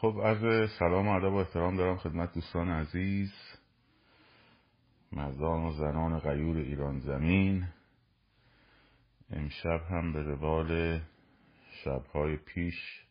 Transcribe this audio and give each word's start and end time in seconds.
خب 0.00 0.20
عرض 0.24 0.70
سلام 0.78 1.08
و 1.08 1.16
ادب 1.16 1.32
و 1.32 1.36
احترام 1.36 1.76
دارم 1.76 1.96
خدمت 1.96 2.34
دوستان 2.34 2.68
عزیز 2.68 3.32
مردان 5.12 5.64
و 5.64 5.72
زنان 5.72 6.18
غیور 6.18 6.56
ایران 6.56 7.00
زمین. 7.00 7.68
امشب 9.30 9.80
هم 9.90 10.12
به 10.12 10.22
روال 10.22 11.00
شبهای 11.84 12.36
پیش 12.36 13.04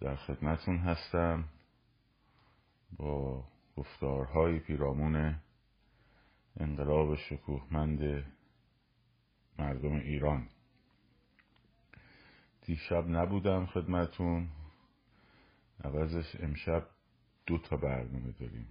در 0.00 0.16
خدمتون 0.16 0.78
هستم 0.78 1.44
با 2.96 3.44
گفتارهای 3.76 4.58
پیرامون 4.58 5.34
انقلاب 6.60 7.14
شکوهمند 7.14 8.24
مردم 9.58 9.92
ایران. 9.92 10.48
دیشب 12.62 13.04
نبودم 13.08 13.66
خدمتون. 13.66 14.48
عوضش 15.84 16.36
امشب 16.40 16.86
دو 17.46 17.58
تا 17.58 17.76
برنامه 17.76 18.32
داریم. 18.32 18.66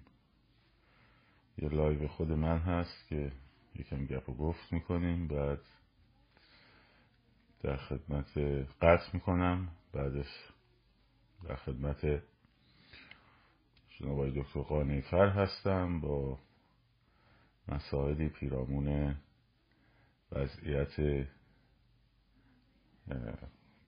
یه 1.57 1.69
لایو 1.69 2.07
خود 2.07 2.31
من 2.31 2.57
هست 2.57 3.07
که 3.07 3.31
یکم 3.75 4.05
گپ 4.05 4.29
و 4.29 4.33
گفت 4.33 4.73
می‌کنیم 4.73 5.27
بعد 5.27 5.61
در 7.63 7.77
خدمت 7.77 8.37
قطع 8.81 9.09
می‌کنم 9.13 9.67
بعدش 9.93 10.49
در 11.43 11.55
خدمت 11.55 12.21
جناب 13.89 14.29
دکتر 14.29 14.61
قانیفر 14.61 15.29
هستم 15.29 15.99
با 16.01 16.39
مسائلی 17.67 18.29
پیرامون 18.29 19.15
وضعیت 20.31 21.27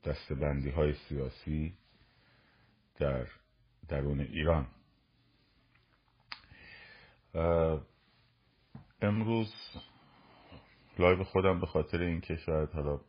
دستبندی 0.03 0.69
های 0.69 0.93
سیاسی 0.93 1.77
در 3.01 3.27
درون 3.87 4.19
ایران. 4.19 4.67
امروز 9.01 9.53
لایو 10.99 11.23
خودم 11.23 11.59
به 11.59 11.65
خاطر 11.65 12.01
اینکه 12.01 12.35
شاید 12.35 12.69
حالا 12.69 12.99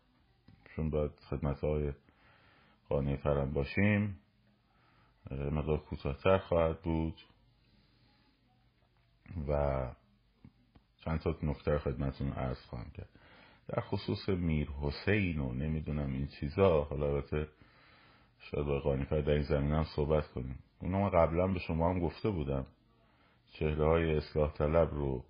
چون 0.77 0.91
باید 0.91 1.11
خدمت 1.31 1.61
های 1.61 1.93
قانع 2.89 3.17
فرم 3.17 3.53
باشیم 3.53 4.19
مقدار 5.31 5.79
کوتاهتر 5.79 6.39
خواهد 6.39 6.83
بود 6.83 7.21
و 9.49 9.83
چند 11.05 11.21
تا 11.21 11.39
نکته 11.43 11.79
خدمتتون 11.79 12.33
عرض 12.33 12.61
خواهم 12.61 12.91
کرد. 12.91 13.09
در 13.69 13.81
خصوص 13.81 14.29
میر 14.29 14.71
حسین 14.71 15.41
و 15.41 15.53
نمی‌دونم 15.53 16.13
این 16.13 16.27
چیزا 16.27 16.83
حالا 16.83 17.07
البته 17.07 17.49
شاید 18.43 18.67
با 18.67 18.81
قانیفر 18.81 19.21
در 19.21 19.33
این 19.33 19.43
زمین 19.43 19.73
هم 19.73 19.85
صحبت 19.85 20.27
کنیم. 20.27 20.59
اونو 20.81 20.99
من 20.99 21.09
قبلا 21.09 21.47
به 21.47 21.59
شما 21.59 21.91
هم 21.91 22.01
گفته 22.01 22.31
بودم. 22.31 22.67
چهره 23.53 23.87
های 23.87 24.17
اصلاح 24.17 24.53
طلب 24.53 24.91
رو 24.95 25.25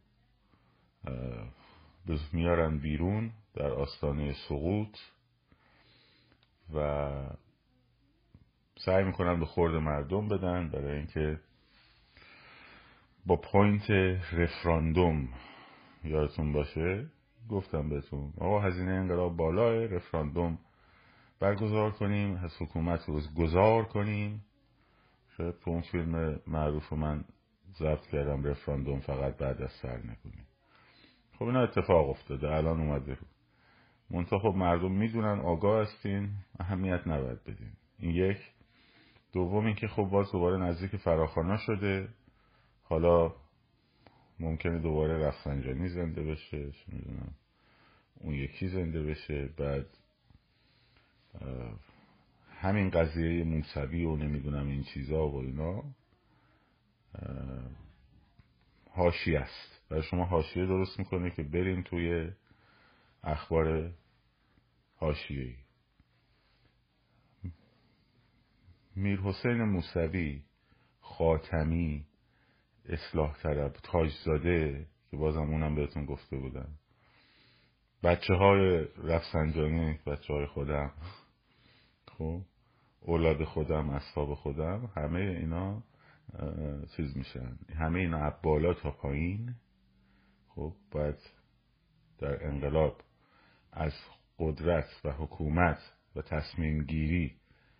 میارن 2.33 2.79
بیرون 2.79 3.31
در 3.55 3.71
آستانه 3.71 4.35
سقوط 4.49 4.99
و 6.75 7.11
سعی 8.79 9.05
می‌کنن 9.05 9.41
به 9.41 9.47
خورد 9.47 9.75
مردم 9.75 10.29
بدن 10.29 10.69
برای 10.69 10.97
اینکه 10.97 11.41
با 13.27 13.37
پوینت 13.37 13.91
رفراندوم 14.33 15.29
یادتون 16.05 16.53
باشه 16.53 17.07
گفتم 17.51 17.89
بهتون 17.89 18.33
آقا 18.39 18.61
هزینه 18.61 18.91
انقلاب 18.91 19.37
بالاه 19.37 19.87
رفراندوم 19.87 20.59
برگزار 21.43 21.91
کنیم 21.91 22.37
از 22.37 22.51
حکومت 22.61 23.05
رو 23.09 23.21
گذار 23.39 23.85
کنیم. 23.85 24.45
شاید 25.37 25.59
تو 25.59 25.71
اون 25.71 25.81
فیلم 25.81 26.41
معروف 26.47 26.93
من 26.93 27.25
ضبط 27.79 28.07
کردم 28.07 28.45
رفراندوم 28.45 29.01
فقط 29.01 29.37
بعد 29.37 29.63
از 29.63 29.71
سر 29.71 29.97
نکنیم 29.97 30.47
خب 31.39 31.45
اینا 31.45 31.63
اتفاق 31.63 32.11
افتاده 32.11 32.51
الان 32.51 32.81
اومده 32.81 33.15
رو. 33.15 33.27
منتها 34.11 34.39
خب 34.39 34.55
مردم 34.57 34.93
می‌دونن 34.93 35.41
آگاه 35.41 35.83
هستین 35.83 36.31
اهمیت 36.61 37.07
نباید 37.07 37.45
بدین. 37.45 37.73
این 37.99 38.11
یک. 38.11 38.39
دوم 39.33 39.67
اینکه 39.67 39.89
خب 39.89 40.05
باز 40.05 40.33
دوباره 40.33 40.57
نزدیک 40.57 40.97
فراخانا 40.97 41.57
شده. 41.57 42.09
حالا 42.83 43.33
ممکنه 44.41 44.79
دوباره 44.79 45.27
رفسنجانی 45.27 45.89
زنده 45.89 46.23
بشه 46.23 46.73
اون 48.21 48.35
یکی 48.35 48.69
زنده 48.69 49.03
بشه 49.03 49.49
بعد 49.57 49.87
همین 52.51 52.91
قضیه 52.91 53.45
موسوی 53.45 54.05
و 54.05 54.17
نمی‌دونم 54.17 54.67
این 54.67 54.83
چیزا 54.83 55.29
و 55.29 55.37
اینا 55.37 55.83
هاشی 58.95 59.37
است. 59.37 59.81
برای 59.89 60.03
شما 60.03 60.25
هاشیه 60.25 60.67
درست 60.67 60.99
می‌کنه 60.99 61.31
که 61.31 61.43
بریم 61.43 61.83
توی 61.83 62.31
اخبار 63.25 63.91
هاشیه 65.01 65.57
میر 68.97 69.21
حسین 69.21 69.63
موسوی 69.63 70.43
خاتمی 71.01 72.07
اصلاح 72.89 73.37
طلب 73.43 73.73
تاجزاده 73.73 74.87
که 75.11 75.17
بازم 75.17 75.41
اونم 75.41 75.75
بهتون 75.75 76.05
گفته 76.05 76.37
بودم. 76.37 76.69
بچه 78.03 78.35
های 78.35 78.89
رفسنجانی 79.05 79.99
بچه 80.07 80.35
های 80.35 80.47
خودم. 80.47 80.93
خب 82.19 82.43
اولاد 83.01 83.45
خودم 83.45 83.91
اصحاب 83.91 84.35
خودم 84.35 84.91
همه 84.97 85.21
اینا 85.21 85.83
چیز 86.97 87.17
میشن. 87.17 87.59
همه 87.79 87.99
اینا 87.99 88.31
بالا 88.43 88.75
تا 88.75 88.91
پایین. 88.91 89.55
خب 90.49 90.73
باید 90.91 91.19
در 92.19 92.47
انقلاب 92.47 93.01
از 93.73 93.93
قدرت 94.39 95.01
و 95.05 95.13
حکومت 95.13 95.79
و 96.17 96.23
تصمیم 96.23 96.85
گیری 96.85 97.37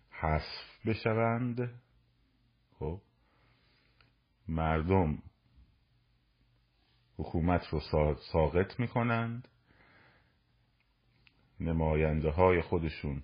حذف 0.09 0.85
بشوند. 0.85 1.81
خب 2.79 3.01
مردم 4.47 5.17
حکومت 7.17 7.67
رو 7.67 7.79
ساقط 8.31 8.79
می‌کنند. 8.79 9.47
نماینده 11.59 12.29
های 12.29 12.61
خودشون 12.61 13.23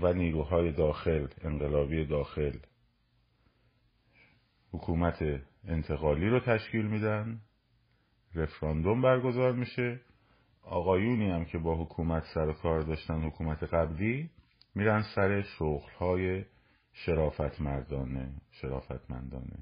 و 0.00 0.12
نیروهای 0.12 0.72
داخل 0.72 1.26
انقلابی 1.40 2.06
داخل 2.06 2.58
حکومت 4.72 5.22
انتقالی 5.64 6.28
رو 6.28 6.40
تشکیل 6.40 6.86
میدن. 6.86 7.40
رفراندوم 8.34 9.02
برگزار 9.02 9.52
میشه. 9.52 10.00
آقایونی 10.62 11.30
هم 11.30 11.44
که 11.44 11.58
با 11.58 11.84
حکومت 11.84 12.24
سر 12.34 12.52
کار 12.52 12.80
داشتن 12.80 13.20
حکومت 13.22 13.62
قبلی 13.62 14.30
میرن 14.74 15.02
سر 15.14 15.42
شغل 15.42 15.90
های 15.98 16.44
شرافت 16.92 17.60
مردانه 17.60 18.32
شرافت 18.50 19.10
مندانه 19.10 19.58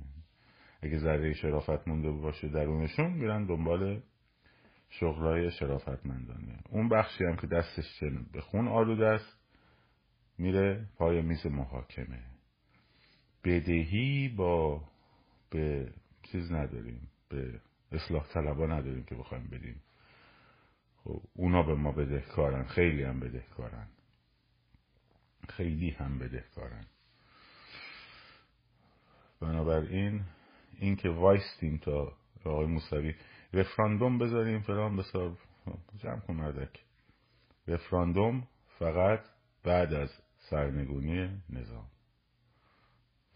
اگه 0.82 0.98
ذره 0.98 1.32
شرافت 1.32 1.88
مونده 1.88 2.10
باشه 2.10 2.48
درونشون 2.48 3.12
میرن 3.12 3.46
دنبال 3.46 4.02
شغلای 4.88 5.50
شرافت 5.50 6.06
مندانه 6.06 6.58
اون 6.70 6.88
بخشی 6.88 7.24
هم 7.24 7.36
که 7.36 7.46
دستش 7.46 8.04
به 8.32 8.40
خون 8.40 8.68
آلوده 8.68 9.06
است. 9.06 9.39
میره 10.40 10.86
پای 10.96 11.22
میز 11.22 11.46
محاکمه. 11.46 12.22
بدهی 13.44 14.28
با 14.28 14.84
به 15.50 15.92
چیز 16.22 16.52
نداریم 16.52 17.08
به 17.28 17.60
اصلاح 17.92 18.26
طلبا 18.26 18.66
نداریم 18.66 19.04
که 19.04 19.14
بخوایم 19.14 19.44
بدیم. 19.44 19.82
خب 21.04 21.22
اونا 21.34 21.62
به 21.62 21.74
ما 21.74 21.92
بدهکارن 21.92 22.64
خیلی 22.64 23.02
هم 23.02 23.20
بدهکارن. 23.20 23.86
خیلی 25.48 25.90
هم 25.90 26.18
بدهکارن. 26.18 26.84
بنابراین 29.40 30.20
این 30.78 30.96
که 30.96 31.08
وایستیم 31.08 31.78
تا 31.78 32.12
آقای 32.44 32.66
موسوی 32.66 33.14
رفراندوم 33.52 34.18
بذاریم 34.18 34.60
فلان 34.60 34.96
بسار 34.96 35.36
جمع 35.98 36.20
کن 36.20 36.34
مردک. 36.34 36.84
رفراندوم 37.68 38.48
فقط 38.78 39.20
بعد 39.64 39.94
از 39.94 40.10
سرنگونی 40.50 41.42
نظام. 41.50 41.90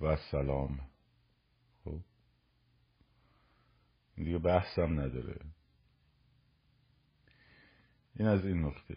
و 0.00 0.16
سلام. 0.16 0.80
خب. 1.84 2.00
دیگه 4.16 4.38
بحثم 4.38 5.00
نداره. 5.00 5.40
این 8.16 8.28
از 8.28 8.46
این 8.46 8.64
نکته. 8.64 8.96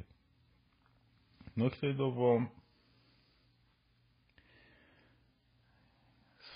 نکته 1.57 1.93
دوم. 1.93 2.51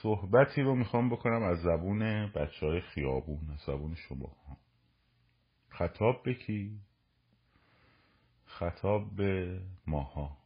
صحبتی 0.02 0.62
رو 0.62 0.76
می‌خوام 0.76 1.10
بکنم 1.10 1.44
از 1.44 1.62
زبون 1.62 2.28
بچه 2.32 2.66
های 2.66 2.82
خیابون 2.82 3.50
از 3.50 3.60
زبون 3.60 3.96
شما. 3.96 4.38
خطاب 5.70 6.24
به 6.24 6.34
کی؟ 6.34 6.80
خطاب 8.46 9.16
به 9.16 9.62
ماها. 9.88 10.41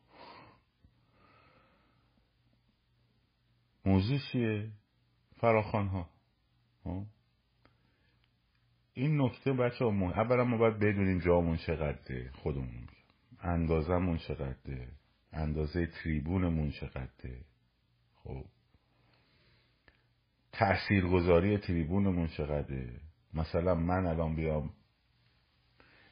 موضوع 3.86 4.20
چیه؟ 4.32 4.72
فراخان 5.36 5.88
ها 5.88 6.10
این 8.94 9.22
نکته 9.22 9.54
بچه 9.54 9.86
ها 9.86 9.92
اولا 9.92 10.44
ما 10.44 10.58
باید 10.58 10.80
بدونیم 10.80 11.20
جامون 11.20 11.58
چقدره 11.58 12.32
خودمون. 12.32 12.88
اندازمون 13.40 14.18
چقدره 14.18 14.88
اندازه 15.32 15.86
تریبونمون 15.86 16.72
چقدره. 16.72 17.46
خب؟ 18.16 18.46
تاثیرگذاری 20.52 21.58
تریبونمون 21.58 22.28
چقدره؟ 22.28 23.02
مثلا 23.34 23.76
من 23.76 24.06
الان 24.06 24.36
بیام 24.36 24.74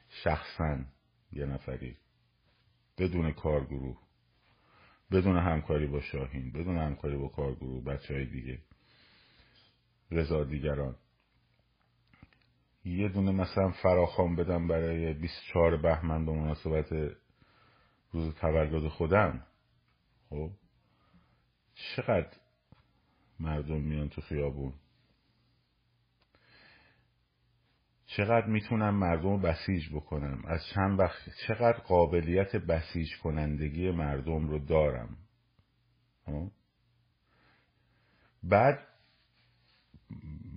شخصا 0.08 0.84
یه 1.32 1.46
نفری 1.46 1.96
بدون 2.98 3.32
کارگروه 3.32 4.03
بدون 5.14 5.38
همکاری 5.38 5.86
با 5.86 6.00
شاهین 6.00 6.52
بدون 6.52 6.78
همکاری 6.78 7.16
با 7.16 7.28
کارگروه 7.28 7.84
بچه 7.84 8.14
های 8.14 8.26
دیگه 8.26 8.58
رضا 10.10 10.44
دیگران. 10.44 10.96
یه 12.84 13.08
دونه 13.08 13.32
مثلا 13.32 13.70
فراخوان 13.70 14.36
بدم 14.36 14.68
برای 14.68 15.14
24 15.14 15.76
بهمن 15.76 16.26
به 16.26 16.32
مناسبت 16.32 16.92
روز 18.12 18.34
تولد 18.34 18.88
خودم. 18.88 19.46
خب؟ 20.28 20.50
چقدر 21.74 22.36
مردم 23.40 23.80
میان 23.80 24.08
تو 24.08 24.20
خیابون؟ 24.20 24.72
چقدر 28.16 28.46
می‌تونم 28.46 28.94
مردم 28.94 29.28
رو 29.28 29.38
بسیج 29.38 29.88
بکنم؟ 29.94 30.42
از 30.46 30.60
چند 30.74 31.00
وقت 31.00 31.20
چقدر 31.46 31.78
قابلیت 31.78 32.56
بسیج 32.56 33.08
کنندگی 33.22 33.90
مردم 33.90 34.48
رو 34.48 34.58
دارم؟ 34.58 35.16
خب؟ 36.24 36.50
بعد 38.42 38.78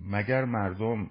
مگر 0.04 0.44
مردم 0.44 1.10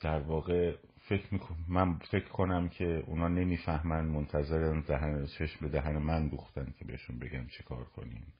در 0.00 0.20
واقع 0.20 0.76
فکر 1.08 1.34
می‌کنم 1.34 1.64
من 1.68 1.98
فکر 1.98 2.28
کنم 2.28 2.68
که 2.68 3.04
اونا 3.06 3.28
نمی‌فهمن 3.28 4.04
منتظر 4.04 4.80
دهن 4.80 5.26
چشم 5.26 5.68
دهن 5.68 5.98
من 5.98 6.28
دوختن 6.28 6.74
که 6.78 6.84
بهشون 6.84 7.18
بگم 7.18 7.46
چه 7.46 7.62
کار 7.62 7.84
کنیم. 7.84 8.32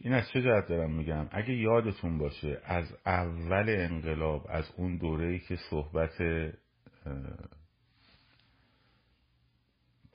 این 0.00 0.12
از 0.12 0.28
چه 0.32 0.42
جهت 0.42 0.66
دارم 0.68 0.90
میگم؟ 0.90 1.28
اگه 1.30 1.54
یادتون 1.54 2.18
باشه 2.18 2.60
از 2.64 2.96
اول 3.06 3.66
انقلاب 3.68 4.46
از 4.50 4.72
اون 4.76 4.96
دوره‌ای 4.96 5.38
که 5.38 5.56
صحبت 5.70 6.22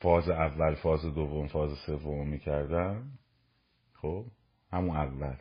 فاز 0.02 0.30
اول 0.30 0.76
فاز 0.76 1.02
دوم 1.02 1.48
فاز 1.48 1.78
سوم 1.86 2.28
می‌کردم 2.28 3.12
خب؟ 3.94 4.26
همون 4.72 4.98
اول. 4.98 5.38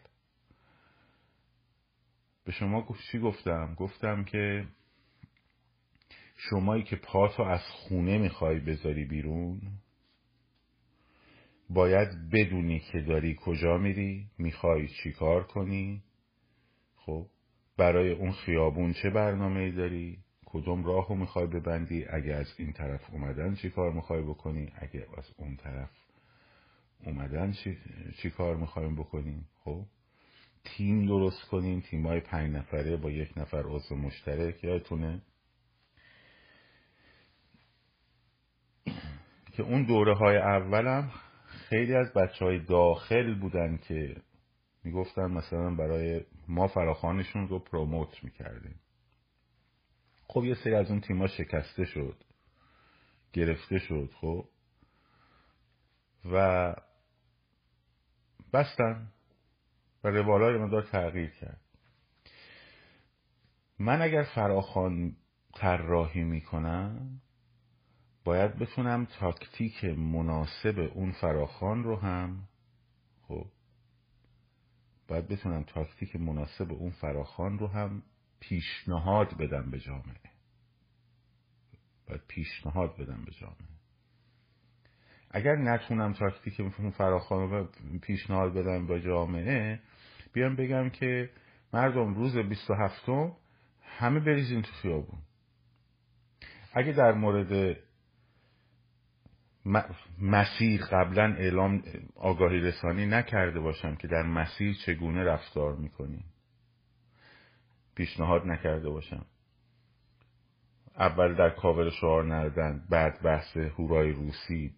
به 2.45 2.53
شما 2.53 2.97
چی 3.13 3.19
گفتم؟ 3.19 3.75
گفتم 3.75 4.25
که 4.25 4.69
شمایی 6.37 6.83
که 6.83 6.97
پاتو 6.97 7.43
از 7.43 7.63
خونه 7.69 8.19
می‌خوای 8.19 8.61
بذاری 8.61 9.05
بیرون 9.05 9.61
باید 11.75 12.31
بدونی 12.33 12.81
که 12.81 13.01
داری 13.01 13.37
کجا 13.45 13.79
میری 13.79 14.27
می‌خوای 14.39 14.89
چی 14.89 15.13
کار 15.13 15.43
کنی. 15.45 16.03
خب 16.97 17.27
برای 17.77 18.13
اون 18.13 18.33
خیابون 18.33 18.93
چه 18.93 19.11
برنامه 19.11 19.71
داری؟ 19.71 20.19
کدوم 20.47 20.85
راه 20.85 21.09
رو 21.09 21.15
می‌خوای 21.15 21.47
ببندی؟ 21.47 22.05
اگه 22.05 22.35
از 22.35 22.55
این 22.59 22.73
طرف 22.73 23.11
اومدن 23.13 23.55
چی 23.55 23.71
کار 23.71 23.93
می‌خوای 23.93 24.23
بکنی؟ 24.23 24.73
اگه 24.77 25.07
از 25.19 25.35
اون 25.37 25.57
طرف 25.57 25.91
اومدن 27.05 27.53
چی, 27.53 27.79
چی 28.23 28.31
کار 28.31 28.57
می‌خوایم 28.57 28.97
بکنیم 28.97 29.49
خب 29.65 29.85
تیم 30.65 31.07
درست 31.07 31.43
کنیم. 31.43 31.81
تیم 31.81 32.07
های 32.07 32.21
پنج 32.21 32.57
نفره 32.57 32.97
با 32.97 33.11
یک 33.11 33.39
نفر 33.39 33.63
عضو 33.67 33.97
مشترک 33.97 34.65
یادتونه؟ 34.65 35.23
که 39.53 39.63
اون 39.63 39.83
دوره 39.85 40.15
های 40.15 40.37
اولم 40.37 41.11
خیلی 41.73 41.95
از 41.95 42.13
بچه 42.13 42.45
های 42.45 42.59
داخل 42.59 43.35
بودن 43.35 43.77
که 43.77 44.17
می‌گفتن 44.85 45.31
مثلا 45.31 45.75
برای 45.75 46.25
ما 46.49 46.69
فراخانشون 46.69 47.49
رو 47.49 47.59
پروموت 47.59 48.25
می‌کردیم. 48.25 48.81
خب 50.27 50.45
یه 50.45 50.55
سری 50.55 50.75
از 50.75 50.91
اون 50.91 51.01
تیما 51.01 51.27
شکسته 51.27 51.85
شد 51.85 52.25
گرفته 53.33 53.79
شد 53.79 54.11
خب. 54.21 54.49
و 56.33 56.75
بستن 58.53 59.13
و 60.05 60.09
روالای 60.09 60.59
مدار 60.59 60.83
تغییر 60.83 61.31
کرد. 61.31 61.61
من 63.79 64.03
اگر 64.03 64.23
فراخان 64.23 65.17
طراحی 65.55 66.25
می‌کنم 66.25 67.22
باید 68.25 68.59
بتونم 68.59 69.05
تاکتیک 69.05 69.85
مناسب 69.85 70.79
اون 70.95 71.13
فراخان 71.13 71.85
رو 71.85 71.97
هم 71.97 72.49
خب 73.29 73.47
باید 75.09 75.29
بتونم 75.29 75.63
تاکتیک 75.63 76.17
مناسب 76.17 76.73
اون 76.73 76.91
فراخان 76.91 77.59
رو 77.59 77.67
هم 77.67 78.03
پیشنهاد 78.41 79.37
بدم 79.37 79.71
به 79.71 79.79
جامعه. 79.79 80.33
باید 82.09 82.23
پیشنهاد 82.29 82.97
بدم 82.97 83.25
به 83.25 83.33
جامعه. 83.33 83.73
اگر 85.31 85.57
نتونم 85.57 86.13
تاکتیک 86.13 86.61
اون 86.61 86.91
فراخان 86.91 87.51
رو 87.51 87.69
پیشنهاد 88.03 88.55
بدم 88.55 88.87
به 88.87 89.01
جامعه 89.01 89.81
بیام 90.33 90.57
بگم 90.57 90.91
که 90.91 91.31
مردم 91.73 92.15
روز 92.15 92.37
27 92.37 93.09
همه 93.81 94.21
بریزین 94.21 94.63
تو 94.63 94.73
خیابون. 94.73 95.19
اگه 96.75 96.93
در 96.93 97.13
مورد 97.13 97.77
مسیر 100.21 100.85
قبلا 100.85 101.35
اعلام 101.39 101.83
آگاهی 102.17 102.61
رسانی 102.61 103.07
نکرده 103.07 103.61
باشم 103.61 103.97
که 103.97 104.09
در 104.09 104.23
مسیر 104.23 104.77
چگونه 104.87 105.25
رفتار 105.25 105.77
می‌کنیم 105.77 106.25
پیشنهاد 107.95 108.47
نکرده 108.47 108.91
باشم. 108.91 109.27
اول 110.99 111.35
در 111.35 111.51
کاور 111.51 111.91
شعار 111.91 112.25
نردن 112.25 112.85
بعد 112.91 113.23
بحث 113.23 113.57
هورای 113.57 114.13
روسی. 114.13 114.75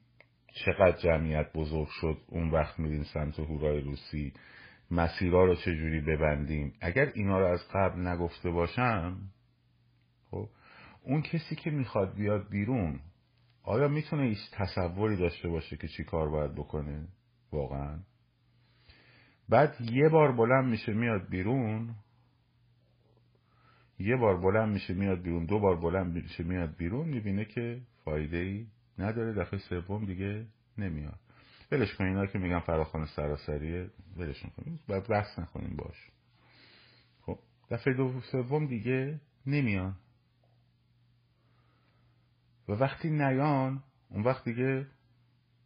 چقدر 0.64 0.98
جمعیت 0.98 1.52
بزرگ 1.52 1.88
شد 1.88 2.18
اون 2.26 2.50
وقت 2.50 2.78
میرین 2.78 3.04
سمت 3.04 3.40
هورای 3.40 3.80
روسی. 3.80 4.32
مسیرها 4.90 5.44
رو 5.44 5.54
چجوری 5.54 6.00
ببندیم؟ 6.00 6.74
اگر 6.80 7.12
اینا 7.14 7.38
رو 7.38 7.46
از 7.46 7.68
قبل 7.74 8.06
نگفته 8.06 8.50
باشم 8.50 9.16
خب 10.30 10.48
اون 11.02 11.22
کسی 11.22 11.56
که 11.56 11.70
می‌خواد 11.70 12.14
بیاد 12.14 12.48
بیرون 12.48 13.00
آیا 13.64 13.88
می‌تونه 13.88 14.22
ایش 14.22 14.38
تصوری 14.52 15.16
داشته 15.16 15.48
باشه 15.48 15.76
که 15.76 15.88
چی 15.88 16.04
کار 16.04 16.28
باید 16.28 16.54
بکنه؟ 16.54 17.08
واقعا. 17.52 17.98
بعد 19.48 19.76
یه 19.80 20.08
بار 20.08 20.36
بلند 20.36 20.64
میشه 20.64 20.92
میاد 20.92 21.28
بیرون. 21.28 21.94
یه 23.98 24.16
بار 24.16 24.40
بلند 24.40 24.72
میشه 24.72 24.94
میاد 24.94 25.22
بیرون. 25.22 25.46
دو 25.46 25.58
بار 25.58 25.80
بلند 25.80 26.14
میشه 26.14 26.44
میاد 26.44 26.76
بیرون. 26.76 27.08
می‌بینه 27.08 27.44
که 27.44 27.80
فایده 28.04 28.36
ای 28.36 28.66
نداره. 28.98 29.32
دفعه 29.32 29.58
سوم 29.58 30.04
دیگه 30.04 30.46
نمیاد. 30.78 31.18
ولش 31.72 31.94
کنین 31.94 32.10
اینا 32.10 32.26
که 32.26 32.38
میگن 32.38 32.60
فراخان 32.60 33.06
سراسریه. 33.06 33.90
ولشون 34.16 34.50
کنین 34.50 34.78
بعد 34.88 35.08
بحث 35.08 35.38
نکنیم 35.38 35.76
باش. 35.76 36.10
خب 37.20 37.38
دفعه 37.70 37.94
دو 37.94 38.20
سوم 38.20 38.66
دیگه 38.66 39.20
نمیان 39.46 39.96
و 42.68 42.72
وقتی 42.72 43.10
نیان 43.10 43.82
اون 44.10 44.22
وقت 44.22 44.44
دیگه 44.44 44.86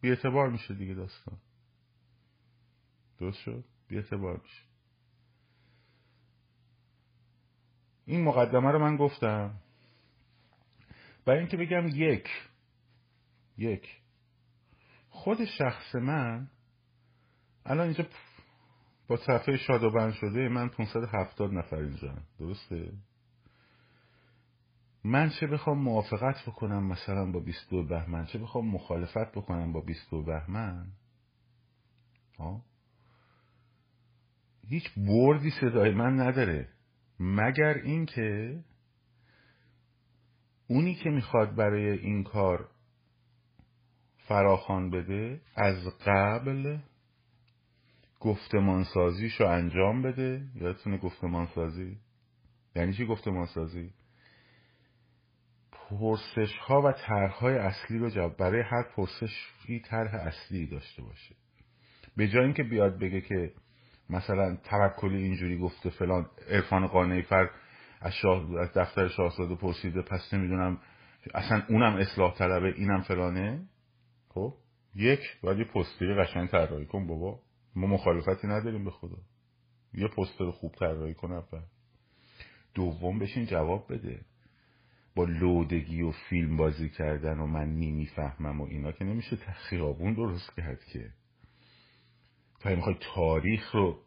بی 0.01 0.11
اعتبار 0.11 0.51
میشه 0.51 0.75
دیگه 0.75 0.95
داستان. 0.95 1.39
درست 3.19 3.39
شد؟ 3.39 3.65
بی 3.89 3.97
اعتبار 3.97 4.41
میشه. 4.43 4.63
این 8.07 8.25
مقدمه 8.25 8.71
رو 8.71 8.79
من 8.79 8.97
گفتم. 8.97 9.55
برای 11.25 11.39
اینکه 11.39 11.57
بگم 11.57 11.87
یک 11.87 12.29
یک. 13.59 14.01
خود 15.11 15.45
شخص 15.45 15.95
من 15.95 16.51
الان 17.67 17.85
اینجا 17.85 18.07
با 19.09 19.17
صفحه 19.17 19.57
شادوبند 19.57 20.13
شده 20.13 20.49
من 20.49 20.69
570 20.69 21.53
نفر 21.53 21.77
اینجا 21.77 22.15
درسته؟ 22.39 22.93
من 25.09 25.31
چه 25.41 25.47
بخوام 25.47 25.79
موافقت 25.79 26.49
بکنم 26.49 26.87
مثلا 26.87 27.33
با 27.33 27.41
22 27.41 27.83
بهمن؟ 27.83 28.27
چه 28.27 28.39
بخوام 28.39 28.69
مخالفت 28.69 29.33
بکنم 29.33 29.73
با 29.73 29.81
22 29.81 30.23
بهمن؟ 30.23 30.87
هیچ 34.69 34.85
بردی 34.97 35.51
صدای 35.51 35.95
من 35.95 36.21
نداره. 36.21 36.69
مگر 37.21 37.75
اینکه 37.75 38.61
اونی 40.69 40.95
که 40.95 41.11
می‌خواد 41.11 41.55
برای 41.55 41.91
این 41.91 42.25
کار 42.25 42.69
فراخان 44.17 44.91
بده 44.91 45.41
از 45.57 45.77
قبل 46.07 46.79
گفتمانسازیشو 48.21 49.45
انجام 49.45 50.03
بده. 50.03 50.47
یادتونه 50.55 50.99
گفتمانسازی؟ 50.99 51.99
یعنی 52.77 52.93
چی 52.93 53.07
گفتمانسازی؟ 53.07 53.91
پرسش 55.91 56.57
ها 56.59 56.83
و 56.83 56.93
طرح 56.93 57.31
های 57.31 57.59
اصلی 57.59 57.99
رو 57.99 58.11
جواب 58.11 58.37
برای 58.37 58.61
هر 58.61 58.83
پرسش 58.97 59.47
طرح 59.85 60.15
اصلی 60.15 60.67
داشته 60.67 61.03
باشه. 61.03 61.35
به 62.17 62.29
جای 62.29 62.45
اینکه 62.45 62.63
بیاد 62.63 62.99
بگه 62.99 63.21
که 63.21 63.53
مثلا 64.11 64.57
توکلی 64.57 65.23
اینجوری 65.23 65.59
گفته 65.59 65.91
فلان 65.91 66.27
عرفان 66.49 66.87
قانعی 66.87 67.23
فر 67.23 67.51
از, 68.01 68.13
شاه... 68.13 68.61
از 68.61 68.73
دفتر 68.75 69.09
شاهزاده 69.09 69.55
پرسیده 69.55 70.03
پس 70.03 70.35
نمی‌دونم 70.35 70.79
اصلا 71.35 71.63
اونم 71.69 71.97
اصلاح 71.97 72.35
طلبه 72.35 72.75
اینم 72.77 73.01
فلانه. 73.01 73.69
خب؟ 74.29 74.55
یک 74.95 75.21
باید 75.43 75.59
یه 75.59 75.65
پستری 75.65 76.15
قشنگ 76.15 76.49
طراحی 76.49 76.87
کن 76.87 77.07
بابا. 77.07 77.41
ما 77.77 77.87
مخالفتی 77.87 78.47
نداریم 78.47 78.85
به 78.85 78.91
خدا. 78.91 79.19
یه 79.95 80.09
پستر 80.09 80.51
خوب 80.51 80.75
طراحی 80.75 81.15
کن 81.15 81.33
اول. 81.33 81.63
دوم 82.75 83.19
بشین 83.19 83.47
جواب 83.47 83.93
بده. 83.93 84.21
با 85.19 85.25
لودگی 85.25 86.03
و 86.03 86.11
فیلم 86.11 86.57
بازی 86.57 86.89
کردن 86.89 87.39
و 87.41 87.47
من 87.47 87.75
نمی‌فهمم 87.75 88.61
و 88.61 88.65
اینا 88.65 88.93
که 88.93 89.05
نمیشه 89.05 89.37
خیابون 89.37 90.15
درست 90.15 90.57
کرد 90.57 90.85
که. 90.85 91.11
تا 92.61 92.71
می‌خوای 92.71 92.97
تاریخ 93.15 93.75
رو 93.75 94.01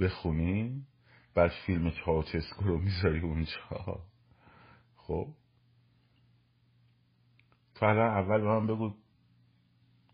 بخونی 0.00 0.86
بعد 1.34 1.50
فیلم 1.66 1.90
چاوچسکو 1.90 2.64
رو 2.64 2.78
می‌ذاری 2.78 3.20
اونجا. 3.20 4.04
خب؟ 4.96 5.28
تو 7.74 7.86
الان 7.86 8.10
اول 8.10 8.40
به 8.40 8.46
من 8.46 8.66
بگو 8.66 8.94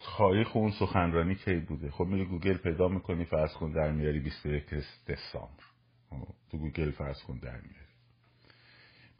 تاریخ 0.00 0.56
اون 0.56 0.70
سخنرانی 0.70 1.34
کی 1.34 1.60
بوده؟ 1.60 1.90
خب 1.90 2.04
میری 2.04 2.24
گوگل 2.24 2.56
پیدا 2.56 2.88
می‌کنی 2.88 3.24
فرض 3.24 3.52
کن 3.52 3.72
در 3.72 3.92
میاری 3.92 4.20
21 4.20 4.64
دسامبر. 5.08 5.64
خب، 6.10 6.34
تو 6.50 6.58
گوگل 6.58 6.90
فرض 6.90 7.22
کن 7.22 7.38
در 7.38 7.60
میاری. 7.60 7.89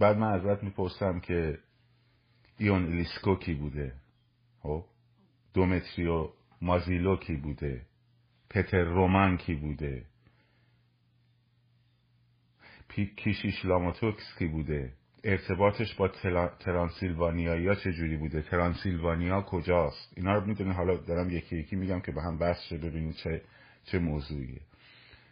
بعد 0.01 0.17
من 0.17 0.33
ازت 0.33 0.63
می‌پرسم 0.63 1.21
که 1.21 1.59
ایون 2.59 2.87
ایلیسکو 2.87 3.37
کی 3.37 3.55
بوده؟ 3.55 3.93
خب؟ 4.61 4.85
دومیترو 5.55 6.29
مازیلو 6.63 7.17
کی 7.17 7.37
بوده؟ 7.37 7.83
پتر 8.51 8.85
رومان 8.85 9.37
کی 9.37 9.55
بوده؟ 9.55 10.05
کشیش 13.17 13.65
لاسلو 13.65 13.93
توکش 13.93 14.35
کی 14.39 14.47
بوده؟ 14.47 14.93
ارتباطش 15.25 15.95
با 15.95 16.09
ترانسیلوانیا 16.61 17.57
یا 17.57 17.75
چه 17.75 17.93
جوری 17.93 18.17
بوده؟ 18.17 18.43
ترانسیلوانیا 18.43 19.43
کجاست؟ 19.43 20.13
اینا 20.17 20.35
رو 20.35 20.47
می‌دونی 20.47 20.73
حالا 20.73 20.97
دارم 20.97 21.31
یکی 21.31 21.57
یکی 21.57 21.77
میگم 21.77 22.01
که 22.01 22.13
به 22.13 22.23
هم 22.23 22.39
بحث 22.39 22.61
شه 22.69 22.79
ببینید 22.79 23.15
چه 23.15 23.43
چه 23.85 23.99
موضوعیه. 23.99 24.61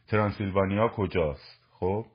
ترانسیلوانیا 0.09 0.89
کجاست؟ 0.89 1.61
خب؟ 1.71 2.07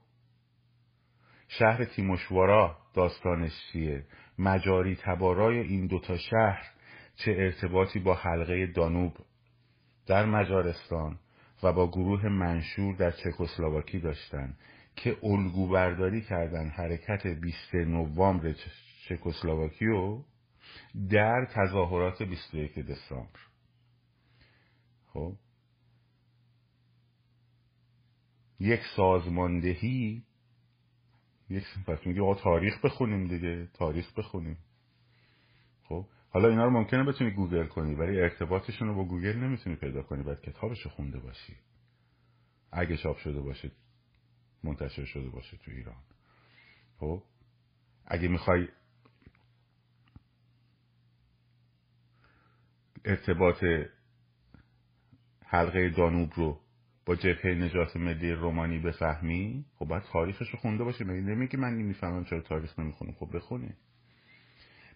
شهر 1.60 1.86
تیموشوارا 1.86 2.78
داستانش 2.94 3.52
چیه؟ 3.72 4.06
مجاری 4.40 4.96
تبارای 4.96 5.60
این 5.60 5.88
دوتا 5.88 6.18
شهر 6.18 6.72
چه 7.16 7.32
ارتباطی 7.32 8.00
با 8.00 8.14
حلقه 8.14 8.68
دانوب 8.68 9.14
در 10.08 10.26
مجارستان 10.26 11.20
و 11.64 11.74
با 11.74 11.88
گروه 11.88 12.30
منشور 12.30 12.96
در 12.96 13.12
چکسلواکی 13.12 14.00
داشتن 14.00 14.58
که 14.96 15.18
الگو 15.24 15.68
برداری 15.68 16.22
کردن 16.22 16.70
حرکت 16.70 17.28
20 17.28 17.76
نوامبر 17.76 18.56
چکسلواکی 19.10 19.86
رو 19.86 20.26
در 21.10 21.48
تظاهرات 21.56 22.24
21 22.24 22.80
دسامبر. 22.80 23.40
خب؟ 25.06 25.34
یک 28.60 28.82
سازماندهی 28.96 30.24
یک 31.50 31.64
پس 31.88 32.08
میگه 32.08 32.22
آقا 32.22 32.36
تاریخ 32.36 32.86
بخونیم 32.86 33.28
دیگه 33.28 33.68
تاریخ 33.74 34.14
بخونیم. 34.14 34.58
خب 35.84 36.06
حالا 36.30 36.50
اینا 36.50 36.66
رو 36.66 36.72
ممکنه 36.72 37.04
بتونی 37.04 37.32
گوگل 37.32 37.68
کنی 37.68 37.96
ولی 37.96 38.22
ارتباطشون 38.22 38.88
رو 38.88 38.96
با 38.96 39.04
گوگل 39.06 39.38
نمی‌تونی 39.38 39.76
پیدا 39.76 40.04
کنی 40.04 40.24
باید 40.24 40.42
کتابش 40.42 40.88
خونده 40.88 41.20
باشی. 41.20 41.56
اگه 42.72 42.98
چاپ 42.98 43.18
شده 43.18 43.42
باشه 43.42 43.72
منتشر 44.64 45.06
شده 45.06 45.30
باشه 45.30 45.58
تو 45.58 45.72
ایران. 45.72 46.04
خب 47.00 47.24
اگه 48.06 48.28
می‌خوای 48.28 48.68
ارتباط 53.06 53.64
حلقه 55.46 55.90
دانوب 55.90 56.34
رو 56.36 56.60
با 57.06 57.16
جبهه 57.16 57.54
نجات 57.56 57.98
ملی 57.98 58.32
رومانی 58.32 58.80
بفهمی 58.80 59.66
خب 59.80 59.86
باید 59.86 60.04
تاریخش 60.04 60.50
رو 60.50 60.60
خونده 60.60 60.84
باشه 60.84 61.06
مگه 61.06 61.22
نمیگی 61.22 61.58
من 61.58 61.78
نمی‌فهمم 61.78 62.26
چرا 62.26 62.42
تاریخ 62.42 62.80
نمی‌خونم؟ 62.80 63.12
خب 63.12 63.36
بخونی. 63.36 63.74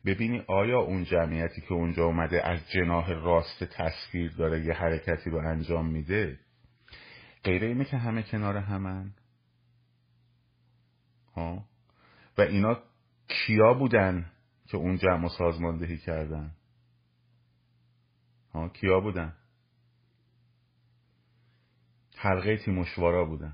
ببینی 0.05 0.43
آیا 0.47 0.79
اون 0.79 1.03
جمعیتی 1.03 1.61
که 1.61 1.73
اونجا 1.73 2.05
اومده 2.05 2.47
از 2.47 2.59
جناح 2.69 3.09
راست 3.09 3.63
تصویر 3.63 4.31
داره 4.31 4.65
یه 4.65 4.73
حرکتی 4.73 5.29
رو 5.29 5.37
انجام 5.37 5.85
میده؟ 5.85 6.39
غیر 7.43 7.63
اینه 7.63 7.85
که 7.85 7.97
همه 7.97 8.23
کنار 8.23 8.57
همن. 8.57 9.11
ها؟ 11.35 11.65
و 12.37 12.41
اینا 12.41 12.79
کیا 13.27 13.73
بودن 13.73 14.31
که 14.67 14.77
اون 14.77 14.97
جمع 14.97 15.27
سازماندهی 15.27 15.97
کردن؟ 15.97 16.51
ها؟ 18.53 18.69
کیا 18.69 18.99
بودن؟ 18.99 19.33
حلقه 22.17 22.57
تیموشوارا 22.57 23.25
بودن. 23.25 23.53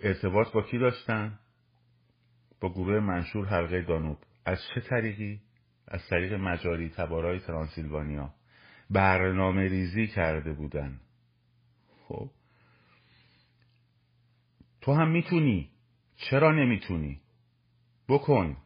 ارتباط 0.00 0.52
با 0.52 0.62
کی 0.62 0.78
داشتن؟ 0.78 1.38
با 2.60 2.72
گروه 2.72 3.00
منشور 3.00 3.46
حلقه 3.46 3.82
دانوب. 3.82 4.18
از 4.44 4.58
چه 4.74 4.80
طریقی؟ 4.80 5.40
از 5.88 6.00
طریق 6.10 6.32
مجاری 6.32 6.88
تبارای 6.88 7.40
ترانسیلوانیا. 7.40 8.34
برنامه 8.90 9.68
ریزی 9.68 10.06
کرده 10.06 10.52
بودن. 10.52 11.00
خب. 12.08 12.30
تو 14.80 14.94
هم 14.94 15.10
می‌تونی. 15.10 15.70
چرا 16.16 16.52
نمی‌تونی؟ 16.52 17.20
بکن. 18.08 18.56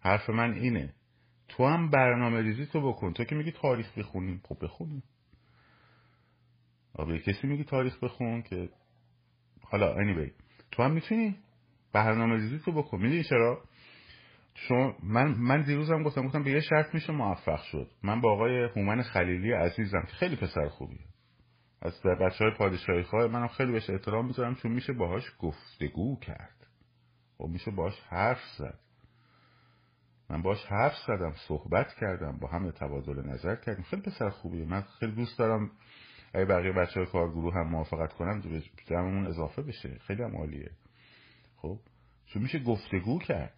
حرف 0.00 0.30
من 0.30 0.52
اینه. 0.52 0.94
تو 1.48 1.66
هم 1.66 1.90
برنامه 1.90 2.42
ریزی 2.42 2.66
تو 2.66 2.92
بکن. 2.92 3.12
تو 3.12 3.24
که 3.24 3.34
میگی 3.34 3.52
تاریخ 3.52 3.98
بخونیم. 3.98 4.40
خب 4.44 4.64
بخونیم. 4.64 5.02
آبه 6.94 7.18
کسی 7.18 7.46
میگی 7.46 7.64
تاریخ 7.64 8.04
بخون 8.04 8.42
که 8.42 8.68
حالا 9.62 9.94
anyway 9.94 10.30
تو 10.70 10.82
هم 10.82 10.90
می‌تونی 10.90 11.36
برنامه 11.92 12.34
ریزی 12.34 12.58
تو 12.58 12.72
بکن. 12.72 13.02
می‌دونی 13.02 13.24
چرا؟ 13.24 13.62
شما 14.54 14.96
من 15.02 15.26
من 15.26 15.62
دیروزم 15.62 16.02
گفتم 16.02 16.26
گفتم 16.26 16.42
به 16.44 16.50
یه 16.50 16.60
شرط 16.60 16.94
میشه 16.94 17.12
موفق 17.12 17.62
شد. 17.62 17.90
من 18.02 18.20
با 18.20 18.32
آقای 18.32 18.64
هومن 18.64 19.02
خلیلی 19.02 19.52
عزیزم 19.52 20.04
خیلی 20.08 20.36
پسر 20.36 20.68
خوبیه. 20.68 21.06
از 21.82 22.02
بچه 22.02 22.44
های 22.44 22.54
پادشاهی 22.58 23.02
خواه 23.02 23.26
منم 23.26 23.48
خیلی 23.48 23.72
بهش 23.72 23.90
احترام 23.90 24.26
می‌ذارم 24.26 24.54
چون 24.54 24.72
میشه 24.72 24.92
باهاش 24.92 25.32
گفتگو 25.38 26.18
کرد. 26.20 26.66
و 27.40 27.42
خب 27.42 27.48
میشه 27.48 27.70
باهاش 27.70 28.00
حرف 28.08 28.40
زد. 28.58 28.78
من 30.30 30.42
باش 30.42 30.66
حرف 30.66 30.94
زدم 31.06 31.32
صحبت 31.48 31.94
کردم 32.00 32.38
با 32.38 32.48
هم 32.48 32.70
تبادل 32.70 33.30
نظر 33.30 33.56
کردیم. 33.56 33.84
خیلی 33.84 34.02
پسر 34.02 34.30
خوبیه. 34.30 34.64
من 34.64 34.80
خیلی 34.80 35.12
دوست 35.12 35.38
دارم 35.38 35.70
اگه 36.34 36.44
بقیه 36.44 36.72
بچه 36.72 37.00
های 37.00 37.06
کارگروه 37.06 37.54
هم 37.54 37.68
موافقت 37.68 38.12
کنم 38.12 38.42
جمعمون 38.86 39.26
اضافه 39.26 39.62
بشه. 39.62 39.98
خیلی 39.98 40.22
هم 40.22 40.36
عالیه. 40.36 40.70
خب؟ 41.56 41.78
چون 42.26 42.42
میشه 42.42 42.58
گفتگو 42.58 43.18
کرد. 43.18 43.54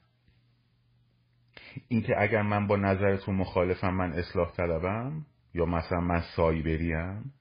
اینکه 1.89 2.13
اگر 2.19 2.43
من 2.43 2.67
با 2.67 2.77
نظرتون 2.77 3.37
مخالفم 3.37 3.95
من 3.95 4.13
اصلاح 4.13 4.53
طلبم 4.53 5.27
یا 5.55 5.65
مثلا 5.65 6.01
من 6.01 6.23
سایبریم 6.37 7.33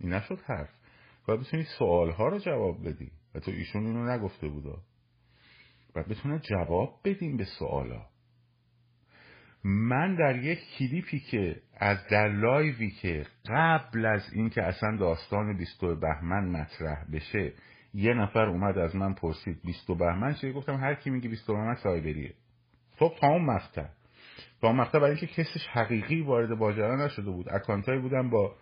این 0.00 0.12
نشد 0.12 0.40
حرف. 0.40 0.70
باید 1.26 1.40
بتونی 1.40 1.64
سوال 1.78 2.10
ها 2.10 2.28
رو 2.28 2.38
جواب 2.38 2.88
بدی. 2.88 3.10
و 3.34 3.40
تو 3.40 3.50
ایشون 3.50 3.86
اینو 3.86 4.10
نگفته 4.10 4.48
بودا. 4.48 4.78
باید 5.94 6.08
بتونه 6.08 6.38
جواب 6.38 7.00
بدیم 7.04 7.36
به 7.36 7.44
سوالا. 7.58 8.06
من 9.68 10.14
در 10.14 10.36
یک 10.36 10.58
کلیپی 10.78 11.20
که 11.20 11.62
از 11.76 11.98
در 12.10 12.28
لایوی 12.28 12.90
که 12.90 13.26
قبل 13.48 14.06
از 14.06 14.32
اینکه 14.32 14.62
اصلا 14.62 14.96
داستان 14.96 15.56
20 15.56 15.84
بهمن 15.84 16.48
مطرح 16.48 17.04
بشه 17.12 17.52
یه 17.94 18.14
نفر 18.14 18.46
اومد 18.46 18.78
از 18.78 18.96
من 18.96 19.14
پرسید 19.14 19.60
20 19.64 19.86
بهمن 19.86 20.34
چیه 20.34 20.52
گفتم 20.52 20.76
هر 20.76 20.94
کی 20.94 21.10
میگه 21.10 21.28
20 21.28 21.46
بهمن 21.46 21.74
سایبریه. 21.74 22.34
تو 22.98 23.08
تا 23.20 23.26
اون 23.26 23.44
مقطع. 23.44 23.86
تا 24.60 24.68
اون 24.68 24.76
مقطع 24.76 24.98
برای 24.98 25.10
اینکه 25.10 25.26
کسش 25.26 25.66
حقیقی 25.66 26.20
وارد 26.20 26.52
ماجرا 26.52 27.06
نشده 27.06 27.30
بود. 27.30 27.48
اکانتایی 27.48 28.00
بودن 28.00 28.30
با 28.30 28.54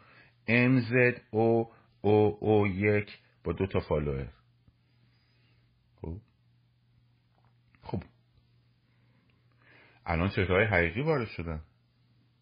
MZ 0.49 1.21
او 1.31 1.71
او 2.01 2.39
او 2.41 2.67
یک 2.67 3.19
با 3.45 3.53
دو 3.53 3.67
تا 3.67 3.81
فالوور. 3.81 4.29
خب 6.03 6.17
خب 7.83 8.03
الان 10.07 10.29
چهرهای 10.29 10.65
حقیقی 10.65 11.03
وارد 11.03 11.29
شدن. 11.29 11.61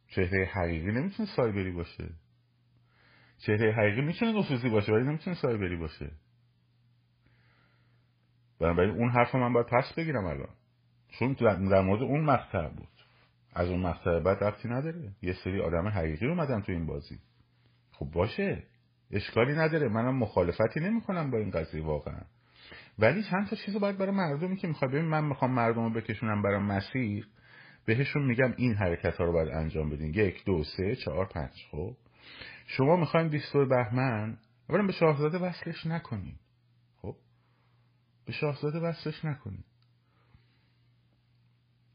چهره 0.08 0.44
حقیقی 0.44 0.92
نمی‌تونه 0.92 1.28
سایبری 1.36 1.72
باشه. 1.72 2.08
چهره 3.38 3.72
حقیقی 3.72 4.00
می‌تونه 4.00 4.38
نفوذی 4.38 4.68
باشه 4.68 4.92
ولی 4.92 5.04
نمی‌تونه 5.04 5.36
سایبری 5.36 5.76
باشه. 5.76 6.10
بنابراین 8.60 8.90
اون 8.94 9.10
حرف 9.10 9.34
من 9.34 9.52
باید 9.52 9.66
پس 9.66 9.92
بگیرم 9.92 10.24
الان. 10.24 10.54
چون 11.08 11.32
در 11.70 11.82
مورد 11.82 12.02
اون 12.02 12.24
مقطع 12.24 12.68
بود. 12.68 12.88
از 13.54 13.68
اون 13.68 13.80
مقطع 13.80 14.20
بعد 14.20 14.44
رفتی 14.44 14.68
نداره. 14.68 15.12
یه 15.22 15.32
سری 15.32 15.60
آدم 15.60 15.88
حقیقی 15.88 16.26
اومدن 16.26 16.60
تو 16.60 16.72
این 16.72 16.86
بازی. 16.86 17.18
خب 17.92 18.06
باشه. 18.06 18.62
اشکالی 19.10 19.52
نداره. 19.52 19.88
منم 19.88 20.16
مخالفتی 20.16 20.80
نمی‌کنم 20.80 21.30
با 21.30 21.38
این 21.38 21.50
قضیه 21.50 21.84
واقعا. 21.84 22.20
ولی 22.98 23.22
چند 23.22 23.48
تا 23.48 23.56
چیزو 23.56 23.78
باید 23.78 23.98
برای 23.98 24.12
مردمی 24.12 24.56
که 24.56 24.68
می‌خواد 24.68 24.90
ببین 24.90 25.04
من 25.04 25.24
می‌خوام 25.24 25.50
مردم 25.50 25.84
رو 25.84 25.90
بکشونم 25.90 26.42
برای 26.42 26.58
مسیر 26.58 27.28
بهشون 27.84 28.24
میگم 28.24 28.54
این 28.56 28.74
حرکت 28.74 29.16
ها 29.16 29.24
رو 29.24 29.32
باید 29.32 29.48
انجام 29.48 29.90
بدین. 29.90 30.14
یک 30.14 30.44
دو 30.44 30.64
سه 30.64 30.96
چهار 30.96 31.26
پنج. 31.26 31.66
خب 31.70 31.96
شما 32.66 32.96
می‌خواین 32.96 33.28
بیستور 33.28 33.64
بهمن 33.64 34.38
اولا 34.68 34.86
به 34.86 34.92
شاهزاده 34.92 35.38
وصلش 35.38 35.86
نکنین. 35.86 36.34
خب 36.96 37.16
به 38.26 38.32
شاهزاده 38.32 38.80
وصلش 38.80 39.24
نکنین. 39.24 39.64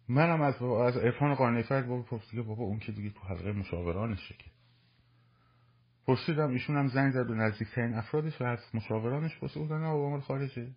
منم 0.10 0.42
از 0.42 0.62
از 0.62 0.98
عرفان 0.98 1.36
قانعی 1.36 1.64
فرد 1.64 1.88
بابا 1.88 2.04
پرسیده 2.04 2.42
بابا 2.42 2.64
اون 2.64 2.80
که 2.80 2.92
دیگه 2.92 3.10
تو 3.10 3.20
حلقه 3.20 3.52
مشاورانشه 3.52 4.36
که. 4.38 4.52
پرسیدم 6.08 6.50
ایشون 6.50 6.78
هم 6.78 6.88
زنگ 6.88 7.12
زد 7.12 7.28
به 7.28 7.34
نزدیکترین 7.34 7.94
افرادش 7.94 8.42
و 8.42 8.44
از 8.44 8.60
مشاورانش 8.74 9.38
پرسید 9.38 9.64
بودن 9.64 9.82
نه 9.82 9.94
بابا 9.94 10.22
خارجه. 10.22 10.68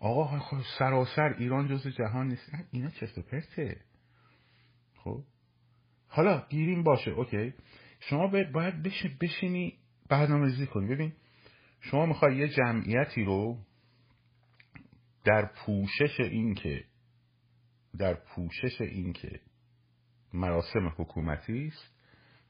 آقا 0.00 0.40
سراسر 0.78 1.34
ایران 1.38 1.68
جز 1.68 1.86
جهان 1.88 2.28
نیست. 2.28 2.52
اینا 2.70 2.90
چرت 2.90 3.18
و 3.18 3.22
پرته. 3.22 3.80
خب؟ 5.04 5.24
حالا 6.08 6.46
گیریم 6.48 6.82
باشه 6.82 7.10
اوکی. 7.10 7.54
شما 8.00 8.26
باید 8.52 8.82
بشینی 9.20 9.78
برنامه‌ریزی 10.08 10.66
کنی. 10.66 10.94
ببین 10.94 11.12
شما 11.80 12.06
می‌خوای 12.06 12.36
یه 12.36 12.48
جمعیتی 12.48 13.24
رو 13.24 13.58
در 15.24 15.46
پوشش 15.46 16.20
این 16.20 16.54
که 16.54 16.84
در 17.98 18.14
پوشش 18.14 18.80
این 18.80 19.12
که 19.12 19.40
مراسم 20.32 20.94
حکومتی 20.98 21.66
است 21.66 21.94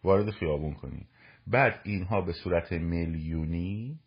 وارد 0.05 0.31
خیابون 0.31 0.75
کنی. 0.75 1.07
بعد 1.47 1.81
اینها 1.85 2.21
به 2.21 2.33
صورت 2.33 2.73
میلیونی 2.73 4.01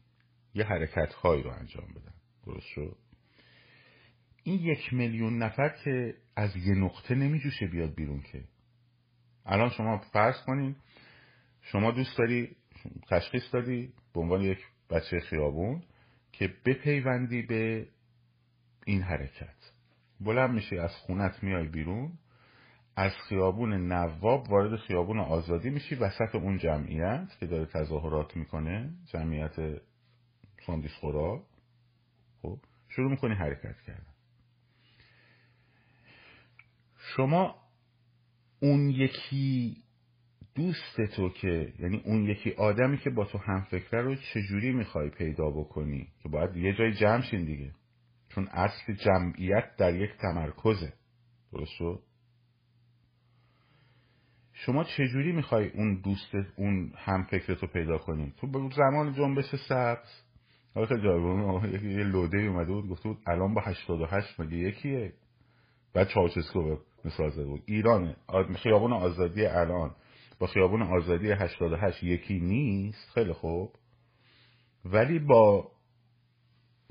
یه 0.54 0.66
حرکت 0.66 1.14
هایی 1.14 1.44
رو 1.44 1.50
انجام 1.50 1.88
بدن. 1.96 2.14
درست 2.46 2.68
شد؟ 2.68 2.98
این 4.44 4.60
یک 4.60 4.94
میلیون 4.94 5.38
نفر 5.38 5.70
که 5.84 6.16
از 6.36 6.56
یه 6.56 6.76
نقطه 6.76 7.16
نمیجوشه 7.16 7.68
بیاد 7.68 7.96
بیرون 7.96 8.22
که. 8.22 8.44
الان 9.46 9.70
شما 9.70 9.98
فرض 9.98 10.36
کنین 10.46 10.76
شما 11.62 11.92
دوست 11.92 12.18
داری 12.18 12.56
تشخیص 13.10 13.54
دادی 13.54 13.94
به 14.14 14.20
عنوان 14.22 14.42
یک 14.42 14.60
بچه 14.90 15.20
خیابون 15.20 15.84
که 16.32 16.54
بپیوندی 16.66 17.42
به 17.42 17.88
این 18.86 19.02
حرکت. 19.02 19.56
بلند 20.22 20.50
میشه 20.50 20.76
از 20.76 20.92
خونت 20.96 21.44
میای 21.44 21.68
بیرون 21.68 22.12
از 22.96 23.12
خیابون 23.30 23.74
نواب 23.74 24.50
وارد 24.52 24.80
خیابون 24.80 25.20
آزادی 25.20 25.70
میشی 25.70 25.96
وسط 25.96 26.36
اون 26.36 26.58
جمعیت 26.58 27.28
که 27.40 27.46
داره 27.46 27.66
تظاهرات 27.66 28.38
می‌کنه 28.38 28.94
جمعیت 29.06 29.56
ساندیس 30.66 30.92
خورا 30.92 31.44
خب 32.42 32.60
شروع 32.90 33.12
می‌کنی 33.12 33.34
حرکت 33.34 33.82
کردن. 33.88 34.15
شما 37.16 37.56
اون 38.60 38.90
یکی 38.90 39.78
دوست 40.56 41.02
تو 41.16 41.30
که 41.30 41.74
یعنی 41.80 42.02
اون 42.06 42.24
یکی 42.24 42.52
آدمی 42.52 42.98
که 42.98 43.10
با 43.10 43.26
تو 43.26 43.38
هم 43.38 43.62
فکره 43.62 44.02
رو 44.02 44.16
چجوری 44.16 44.72
می‌خوای 44.72 45.10
پیدا 45.10 45.50
بکنی؟ 45.50 46.08
که 46.24 46.30
باید 46.30 46.56
یه 46.56 46.74
جای 46.74 46.94
جمع 46.94 47.22
شین 47.22 47.46
دیگه. 47.46 47.72
چون 48.30 48.48
اصل 48.52 48.94
جمعیت 48.94 49.76
در 49.78 49.96
یک 49.96 50.10
تمرکزه. 50.22 50.94
درست 51.52 51.72
شد؟ 51.72 52.00
شما 54.54 54.84
چجوری 54.84 55.32
می‌خوای 55.32 55.70
اون 55.70 56.02
دوست 56.02 56.36
اون 56.56 56.94
هم 56.96 57.24
فکرتو 57.24 57.68
پیدا 57.68 57.98
کنی؟ 57.98 58.34
تو 58.38 58.70
زمان 58.70 59.14
جنبش 59.14 59.56
سبز. 59.70 60.26
حالا 60.74 61.60
خیلی 61.60 61.94
یه 61.94 62.04
لوده 62.04 62.38
اومده 62.38 62.72
بود 62.74 62.90
گفته 62.90 63.10
بود 63.10 63.18
الان 63.28 63.54
با 63.54 63.62
88 63.62 64.40
مگه 64.40 64.58
یکیه؟ 64.58 65.14
بعد 65.96 66.08
چاوچسکو 66.08 66.78
مثال 67.06 67.30
زده 67.30 67.46
بود. 67.46 67.64
ایران 67.66 68.16
خیابون 68.64 68.94
آزادی 68.94 69.46
الان. 69.46 69.96
با 70.40 70.48
خیابون 70.48 70.82
آزادی 70.82 71.32
88 71.32 72.04
یکی 72.04 72.40
نیست؟ 72.40 73.10
خیلی 73.14 73.34
خوب. 73.34 73.76
ولی 74.86 75.20
با 75.20 75.72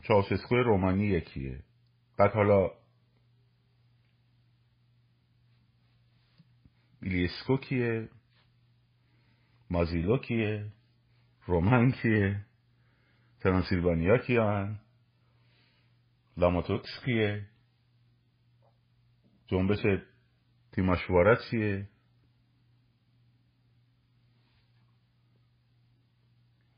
چاوشسکو 0.02 0.56
رومانی 0.56 1.06
یکیه. 1.06 1.62
بعد 2.18 2.32
حالا 2.32 2.70
ایلیسکو 7.02 7.56
کیه؟ 7.56 8.08
مازیلو 9.70 10.18
کیه؟ 10.18 10.72
رومن 11.46 11.92
کیه؟ 11.92 12.46
ترانسیلوانیا 13.40 14.18
کیان؟ 14.18 14.80
لاماتوکس 16.36 17.00
کیه؟ 17.04 17.53
جنبش 19.46 19.78
تیماشوارا 20.72 21.36
چیه؟ 21.50 21.88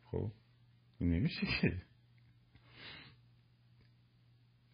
خب 0.05 0.33
نمیشه 1.01 1.47
که. 1.61 1.83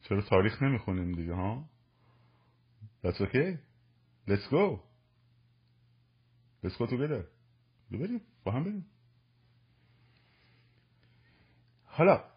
چرا 0.03 0.23
تاریخ 0.23 0.63
نمی‌خونیم 0.63 1.13
دیگه 1.13 1.35
ها؟ 1.35 1.69
That's 3.05 3.21
okay. 3.21 3.59
Let's 4.29 4.47
go. 4.51 4.81
Let's 6.63 6.77
go 6.79 6.87
together. 6.87 7.25
بریم 7.91 8.21
با 8.45 8.53
هم 8.53 8.65
بریم. 8.65 8.87
حالا 11.85 12.32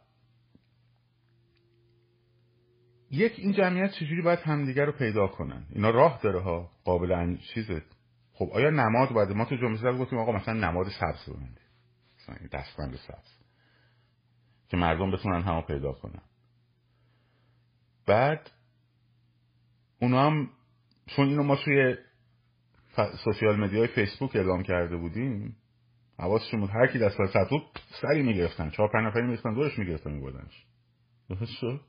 یک 3.16 3.34
این 3.38 3.54
جمعیت 3.54 3.92
چجوری 3.92 4.22
باید 4.22 4.40
همدیگه 4.40 4.86
رو 4.86 4.92
پیدا 4.92 5.28
کنن؟ 5.28 5.66
اینا 5.70 5.90
راه 5.90 6.20
داره 6.24 6.42
ها 6.42 6.72
قابل. 6.84 7.38
چیزه 7.38 7.82
خب 8.34 8.50
آیا 8.54 8.70
نماد 8.70 9.10
باید؟ 9.10 9.30
ما 9.30 9.46
تو 9.46 9.56
جمعه 9.56 9.98
گفتیم 9.98 10.20
آقا 10.20 10.32
مثلا 10.32 10.54
نماد 10.54 10.88
سبز 10.90 11.30
ببندیم. 11.30 11.66
مثلا 12.20 12.48
دستبند 12.54 12.96
سبز. 12.96 13.40
که 14.70 14.78
مردم 14.78 15.12
بتونن 15.12 15.42
همو 15.42 15.62
پیدا 15.62 15.92
کنن. 15.92 16.22
بعد 18.06 18.52
اونا 20.00 20.26
هم 20.26 20.50
چون 21.06 21.28
اینو 21.28 21.44
ما 21.44 21.56
توی 21.56 21.96
سوشیال 23.24 23.60
مدیای 23.60 23.88
فیسبوک 23.88 24.36
اعلام 24.36 24.64
کرده 24.64 24.98
بودیم 24.98 25.56
حواسشون 26.20 26.60
بود 26.60 26.70
هر 26.70 26.88
کی 26.88 27.00
دست 27.00 27.18
سبز 27.34 27.50
سری 28.02 28.24
می‌گرفتن. 28.24 28.70
چهار 28.70 28.90
پنج 28.94 29.06
نفری 29.06 29.22
می‌گرفتن 29.22 29.54
دورش 29.54 29.80
می‌گرفتن 29.80 30.12
میبردنش. 30.12 30.66
درست 31.30 31.52
شد؟ 31.52 31.82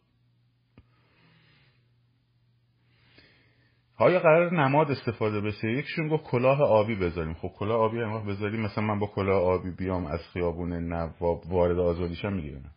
آیا 3.98 4.20
قرار 4.20 4.54
نماد 4.54 4.90
استفاده 4.90 5.40
بشه؟ 5.40 5.68
یکشون 5.72 6.08
گفت 6.08 6.24
کلاه 6.24 6.62
آبی 6.62 6.94
بذاریم. 6.96 7.34
خب 7.34 7.48
کلاه 7.48 7.76
آبی 7.76 8.00
هم 8.00 8.26
بذاریم 8.26 8.60
مثلا 8.60 8.84
من 8.84 8.98
با 8.98 9.06
کلاه 9.06 9.42
آبی 9.42 9.70
بیام 9.70 10.06
از 10.06 10.20
خیابون 10.32 10.72
نواب 10.72 11.46
وارد 11.46 11.78
آزادیشم 11.78 12.32
می‌گیرم. 12.32 12.74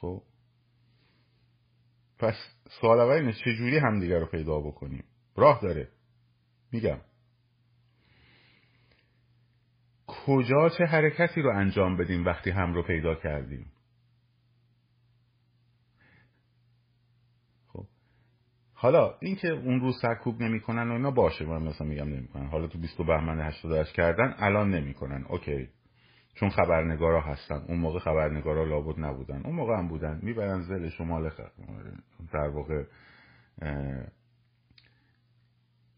خب. 0.00 0.22
پس 2.18 2.34
سوال 2.80 3.00
اول 3.00 3.12
اینه 3.14 3.32
چجوری 3.32 3.78
همدیگه 3.78 4.18
رو 4.18 4.26
پیدا 4.26 4.60
بکنیم؟ 4.60 5.04
راه 5.36 5.60
داره. 5.62 5.88
میگم. 6.72 6.98
کجا 10.06 10.68
چه 10.78 10.84
حرکتی 10.84 11.42
رو 11.42 11.50
انجام 11.56 11.96
بدیم 11.96 12.24
وقتی 12.24 12.50
هم 12.50 12.74
رو 12.74 12.82
پیدا 12.82 13.14
کردیم 13.14 13.72
خب 17.68 17.86
حالا 18.78 19.14
اینکه 19.20 19.48
اون 19.48 19.80
روز 19.80 20.00
سرکوب 20.02 20.42
نمی‌کنن 20.42 20.90
و 20.90 20.92
اینا 20.92 21.10
باشه 21.10 21.46
من 21.46 21.62
مثلا 21.62 21.86
میگم 21.86 22.08
نمی‌کنن. 22.08 22.46
حالا 22.46 22.66
تو 22.66 22.78
20 22.78 22.98
بهمن 22.98 23.40
88 23.40 23.94
کردن 23.94 24.34
الان 24.38 24.70
نمی‌کنن. 24.70 25.24
اوکی. 25.28 25.68
چون 26.34 26.48
خبرنگارا 26.50 27.20
هستن. 27.20 27.64
اون 27.68 27.78
موقع 27.78 27.98
خبرنگارا 27.98 28.64
لابد 28.64 29.00
نبودن. 29.00 29.42
اون 29.44 29.54
موقع 29.54 29.78
هم 29.78 29.88
بودن. 29.88 30.20
می‌برن 30.22 30.60
زل 30.60 30.88
شمال 30.88 31.30
در 32.32 32.48
واقع 32.48 32.84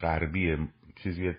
غربی 0.00 0.68
چیزی 0.96 1.34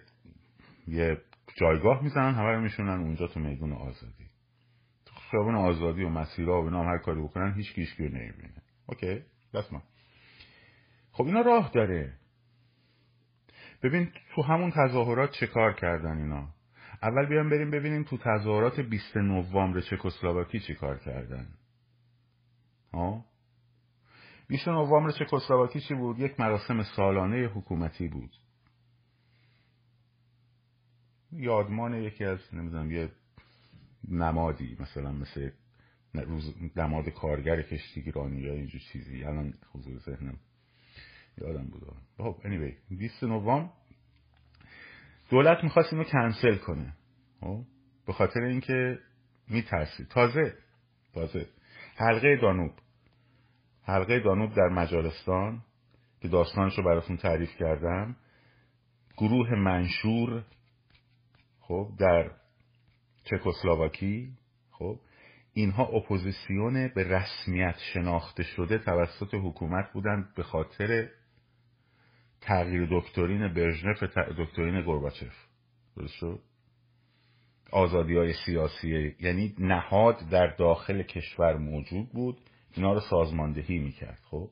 یه 0.87 1.21
جایگاه 1.55 2.03
می‌زنن 2.03 2.33
همه 2.33 2.51
رو 2.51 2.61
میشونن 2.61 2.99
اونجا 2.99 3.27
تو 3.27 3.39
میدون 3.39 3.73
آزادی. 3.73 4.25
تو 5.05 5.15
خیابون 5.31 5.55
آزادی 5.55 6.03
و 6.03 6.09
مسیرها 6.09 6.61
و 6.61 6.65
اینا 6.65 6.83
هر 6.83 6.97
کاری 6.97 7.21
بکنن 7.21 7.53
هیچ 7.53 7.73
کیش 7.73 7.95
گیر 7.95 8.11
نمی‌بینه. 8.11 8.61
اوکی. 8.87 9.21
بس 9.53 9.73
خب 11.19 11.25
اینا 11.25 11.41
راه 11.41 11.71
داره. 11.73 12.13
ببین 13.83 14.11
تو 14.35 14.41
همون 14.41 14.71
تظاهرات 14.71 15.31
چه 15.31 15.47
کار 15.47 15.73
کردن 15.73 16.17
اینا؟ 16.17 16.47
اول 17.03 17.25
بیان 17.25 17.49
بریم 17.49 17.71
ببینیم 17.71 18.03
تو 18.03 18.17
تظاهرات 18.17 18.79
20 18.79 19.17
نوامبر 19.17 19.81
چکسلواکی 19.81 20.59
چی 20.59 20.75
کار 20.75 20.97
کردن؟ 20.97 21.47
ها؟ 22.93 23.25
20 24.47 24.67
نوامبر 24.67 25.11
چکسلواکی 25.11 25.79
چی 25.81 25.93
بود؟ 25.93 26.19
یک 26.19 26.39
مراسم 26.39 26.83
سالانه 26.83 27.37
حکومتی 27.37 28.07
بود. 28.07 28.31
یادمان 31.31 31.93
یکی 31.93 32.25
از 32.25 32.39
نمی‌دونم 32.53 32.91
یه 32.91 33.11
نمادی 34.07 34.77
مثلا 34.79 35.11
مثل 35.11 35.51
روز 36.13 36.55
نماد 36.75 37.09
کارگر 37.09 37.61
کشتیگرانی 37.61 38.41
یا 38.41 38.53
اینجور 38.53 38.81
چیزی. 38.91 39.23
الان 39.23 39.53
حضور 39.73 39.97
ذهنم 39.97 40.39
یادم 41.41 41.65
بود. 41.65 41.83
خب 42.17 42.35
anyway 42.43 42.73
20 42.97 43.23
نوامبر 43.23 43.69
دولت 45.29 45.63
می‌خواست 45.63 45.93
اینو 45.93 46.03
کنسل 46.03 46.55
کنه. 46.55 46.93
خب؟ 47.39 47.63
به 48.05 48.13
خاطر 48.13 48.41
اینکه 48.41 48.99
میترسید. 49.47 50.07
تازه 50.07 50.53
تازه. 51.13 51.47
حلقه 51.95 52.37
دانوب. 52.41 52.71
حلقه 53.83 54.19
دانوب 54.19 54.53
در 54.53 54.69
مجارستان 54.69 55.61
که 56.21 56.27
داستانش 56.27 56.77
رو 56.77 56.83
براتون 56.83 57.17
تعریف 57.17 57.55
کردم. 57.55 58.15
گروه 59.17 59.55
منشور 59.55 60.43
خب 61.59 61.91
در 61.99 62.31
چکسلواکی 63.23 64.33
خب 64.71 64.99
اینها 65.53 65.83
اپوزیسیون 65.83 66.87
به 66.87 67.03
رسمیت 67.03 67.75
شناخته 67.93 68.43
شده 68.43 68.77
توسط 68.77 69.33
حکومت 69.33 69.91
بودند 69.93 70.33
به 70.35 70.43
خاطر 70.43 71.09
تغییر 72.41 72.87
دکترین 72.91 73.53
برژنف 73.53 74.03
دکترین 74.37 74.81
گورباچف. 74.81 75.33
درست 75.95 76.13
شد؟ 76.13 76.39
آزادی 77.71 78.17
های 78.17 78.33
سیاسی 78.33 79.15
یعنی 79.19 79.55
نهاد 79.59 80.29
در 80.29 80.47
داخل 80.47 81.03
کشور 81.03 81.57
موجود 81.57 82.09
بود 82.09 82.37
اینا 82.75 82.93
رو 82.93 82.99
سازماندهی 82.99 83.79
می‌کرد 83.79 84.19
خب؟ 84.23 84.49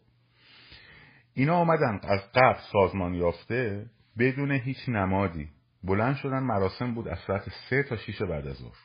اینا 1.34 1.56
آمدن 1.56 2.00
از 2.04 2.32
قبل 2.36 2.60
سازمان 2.72 3.14
یافته 3.14 3.86
بدون 4.20 4.52
هیچ 4.52 4.90
نمادی. 4.90 5.50
بلند 5.84 6.16
شدن 6.16 6.40
مراسم 6.40 6.94
بود 6.94 7.08
از 7.08 7.20
ساعت 7.28 7.50
سه 7.70 7.84
تا 7.84 7.98
شیش 7.98 8.22
بعد 8.22 8.48
از 8.48 8.56
ظهر. 8.56 8.78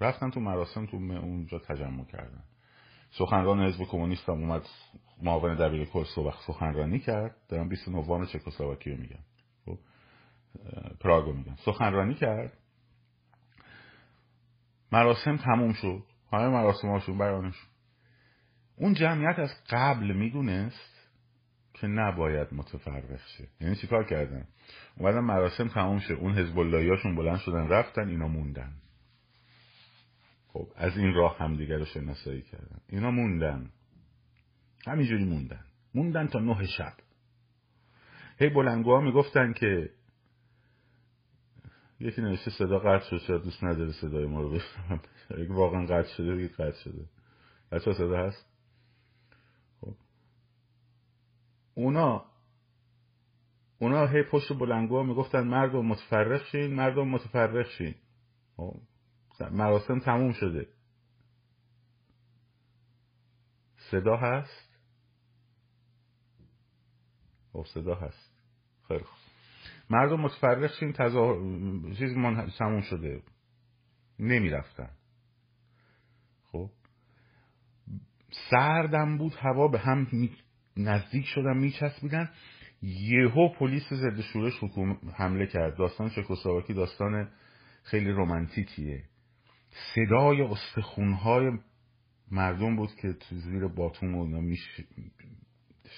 رفتن 0.00 0.30
تو 0.30 0.40
مراسم 0.40 0.86
تو 0.86 0.96
اونجا 0.96 1.58
تجمع 1.58 2.04
کردن. 2.04 2.44
سخنران 3.10 3.60
حزب 3.60 3.84
کمونیست 3.84 4.28
هم 4.28 4.34
اومد 4.34 4.62
معاون 5.22 5.54
دبیر 5.54 5.84
کل 5.84 6.04
صبح 6.04 6.36
سخنرانی 6.46 6.98
کرد. 6.98 7.36
دارم 7.48 7.68
29 7.68 8.06
نوامبر 8.06 8.26
چکسلواکی 8.26 8.90
رو 8.90 8.96
میگم. 8.96 9.24
خب 9.66 9.78
پراگو 11.00 11.32
میگم. 11.32 11.54
سخنرانی 11.56 12.14
کرد. 12.14 12.52
مراسم 14.92 15.36
تموم 15.36 15.72
شد. 15.72 16.02
همه 16.32 16.48
مراسم 16.48 16.88
هاشون 16.88 17.18
بیانش 17.18 17.54
اون 18.76 18.94
جمعیت 18.94 19.38
از 19.38 19.50
قبل 19.70 20.12
می‌دونست 20.12 20.96
که 21.74 21.86
نباید 21.86 22.48
متفرق 22.52 23.16
شه. 23.16 23.48
یعنی 23.60 23.76
چیکار 23.76 24.04
کردن؟ 24.04 24.48
اومدن 24.98 25.20
مراسم 25.20 25.68
تموم 25.68 25.98
شد 25.98 26.14
اون 26.14 26.38
حزب 26.38 26.58
هاشون 26.74 27.16
بلند 27.16 27.38
شدن 27.38 27.68
رفتن 27.68 28.08
اینا 28.08 28.28
موندن. 28.28 28.72
خب 30.56 30.68
از 30.76 30.96
این 30.96 31.14
راه 31.14 31.38
همدیگه 31.38 31.78
رو 31.78 31.84
شناسایی 31.84 32.42
کردن. 32.42 32.80
اینا 32.88 33.10
موندن. 33.10 33.70
همینجوری 34.86 35.24
موندن. 35.24 35.64
موندن 35.94 36.26
تا 36.26 36.38
نه 36.38 36.66
شب. 36.66 36.92
هی 38.38 38.48
بلنگوها 38.48 39.00
می‌گفتن 39.00 39.52
که 39.52 39.90
یکی 42.00 42.22
نوشته 42.22 42.50
صدا 42.50 42.78
قطع 42.78 43.04
شد 43.10 43.18
شاید 43.18 43.42
دوست 43.42 43.64
نداره 43.64 43.92
صدای 43.92 44.26
ما 44.26 44.40
رو 44.40 44.50
بشنم 44.50 45.00
اگه 45.38 45.54
واقعا 45.54 45.86
قطع 45.86 46.08
شده 46.16 46.36
دیگه 46.36 46.48
قطع 46.48 46.82
شده. 46.84 47.04
بچه 47.72 47.92
صدا 47.92 48.26
هست؟ 48.26 48.46
خب. 49.80 49.94
اونا 51.74 52.24
اونا 53.78 54.06
هی 54.06 54.22
پشت 54.22 54.52
بلنگوها 54.52 55.02
می‌گفتن 55.02 55.40
مردم 55.40 55.86
متفرق 55.86 56.44
شین 56.44 56.74
مردم 56.74 57.08
متفرق 57.08 57.68
شین. 57.68 57.94
خب. 58.56 58.80
مراسم 59.42 59.98
تموم 59.98 60.32
شده. 60.32 60.68
صدا 63.90 64.16
هست؟ 64.16 64.78
خب 67.52 67.66
صدا 67.74 67.94
هست. 67.94 68.32
خیلی 68.88 69.04
خوب. 69.04 69.18
مردم 69.90 70.20
متفرق 70.20 70.70
شیم 70.80 70.92
تظاهر 70.92 71.94
چیز 71.94 72.12
من 72.12 72.50
تموم 72.58 72.80
شده. 72.80 73.22
نمی‌رفتن. 74.18 74.90
خب. 76.44 76.70
سردم 78.50 79.18
بود 79.18 79.34
هوا 79.34 79.68
به 79.68 79.78
هم 79.78 80.06
نزدیک 80.76 81.26
شدن 81.26 81.56
میچسبیدن. 81.56 82.30
یهو 82.82 83.48
پلیس 83.58 83.92
ضد 83.92 84.20
شورش 84.20 84.52
حمله 85.14 85.46
کرد. 85.46 85.76
داستان 85.76 86.10
چکسلواکی 86.10 86.74
داستان 86.74 87.28
خیلی 87.82 88.10
رومانتیکیه. 88.10 89.04
صدای 89.94 90.42
استخونهای 90.42 91.58
مردم 92.30 92.76
بود 92.76 92.94
که 92.94 93.12
تو 93.12 93.36
زیر 93.36 93.66
باتون 93.66 94.14
و 94.14 94.20
اینا 94.20 94.40
میش... 94.40 94.80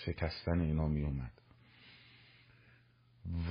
شکستن 0.04 0.60
اینا 0.60 0.88
میومد 0.88 1.32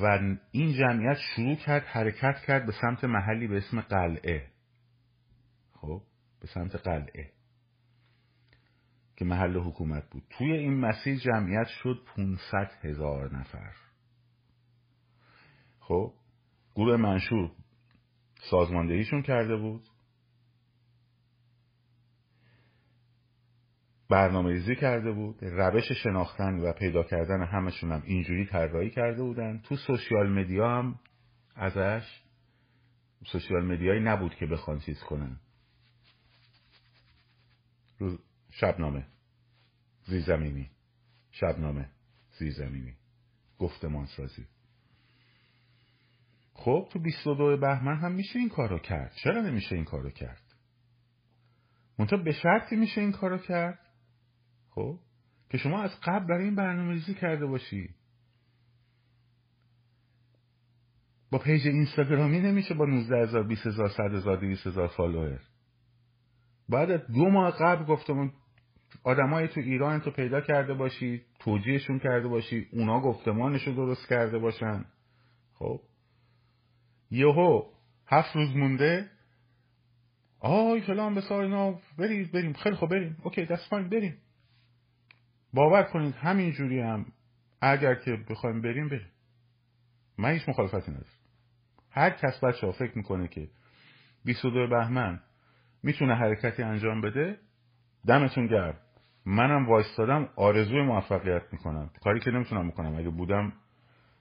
و 0.01 0.19
این 0.51 0.73
جمعیت 0.73 1.17
شروع 1.35 1.55
کرد 1.55 1.83
حرکت 1.83 2.41
کرد 2.47 2.65
به 2.65 2.71
سمت 2.81 3.03
محلی 3.03 3.47
به 3.47 3.57
اسم 3.57 3.81
قلعه. 3.81 4.47
خب 5.71 6.01
به 6.41 6.47
سمت 6.47 6.75
قلعه 6.75 7.31
که 9.15 9.25
محل 9.25 9.57
حکومت 9.57 10.09
بود. 10.09 10.23
توی 10.29 10.51
این 10.51 10.79
مسیر 10.79 11.19
جمعیت 11.19 11.67
شد 11.67 12.03
500 12.15 12.71
هزار 12.81 13.37
نفر. 13.37 13.71
خب 15.79 16.13
گروه 16.75 16.97
منشور 16.97 17.51
سازماندهیشون 18.49 19.21
کرده 19.21 19.57
بود. 19.57 19.83
برنامه 24.09 24.49
ریزی 24.49 24.75
کرده 24.75 25.11
بود 25.11 25.37
روش 25.41 25.91
شناختن 25.91 26.59
و 26.59 26.73
پیدا 26.73 27.03
کردن 27.03 27.43
همشون 27.45 27.91
هم 27.91 28.03
اینجوری 28.05 28.45
طراحی 28.45 28.89
کرده 28.89 29.23
بودن. 29.23 29.61
تو 29.63 29.75
سوشیال 29.75 30.29
مدیا 30.29 30.69
هم 30.69 30.99
ازش 31.55 32.21
سوشیال 33.25 33.65
مدیایی 33.65 33.99
نبود 33.99 34.35
که 34.35 34.45
بخوان 34.45 34.79
چیز 34.79 34.99
کنن. 34.99 35.39
روز 37.99 38.19
شبنامه. 38.51 39.05
زیرزمینی. 40.05 40.69
شبنامه. 41.31 41.89
زیرزمینی. 42.39 42.93
گفتمان 43.59 44.05
سازی 44.05 44.45
خب 46.53 46.87
تو 46.91 46.99
22 46.99 47.57
بهمن 47.57 47.97
هم 47.97 48.11
میشه 48.11 48.39
این 48.39 48.49
کارو 48.49 48.79
کرد. 48.79 49.11
چرا 49.23 49.41
نمیشه 49.41 49.75
این 49.75 49.85
کارو 49.85 50.09
کرد؟ 50.09 50.41
منتها 51.99 52.17
به 52.17 52.31
شرطی 52.31 52.75
میشه 52.75 53.01
این 53.01 53.11
کارو 53.11 53.37
کرد؟ 53.37 53.86
خب؟ 54.77 54.99
که 55.49 55.57
شما 55.57 55.81
از 55.81 55.91
قبل 56.03 56.27
برای 56.27 56.43
این 56.43 56.55
برنامه 56.55 56.93
ریزی 56.93 57.13
کرده 57.13 57.45
باشی. 57.45 57.89
با 61.31 61.37
پیج 61.37 61.67
اینستاگرامی 61.67 62.39
نمیشه 62.39 62.73
با 62.73 62.85
19 62.85 63.17
هزار 63.17 63.43
20 63.43 63.67
هزار 63.67 63.89
100 63.89 64.13
هزار 64.13 64.37
200 64.37 64.67
هزار 64.67 64.87
فالوور. 64.87 65.39
بعد 66.69 67.11
دو 67.11 67.29
ماه 67.29 67.51
قبل 67.51 67.85
گفتم 67.85 68.33
آدمای 69.03 69.47
تو 69.47 69.59
ایران 69.59 69.99
تو 69.99 70.11
پیدا 70.11 70.41
کرده 70.41 70.73
باشی 70.73 71.21
توجیهشون 71.39 71.99
کرده 71.99 72.27
باشی 72.27 72.67
اونا 72.71 72.99
گفتمانشو 72.99 73.71
درست 73.71 74.09
کرده 74.09 74.39
باشن. 74.39 74.85
خب؟ 75.53 75.81
یهو 77.11 77.63
هفت 78.07 78.35
روز 78.35 78.55
مونده. 78.55 79.09
آی 80.39 80.81
فلان 80.81 81.15
بسار 81.15 81.43
اینا 81.43 81.79
بریم 81.97 82.29
بریم. 82.33 82.53
خیلی 82.53 82.75
خوب 82.75 82.89
بریم. 82.89 83.17
اوکی 83.23 83.45
دست 83.45 83.69
بریم. 83.69 84.17
باور 85.57 85.83
کنید 85.83 86.15
همین 86.15 86.51
جوری 86.51 86.79
هم 86.79 87.05
اگر 87.61 87.95
که 87.95 88.17
بخوایم 88.29 88.61
بریم 88.61 88.89
بریم. 88.89 89.11
من 90.17 90.31
هیچ 90.31 90.49
مخالفتی 90.49 90.91
ندارم. 90.91 91.05
هر 91.91 92.09
کس 92.09 92.43
بچه 92.43 92.67
ها 92.67 92.71
فکر 92.71 92.97
می‌کنه 92.97 93.27
که 93.27 93.49
22 94.25 94.67
بهمن 94.67 95.19
می‌تونه 95.83 96.15
حرکتی 96.15 96.63
انجام 96.63 97.01
بده 97.01 97.39
دمتون 98.07 98.47
گرم. 98.47 98.77
منم 99.25 99.69
وایستادم 99.69 100.29
آرزوی 100.35 100.81
موفقیت 100.81 101.43
می‌کنم. 101.51 101.89
کاری 102.03 102.19
که 102.19 102.31
نمی‌تونم 102.31 102.67
بکنم. 102.69 102.95
اگه 102.95 103.09
بودم 103.09 103.53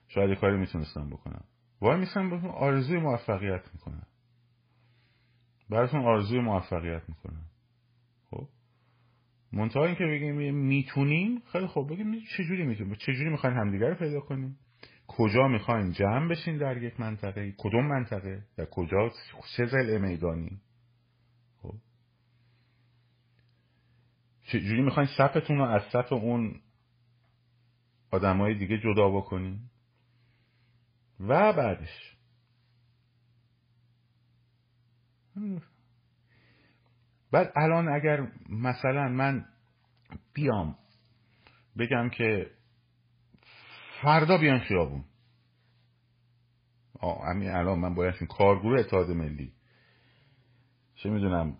شاید 0.07 0.39
کاری 0.39 0.57
می‌تونستم 0.57 1.09
بکنم. 1.09 1.43
وای 1.81 1.99
میسم 1.99 2.29
بهتون 2.29 2.49
آرزوی 2.49 2.99
موفقیت 2.99 3.73
می‌کنم. 3.73 4.07
براتون 5.69 6.05
آرزوی 6.05 6.39
موفقیت 6.39 7.01
می‌کنم. 7.09 7.46
منتها 9.57 9.85
اینکه 9.85 10.03
بگیم 10.05 10.55
می‌تونیم 10.55 11.41
خیلی 11.51 11.67
خوب 11.67 11.93
بگیم 11.93 12.21
چجوری 12.37 12.65
می‌تونیم؟ 12.65 12.95
چجوری 12.95 13.29
می‌خواین 13.29 13.57
همدیگر 13.57 13.87
رو 13.87 13.95
پیدا 13.95 14.19
کنیم؟ 14.19 14.57
کجا 15.07 15.47
می‌خواین 15.47 15.91
جمع 15.91 16.29
بشین 16.29 16.57
در 16.57 16.83
یک 16.83 16.99
منطقه؟ 16.99 17.53
کدوم 17.57 17.87
منطقه؟ 17.87 18.43
در 18.57 18.65
کجا؟ 18.65 19.09
چه 19.57 19.65
زل 19.65 20.01
میدانی؟ 20.01 20.61
خب. 21.61 21.73
چجوری 24.43 24.81
می‌خواین 24.81 25.09
صفتون 25.17 25.57
رو 25.57 25.63
از 25.63 25.81
صف 25.93 26.13
اون 26.13 26.61
آدمای 28.11 28.55
دیگه 28.55 28.77
جدا 28.77 29.09
بکنین 29.09 29.59
و 31.19 31.53
بعدش. 31.53 32.17
بعد 37.31 37.53
الان 37.55 37.89
اگر 37.89 38.27
مثلا 38.49 39.09
من 39.09 39.45
بیام 40.33 40.77
بگم 41.77 42.09
که 42.09 42.51
فردا 44.01 44.37
بیان 44.37 44.59
خیابون. 44.59 45.03
همین 47.01 47.49
الان 47.49 47.79
من 47.79 47.95
باید 47.95 48.15
این 48.19 48.27
کارگروه 48.27 48.79
اتحاد 48.79 49.09
ملی. 49.09 49.53
چه 50.95 51.09
می‌دونم 51.09 51.57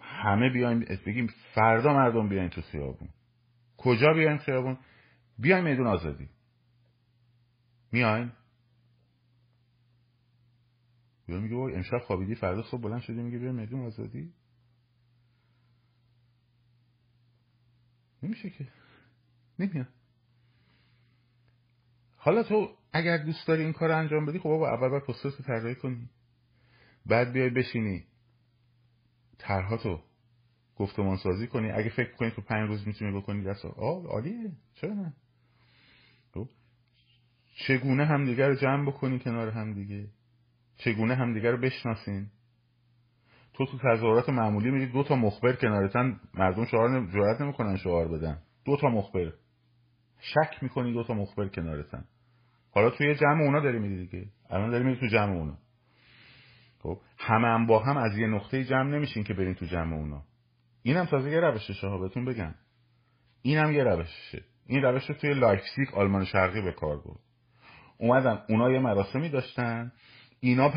همه 0.00 0.50
بیایم 0.50 0.80
بگیم 1.06 1.26
فردا 1.54 1.92
مردم 1.94 2.28
بیاین 2.28 2.48
تو 2.48 2.60
خیابون. 2.60 3.08
کجا 3.76 4.12
بیایم 4.12 4.38
خیابون؟ 4.38 4.78
بیایم 5.38 5.64
میدون 5.64 5.86
آزادی. 5.86 6.28
میایم. 7.92 8.32
یا 11.28 11.40
میگه 11.40 11.56
امشب 11.56 11.98
خوابیدی 11.98 12.34
فردا 12.34 12.62
صبح 12.62 12.82
بلند 12.82 13.00
شدی 13.00 13.22
میگه 13.22 13.38
بیا 13.38 13.52
میدون 13.52 13.86
آزادی. 13.86 14.32
نمیشه 18.26 18.50
که. 18.50 18.68
نمیاد. 19.58 19.88
حالا 22.16 22.42
تو 22.42 22.76
اگر 22.92 23.18
دوست 23.18 23.46
داری 23.46 23.62
این 23.62 23.72
کار 23.72 23.90
انجام 23.90 24.26
بدی 24.26 24.38
خب 24.38 24.48
بابا 24.48 24.68
اول 24.68 24.88
باید 24.88 25.02
پستر 25.02 25.30
طراحی 25.30 25.74
کنی. 25.74 26.08
بعد 27.06 27.32
بیای 27.32 27.50
بشینی. 27.50 28.04
طرحاتو 29.38 30.02
گفتمان 30.76 31.16
سازی 31.16 31.46
کنی. 31.46 31.70
اگه 31.70 31.90
فکر 31.90 32.12
کنی 32.12 32.30
تو 32.30 32.42
پنج 32.42 32.68
روز 32.68 32.86
می‌تونی 32.86 33.20
بکنی 33.20 33.44
دست 33.44 33.64
آه 33.64 34.06
عالیه. 34.06 34.52
چرا 34.74 34.94
نه؟ 34.94 35.12
خب. 36.34 36.48
چگونه 37.66 38.06
همدیگه 38.06 38.46
رو 38.46 38.54
جمع 38.54 38.86
بکنی 38.86 39.18
کنار 39.18 39.50
همدیگه؟ 39.50 40.08
چگونه 40.76 41.14
همدیگه 41.14 41.50
رو 41.50 41.56
بشناسین؟ 41.56 42.30
تو 43.56 43.66
تو 43.66 43.78
تظاهرات 43.78 44.28
معمولی 44.28 44.70
میگی 44.70 44.86
دو 44.86 45.02
تا 45.02 45.16
مخبر 45.16 45.52
کنارتن 45.52 46.20
مردم 46.34 46.64
شعار 46.64 47.06
جرأت 47.10 47.40
نمی‌کنن 47.40 47.76
شعار 47.76 48.08
بدن. 48.08 48.38
دو 48.64 48.76
تا 48.76 48.88
مخبر. 48.88 49.32
شک 50.20 50.62
می‌کنی 50.62 50.92
دو 50.92 51.04
تا 51.04 51.14
مخبر 51.14 51.48
کنارتن. 51.48 52.04
حالا 52.70 52.90
توی 52.90 53.14
جمع 53.14 53.42
اونا 53.42 53.60
داری 53.60 53.78
میدی 53.78 54.06
دیگه. 54.06 54.26
الان 54.50 54.70
داری 54.70 54.84
میری 54.84 55.00
تو 55.00 55.06
جمع 55.06 55.36
اونا. 55.36 55.58
خب 56.82 57.00
همه 57.18 57.48
هم 57.48 57.66
با 57.66 57.78
هم 57.78 57.96
از 57.96 58.18
یه 58.18 58.26
نقطه 58.26 58.64
جمع 58.64 58.90
نمیشین 58.90 59.24
که 59.24 59.34
برین 59.34 59.54
تو 59.54 59.66
جمع 59.66 59.96
اونا. 59.96 60.22
اینم 60.82 61.04
تازه 61.04 61.30
یه 61.30 61.40
روششه 61.40 61.86
ها 61.86 61.98
بهتون 61.98 62.24
بگم. 62.24 62.54
اینم 63.42 63.72
یه 63.72 63.84
روششه 63.84 64.44
این 64.66 64.82
روش 64.82 65.10
رو 65.10 65.14
توی 65.14 65.34
لایپزیگ 65.34 65.94
آلمان 65.94 66.24
شرقی 66.24 66.62
به 66.62 66.72
کار 66.72 66.96
بود 66.96 67.20
اومدن 67.98 68.42
اونا 68.48 68.70
یه 68.70 68.78
مراسمی 68.78 69.28
داشتن. 69.28 69.92
اینا 70.40 70.72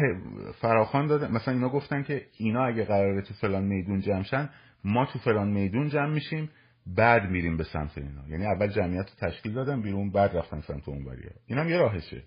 فراخوان 0.61 1.07
دادن 1.07 1.31
مثلا 1.31 1.53
اینا 1.53 1.69
گفتن 1.69 2.03
که 2.03 2.25
اینا 2.37 2.65
اگه 2.65 2.85
قراره 2.85 3.21
تو 3.21 3.33
فلان 3.33 3.63
میدون 3.63 3.99
جمع 3.99 4.23
شن 4.23 4.49
ما 4.83 5.05
تو 5.05 5.19
فلان 5.19 5.47
میدون 5.47 5.89
جمع 5.89 6.13
میشیم 6.13 6.49
بعد 6.87 7.29
میریم 7.29 7.57
به 7.57 7.63
سمت 7.63 7.97
اینا. 7.97 8.27
یعنی 8.27 8.45
اول 8.45 8.67
جمعیت 8.67 9.15
تشکیل 9.21 9.53
دادن 9.53 9.81
بیرون 9.81 10.11
بعد 10.11 10.37
رفتن 10.37 10.59
سمت 10.59 10.89
اون 10.89 11.05
وریا 11.05 11.31
اینم 11.47 11.69
یه 11.69 11.77
راهشه. 11.77 12.23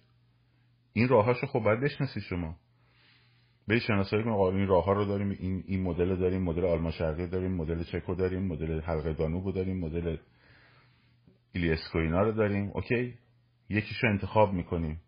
این 0.93 1.09
راهاشو 1.09 1.47
خب 1.47 1.59
باید 1.59 1.81
بشناسی 1.81 2.21
شما. 2.21 2.57
به 3.69 3.79
شناسایی 3.79 4.25
کنید 4.25 4.37
این 4.37 4.67
راه 4.67 4.85
ها 4.85 4.93
رو 4.93 5.05
داریم 5.05 5.31
این 5.31 5.65
این 5.67 5.83
مدل 5.83 6.17
داریم 6.17 6.43
مدل 6.43 6.65
آلمان 6.65 6.93
شرقی 6.93 7.27
داریم 7.27 7.53
مدل 7.53 7.83
چکو 7.83 8.15
داریم 8.15 8.47
مدل 8.47 8.81
حلقه 8.81 9.13
دانوبو 9.13 9.53
داریم 9.53 9.81
مدل 9.81 10.17
ایلیسکو 11.53 11.99
اینا 11.99 12.23
رو 12.23 12.33
داریم. 12.33 12.71
okay؟ 12.75 13.15
یکیشو 13.69 14.07
انتخاب 14.07 14.53
می‌کنیم. 14.53 15.01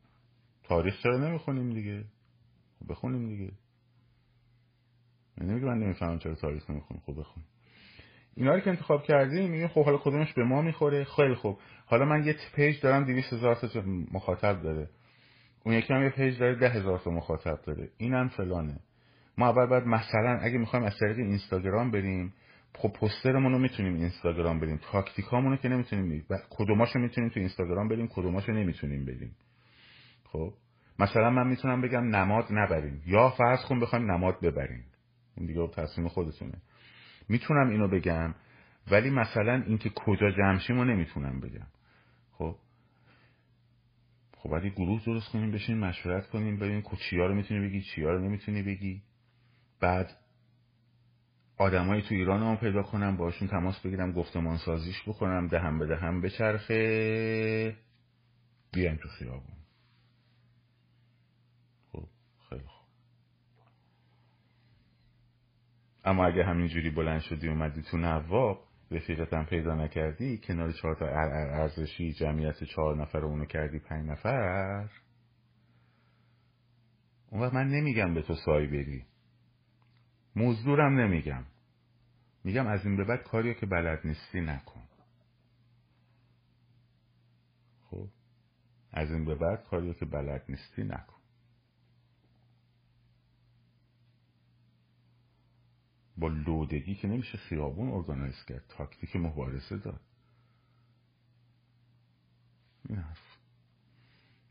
تاریخ 0.64 1.02
چرا 1.02 1.18
نمی‌خونیم 1.18 1.70
دیگه؟ 1.70 2.04
بخونیم 2.88 3.28
دیگه. 3.28 3.52
نمیگه 5.40 5.66
من 5.66 5.78
نمی‌فهمم 5.78 6.18
چرا 6.18 6.34
تاریخ 6.34 6.70
نمی‌خونیم. 6.70 7.02
خب 7.06 7.12
بخونیم. 7.20 7.48
اینا 8.36 8.54
رو 8.54 8.60
که 8.60 8.70
انتخاب 8.70 9.02
کردیم 9.02 9.50
میگه 9.50 9.68
خب 9.68 9.84
حالا 9.84 9.98
کدومش 9.98 10.32
به 10.32 10.44
ما 10.44 10.62
می‌خوره؟ 10.62 11.04
خیلی 11.04 11.34
خوب. 11.34 11.58
حالا 11.86 12.04
من 12.04 12.26
یه 12.26 12.36
پیج 12.54 12.80
دارم 12.80 13.04
200 13.04 13.32
هزار 13.32 13.54
تا 13.54 13.82
مخاطب 14.12 14.62
داره. 14.62 14.88
اون 15.64 15.74
یکی 15.74 15.94
هم 15.94 16.02
یه 16.02 16.10
پیج 16.10 16.38
داره 16.38 16.54
ده 16.54 16.68
هزار 16.68 16.98
تا 16.98 17.10
مخاطب 17.10 17.60
داره. 17.66 17.90
اینم 17.96 18.28
فلانه. 18.28 18.80
ما 19.38 19.48
اول 19.48 19.66
باید 19.66 19.84
مثلا 19.84 20.38
اگه 20.42 20.58
می‌خوایم 20.58 20.84
از 20.84 20.98
طریق 20.98 21.18
اینستاگرام 21.18 21.90
بریم 21.90 22.34
خب 22.74 22.88
پوسترمون 22.88 23.52
رو 23.52 23.58
می‌تونیم 23.58 23.94
اینستاگرام 23.94 24.60
بریم. 24.60 24.80
تاکتیکامونو 24.92 25.56
که 25.56 25.68
نمی‌تونیم 25.68 26.26
کدوماشو 26.50 26.98
می‌تونیم 26.98 27.30
تو 27.30 27.40
اینستاگرام 27.40 27.88
بریم 27.88 28.08
کدوماشو 28.08 28.52
نمی‌تونیم 28.52 29.04
بریم. 29.04 29.36
خب؟ 30.34 30.54
مثلا 30.98 31.30
من 31.30 31.46
می‌تونم 31.46 31.80
بگم 31.80 32.16
نماد 32.16 32.44
نبریم. 32.50 33.02
یا 33.06 33.30
فرض 33.30 33.64
کن 33.68 33.80
بخوایم 33.80 34.10
نماد 34.10 34.40
ببریم. 34.40 34.84
این 35.36 35.46
دیگه 35.46 35.68
تصمیم 35.68 36.08
خودتونه. 36.08 36.62
می‌تونم 37.28 37.68
اینو 37.70 37.88
بگم 37.88 38.34
ولی 38.90 39.10
مثلا 39.10 39.62
اینکه 39.66 39.90
کجا 39.94 40.30
جمشیم 40.30 40.76
رو 40.76 40.84
نمی‌تونم 40.84 41.40
بگم. 41.40 41.66
خب؟ 42.32 42.56
خب 44.36 44.50
باید 44.50 44.72
گروه 44.74 45.04
درست 45.06 45.32
کنیم 45.32 45.50
بشین 45.50 45.78
مشورت 45.78 46.26
کنیم 46.26 46.56
ببینیم 46.56 46.82
چیا 47.10 47.26
رو 47.26 47.34
می‌تونی 47.34 47.68
بگی 47.68 47.82
چیا 47.82 48.10
رو 48.10 48.18
نمی‌تونی 48.18 48.62
بگی. 48.62 49.02
بعد 49.80 50.10
آدمایی 51.58 52.02
تو 52.02 52.14
ایران 52.14 52.42
هم 52.42 52.56
پیدا 52.56 52.82
کنم 52.82 53.16
باشون 53.16 53.48
تماس 53.48 53.80
بگیرم 53.80 54.12
گفتمان 54.12 54.56
سازیش 54.56 55.02
بکنم 55.06 55.48
دهم 55.48 55.78
به 55.78 55.86
دهم 55.86 56.20
بچرخه 56.20 57.76
بیایم 58.72 58.96
تو 58.96 59.08
خیابون 59.08 59.56
خب 61.92 62.08
خیلی 62.48 62.62
خوب 62.66 62.84
اما 66.04 66.26
اگه 66.26 66.44
همینجوری 66.44 66.90
بلند 66.90 67.20
شدی 67.20 67.48
اومدی 67.48 67.82
تو 67.82 67.96
نواب 67.96 68.64
رفیقتم 68.90 69.44
پیدا 69.44 69.74
نکردی 69.74 70.38
کنار 70.38 70.72
چهار 70.72 70.94
تا 70.94 71.06
ارزشی 71.06 72.12
جمعیت 72.12 72.64
چهار 72.64 72.96
نفر 72.96 73.18
اونو 73.18 73.44
کردی 73.44 73.78
پنج 73.78 74.10
نفر 74.10 74.88
اون 77.30 77.42
وقت 77.42 77.54
من 77.54 77.68
نمیگم 77.68 78.14
به 78.14 78.22
تو 78.22 78.34
سای 78.34 78.66
بری. 78.66 79.04
مزدورم 80.36 81.00
نمیگم. 81.00 81.44
میگم 82.44 82.66
از 82.66 82.86
این 82.86 82.96
به 82.96 83.04
بعد 83.04 83.22
کاری 83.22 83.54
که 83.54 83.66
بلد 83.66 84.00
نیستی 84.04 84.40
نکن. 84.40 84.82
خب؟ 87.90 88.08
از 88.92 89.10
این 89.10 89.24
به 89.24 89.34
بعد 89.34 89.64
کاری 89.64 89.94
که 89.94 90.04
بلد 90.04 90.44
نیستی 90.48 90.84
نکن. 90.84 91.13
با 96.16 96.28
لودگی 96.28 96.94
که 96.94 97.08
نمیشه 97.08 97.38
خیابون 97.38 97.90
ارگانایز 97.90 98.44
کرد. 98.44 98.64
تاکتیک 98.68 99.16
مبارزه 99.16 99.76
داد. 99.76 100.00
این 102.88 102.98
حرف. 102.98 103.20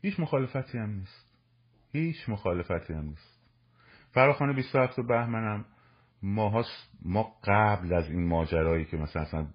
هیچ 0.02 0.20
مخالفتی 0.20 0.78
هم 0.78 0.90
نیست. 0.90 1.38
هیچ 1.92 2.28
مخالفتی 2.28 2.92
هم 2.92 3.04
نیست. 3.04 3.40
فراخانه 4.10 4.52
27 4.52 5.00
بهمنم 5.00 5.64
ما, 6.22 6.64
ما 7.02 7.32
قبل 7.44 7.94
از 7.94 8.10
این 8.10 8.28
ماجرایی 8.28 8.84
که 8.84 8.96
مثلا 8.96 9.22
اصلا 9.22 9.46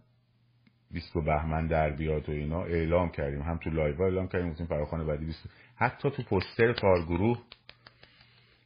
20 0.91 1.13
بهمن 1.13 1.67
در 1.67 1.89
بیاد 1.89 2.29
و 2.29 2.31
اینا 2.31 2.63
اعلام 2.63 3.09
کردیم. 3.09 3.41
هم 3.41 3.57
تو 3.57 3.69
لایو 3.69 4.01
اعلام 4.01 4.27
کردیم. 4.27 4.51
گفتیم 4.51 4.67
فراخوان 4.67 5.03
بعدی 5.03 5.25
20 5.25 5.49
حتی 5.75 6.11
تو 6.11 6.23
پوستر 6.23 6.73
کارگروه 6.73 7.43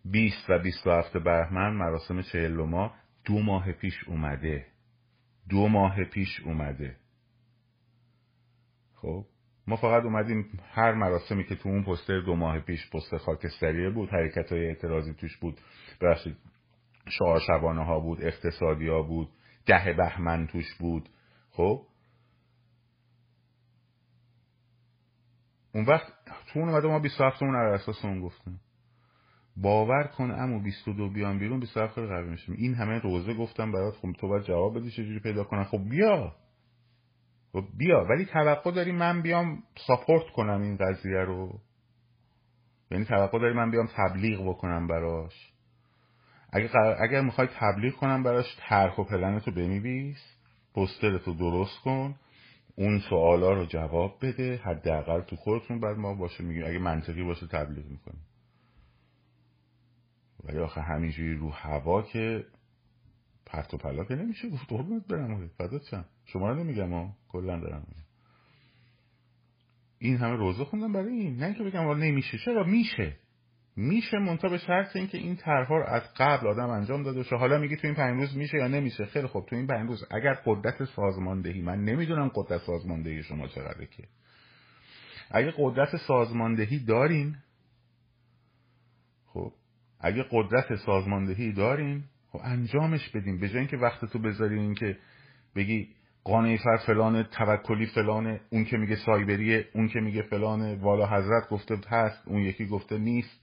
20 0.06 0.50
و 0.50 0.60
27 0.60 1.18
بهمن 1.18 1.74
مراسم 1.74 2.22
ما 2.52 2.96
دو 3.26 3.40
ماه 3.40 3.72
پیش 3.72 4.04
اومده. 4.08 4.66
دو 5.50 5.68
ماه 5.68 6.04
پیش 6.04 6.40
اومده. 6.40 6.96
خب 8.96 9.26
ما 9.68 9.76
فقط 9.76 10.04
اومدیم 10.04 10.60
هر 10.72 10.94
مراسمی 10.94 11.44
که 11.44 11.56
تو 11.56 11.70
اون 11.70 11.84
پوستر 11.84 12.20
دو 12.20 12.36
ماه 12.36 12.60
پیش 12.60 12.90
پوستر 12.90 13.18
خاکستریه 13.18 13.90
بود 13.90 14.10
حرکت 14.10 14.52
های 14.52 14.68
اعتراضی 14.68 15.14
توش 15.14 15.38
بود. 15.38 15.62
ببخشید 16.02 16.38
شعار 17.10 17.40
شبانه 17.40 17.86
ها 17.86 18.00
بود 18.00 18.22
اقتصادی 18.22 18.88
ها 18.88 19.02
بود 19.02 19.30
ده 19.66 19.94
بهمن 19.98 20.48
توش 20.48 20.76
بود. 20.76 21.10
خب؟ 21.52 21.86
اون 25.76 25.86
وقت 25.86 26.14
تو 26.26 26.60
اون 26.60 26.70
اومده 26.70 26.88
ما 26.88 27.00
27 27.00 27.44
اون 27.44 27.56
اساس 27.56 28.06
اون 28.06 28.22
گفتیم. 28.22 28.60
باور 29.58 30.04
کن 30.04 30.32
امو 30.32 30.60
22 30.60 31.10
بیان 31.10 31.40
بیرون 31.40 31.60
27 31.60 31.96
خیلی 31.96 32.08
قوی 32.08 32.30
میشیم. 32.30 32.56
این 32.58 32.74
همه 32.74 33.00
روزه 33.00 33.34
گفتم 33.34 33.72
برات 33.72 33.94
خب 33.94 34.12
تو 34.20 34.28
باید 34.28 34.44
جواب 34.44 34.80
بدی 34.80 34.92
چجوری 34.92 35.20
پیدا 35.20 35.44
کنن 35.44 35.64
خب 35.64 35.90
بیا. 35.90 36.36
خب 37.54 37.64
بیا 37.78 38.06
ولی 38.10 38.26
توقع 38.26 38.72
داری 38.72 38.92
من 38.92 39.22
بیام 39.22 39.64
ساپورت 39.88 40.30
کنم 40.36 40.62
این 40.62 40.78
قضیه 40.78 41.20
رو؟ 41.20 41.60
یعنی 42.92 43.06
توقع 43.06 43.40
داری 43.40 43.54
من 43.54 43.72
بیام 43.72 43.88
تبلیغ 43.96 44.50
بکنم 44.50 44.88
براش؟ 44.88 45.54
اگر, 46.54 46.70
اگر 46.78 47.22
می‌خوای 47.22 47.48
تبلیغ 47.60 47.94
کنم 47.94 48.24
براش 48.24 48.58
طرح 48.60 48.96
و 49.00 49.04
پلنتو 49.04 49.52
بنویس 49.52 50.38
پسترتو 50.76 51.34
درست 51.34 51.80
کن 51.84 52.16
اون 52.76 53.00
سوالا 53.00 53.54
رو 53.54 53.66
جواب 53.66 54.18
بده 54.22 54.58
حداقل 54.64 55.22
تو 55.22 55.36
خودتون 55.36 55.80
بعد 55.80 55.98
ما 55.98 56.14
باشه 56.14 56.44
میگیم. 56.44 56.66
اگه 56.66 56.80
منطقی 56.80 57.24
باشه 57.24 57.48
تبلیغ 57.48 57.86
می‌کنیم. 57.86 58.26
ولی 60.44 60.58
آخه 60.60 60.82
همینجوری 60.82 61.36
رو 61.36 61.50
هوا 61.50 62.02
که 62.02 62.46
پرت 63.46 63.74
و 63.74 63.78
پلا 63.78 64.04
که 64.04 64.16
نمیشه 64.16 64.50
گفت. 64.50 64.66
قربونت 64.68 65.08
برم 65.08 65.48
فدات 65.48 65.82
چم 65.92 66.06
شما 66.26 66.50
رو 66.50 66.64
نمیگم 66.64 66.94
ها 66.94 67.16
کلا 67.30 67.60
دارم 67.60 67.88
این 70.00 70.18
همه 70.18 70.36
روزه 70.36 70.66
خوندم 70.66 70.94
برای 70.94 71.14
این. 71.14 71.38
نه 71.38 71.54
که 71.54 71.64
بگم 71.64 71.92
نمیشه. 71.92 72.38
چرا؟ 72.38 72.64
میشه. 72.64 73.18
میشه 73.76 74.18
منتها 74.18 74.50
به 74.50 74.58
شرط 74.58 74.96
اینکه 74.96 75.18
این 75.18 75.36
طرحها 75.36 75.78
رو 75.78 75.86
از 75.88 76.02
قبل 76.18 76.48
آدم 76.48 76.70
انجام 76.70 77.04
داده 77.04 77.18
باشه. 77.18 77.36
حالا 77.36 77.60
میگی 77.60 77.76
تو 77.76 77.88
این 77.88 77.96
پنج 77.96 78.20
روز 78.20 78.38
میشه 78.38 78.58
یا 78.58 78.68
نمیشه. 78.68 79.06
خیلی 79.06 79.28
خوب. 79.28 79.46
تو 79.46 79.56
این 79.56 79.68
پنج 79.68 79.90
روز. 79.90 80.04
اگر 80.12 80.34
قدرت 80.46 80.84
سازماندهی. 80.86 81.62
من 81.62 81.84
نمی‌دونم 81.84 82.32
قدرت 82.36 82.62
سازماندهی 82.62 83.24
شما 83.24 83.48
چقدره 83.48 83.86
که. 83.86 84.04
اگه 85.32 85.54
قدرت 85.58 85.98
سازماندهی 86.08 86.80
دارین 86.80 87.36
خب 89.26 89.54
اگه 90.04 90.26
قدرت 90.32 90.76
سازماندهی 90.76 91.54
دارین 91.54 92.04
خب 92.32 92.40
انجامش 92.44 93.10
بدیم. 93.10 93.40
به 93.40 93.50
جای 93.50 93.58
اینکه 93.58 93.78
وقت 93.78 94.06
تو 94.06 94.20
بذاری 94.20 94.60
این 94.60 94.76
که 94.76 94.98
بگی 95.56 95.90
قانعی 96.24 96.58
فر 96.58 96.78
فلان 96.78 97.24
توکلی 97.24 97.86
فلانه 97.86 98.42
اون 98.50 98.66
که 98.66 98.78
میگه 98.78 98.96
سایبریه 98.96 99.70
اون 99.74 99.88
که 99.88 100.00
میگه 100.00 100.22
فلانه 100.22 100.76
والا 100.76 101.08
حضرت 101.08 101.50
گفته 101.50 101.78
هست 101.88 102.28
اون 102.28 102.42
یکی 102.42 102.66
گفته 102.66 102.98
نیست. 102.98 103.40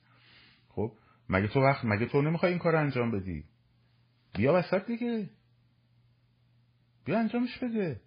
خب 0.68 0.92
مگه 1.28 1.48
تو 1.48 1.60
وقت 1.60 1.84
مگه 1.84 2.06
تو 2.06 2.22
نمی‌خوای 2.22 2.52
این 2.52 2.58
کار 2.58 2.76
انجام 2.76 3.10
بدی؟ 3.10 3.44
بیا 4.34 4.54
وسط 4.54 4.86
دیگه. 4.86 5.30
بیا 7.04 7.18
انجامش 7.18 7.58
بده. 7.58 8.00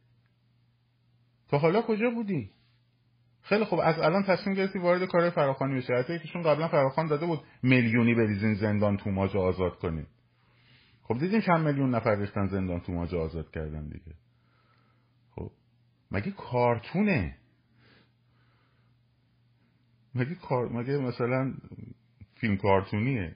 تا 1.49 1.57
حالا 1.57 1.81
کجا 1.81 2.09
بودی؟ 2.09 2.51
خیلی 3.43 3.65
خوب. 3.65 3.79
از 3.79 3.99
الان 3.99 4.23
تصمیم 4.23 4.55
گرفتی 4.55 4.79
وارد 4.79 5.05
کار 5.05 5.29
فراخانی 5.29 5.75
بشه 5.75 5.93
حتی 5.93 6.13
یکیشون 6.13 6.41
قبلا 6.41 6.67
فراخان 6.67 7.07
داده 7.07 7.25
بود 7.25 7.39
میلیونی 7.63 8.15
بریزین 8.15 8.53
زندان 8.53 8.97
تو 8.97 9.09
ماجا 9.09 9.39
آزاد 9.39 9.79
کنید 9.79 10.07
خب 11.03 11.17
دیدین 11.17 11.41
چند 11.41 11.67
میلیون 11.67 11.95
نفر 11.95 12.15
رشتن 12.15 12.47
زندان 12.47 12.79
تو 12.79 12.91
ماجا 12.91 13.21
آزاد 13.21 13.51
کردن 13.51 13.87
دیگه. 13.87 14.15
خب 15.35 15.51
مگه 16.11 16.31
کارتونه؟ 16.31 17.37
مگه 20.15 20.35
کار 20.35 20.69
مگه 20.69 20.97
مثلا 20.97 21.53
فیلم 22.35 22.57
کارتونیه؟ 22.57 23.35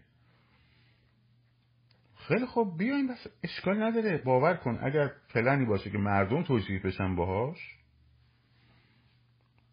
خیلی 2.15 2.46
خوب. 2.46 2.78
بیاین 2.78 3.08
بس. 3.08 3.28
اشکال 3.43 3.84
نداره. 3.84 4.17
باور 4.17 4.54
کن. 4.54 4.80
اگر 4.82 5.12
پلنی 5.34 5.65
باشه 5.65 5.89
که 5.89 5.98
مردم 5.98 6.43
توجیه 6.43 6.80
بشن 6.80 7.15
باهاش 7.15 7.77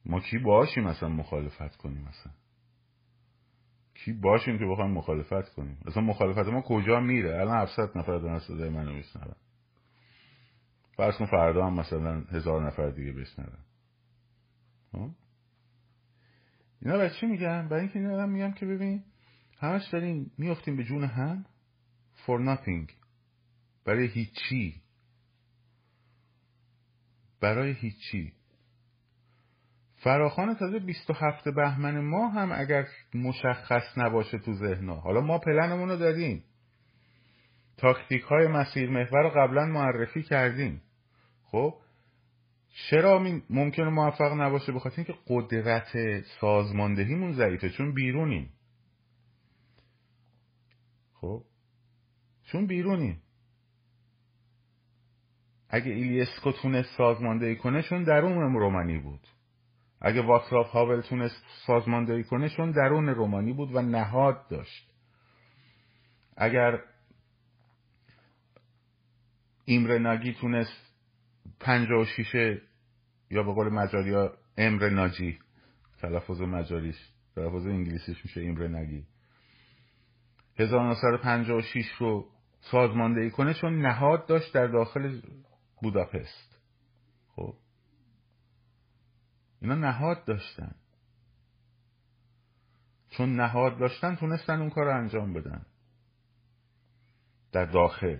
ما 0.06 0.20
کی 0.20 0.38
باشیم 0.38 0.84
مثلا 0.84 1.08
مخالفت 1.08 1.76
کنیم 1.76 2.00
مثلا 2.00 2.32
کی 3.94 4.12
باشیم 4.12 4.58
که 4.58 4.64
بخوایم 4.64 4.90
مخالفت 4.90 5.48
کنیم؟ 5.54 5.78
مثلا 5.84 6.02
مخالفت 6.02 6.48
ما 6.48 6.62
کجا 6.62 7.00
میره؟ 7.00 7.40
الان 7.40 7.62
700 7.62 7.98
نفر 7.98 8.18
دارن 8.18 8.38
صدای 8.38 8.68
منو 8.68 8.92
میشنون 8.92 9.34
فرض 10.96 11.16
کن 11.16 11.26
فردا 11.26 11.66
هم 11.66 11.74
مثلا 11.74 12.20
هزار 12.20 12.66
نفر 12.66 12.90
دیگه 12.90 13.12
بشنون. 13.12 13.58
خب؟ 14.92 15.10
اینا 16.82 16.96
برای 16.96 17.10
چی 17.20 17.26
میگم 17.26 17.68
برای 17.68 17.80
اینکه 17.80 17.98
اینا 17.98 18.26
میگم 18.26 18.52
که 18.52 18.66
ببین 18.66 19.04
همش 19.58 19.88
داریم 19.92 20.30
میفتیم 20.38 20.76
به 20.76 20.84
جون 20.84 21.04
هم؟ 21.04 21.46
For 22.26 22.40
nothing. 22.40 22.92
برای 23.84 24.06
هیچی. 24.06 24.82
برای 27.40 27.72
هیچی. 27.72 28.32
فراخان 30.04 30.54
تازه 30.54 30.78
27 30.78 31.48
بهمن 31.48 32.00
ما 32.00 32.28
هم 32.28 32.52
اگر 32.52 32.86
مشخص 33.14 33.82
نباشه 33.96 34.38
تو 34.38 34.52
ذهنها. 34.52 35.00
حالا 35.00 35.20
ما 35.20 35.38
پلنمون 35.38 35.88
رو 35.88 35.96
دادیم. 35.96 36.44
تاکتیک 37.76 38.22
های 38.22 38.46
مسیر 38.46 38.90
محور 38.90 39.22
رو 39.22 39.30
قبلا 39.30 39.66
معرفی 39.66 40.22
کردیم. 40.22 40.82
خب 41.44 41.74
چرا 42.90 43.26
ممکنه 43.50 43.88
موفق 43.88 44.40
نباشه 44.40 44.72
بخاطر 44.72 44.96
اینکه 44.96 45.14
قدرت 45.26 46.20
سازماندهیمون 46.40 47.32
ضعیفه؟ 47.32 47.68
چون 47.70 47.94
بیرونیم. 47.94 48.50
خب 51.14 51.44
چون 52.44 52.66
بیرونیم. 52.66 53.22
اگه 55.68 55.92
ایلیسکو 55.92 56.52
تونست 56.52 56.96
سازماندهی 56.96 57.56
کنه 57.56 57.82
چون 57.82 58.02
درون 58.02 58.52
رومانی 58.52 58.98
بود. 58.98 59.33
اگه 60.06 60.22
واتساپ 60.22 60.66
هاول 60.66 61.00
تونست 61.00 61.44
سازماندهی 61.66 62.24
کنه 62.24 62.48
چون 62.48 62.70
درون 62.70 63.08
رومانی 63.08 63.52
بود 63.52 63.74
و 63.74 63.82
نهاد 63.82 64.48
داشت. 64.48 64.90
اگر 66.36 66.80
ایمر 69.64 69.98
ناگی 69.98 70.32
تونست 70.32 70.94
پنجا 71.60 72.00
و 72.00 72.04
شیشه 72.04 72.62
یا 73.30 73.42
به 73.42 73.52
قول 73.52 73.68
مجاری 73.68 74.14
ها 74.14 74.32
امر 74.56 74.88
ناجی 74.88 75.38
تلفظ 75.98 76.40
مجاریش 76.40 76.96
تلفظ 77.36 77.66
انگلیسیش 77.66 78.24
میشه 78.24 78.40
ایمر 78.40 78.68
نگی 78.68 79.06
1956 80.58 81.92
رو 81.98 82.28
سازماندهی 82.60 83.30
کنه 83.30 83.54
چون 83.54 83.86
نهاد 83.86 84.26
داشت 84.26 84.54
در 84.54 84.66
داخل 84.66 85.20
بوداپست. 85.82 86.58
خب؟ 87.28 87.54
اینا 89.60 89.74
نهاد 89.74 90.24
داشتن. 90.24 90.74
چون 93.10 93.36
نهاد 93.36 93.78
داشتن 93.78 94.16
تونستن 94.16 94.60
اون 94.60 94.70
کار 94.70 94.84
رو 94.84 94.98
انجام 94.98 95.32
بدن. 95.32 95.66
در 97.52 97.64
داخل. 97.64 98.18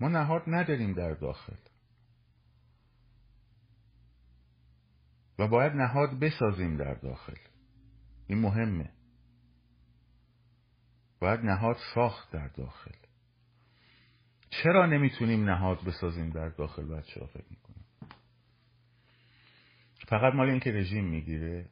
ما 0.00 0.08
نهاد 0.08 0.42
نداریم 0.46 0.92
در 0.92 1.14
داخل. 1.14 1.56
و 5.38 5.48
باید 5.48 5.72
نهاد 5.72 6.18
بسازیم 6.18 6.76
در 6.76 6.94
داخل. 6.94 7.36
این 8.26 8.38
مهمه. 8.38 8.90
باید 11.20 11.40
نهاد 11.40 11.76
ساخت 11.94 12.32
در 12.32 12.48
داخل. 12.48 12.94
چرا 14.50 14.86
نمی‌تونیم 14.86 15.50
نهاد 15.50 15.84
بسازیم 15.84 16.30
در 16.30 16.48
داخل 16.48 16.84
بچه 16.84 17.20
ها 17.20 17.26
فکر 17.26 17.44
فقط 20.08 20.34
مال 20.34 20.50
اینکه 20.50 20.72
رژیم 20.72 21.04
می‌گیره. 21.04 21.66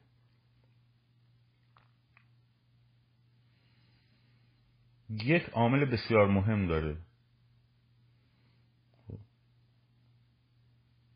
یک 5.09 5.43
عامل 5.43 5.85
بسیار 5.85 6.27
مهم 6.27 6.67
داره. 6.67 6.97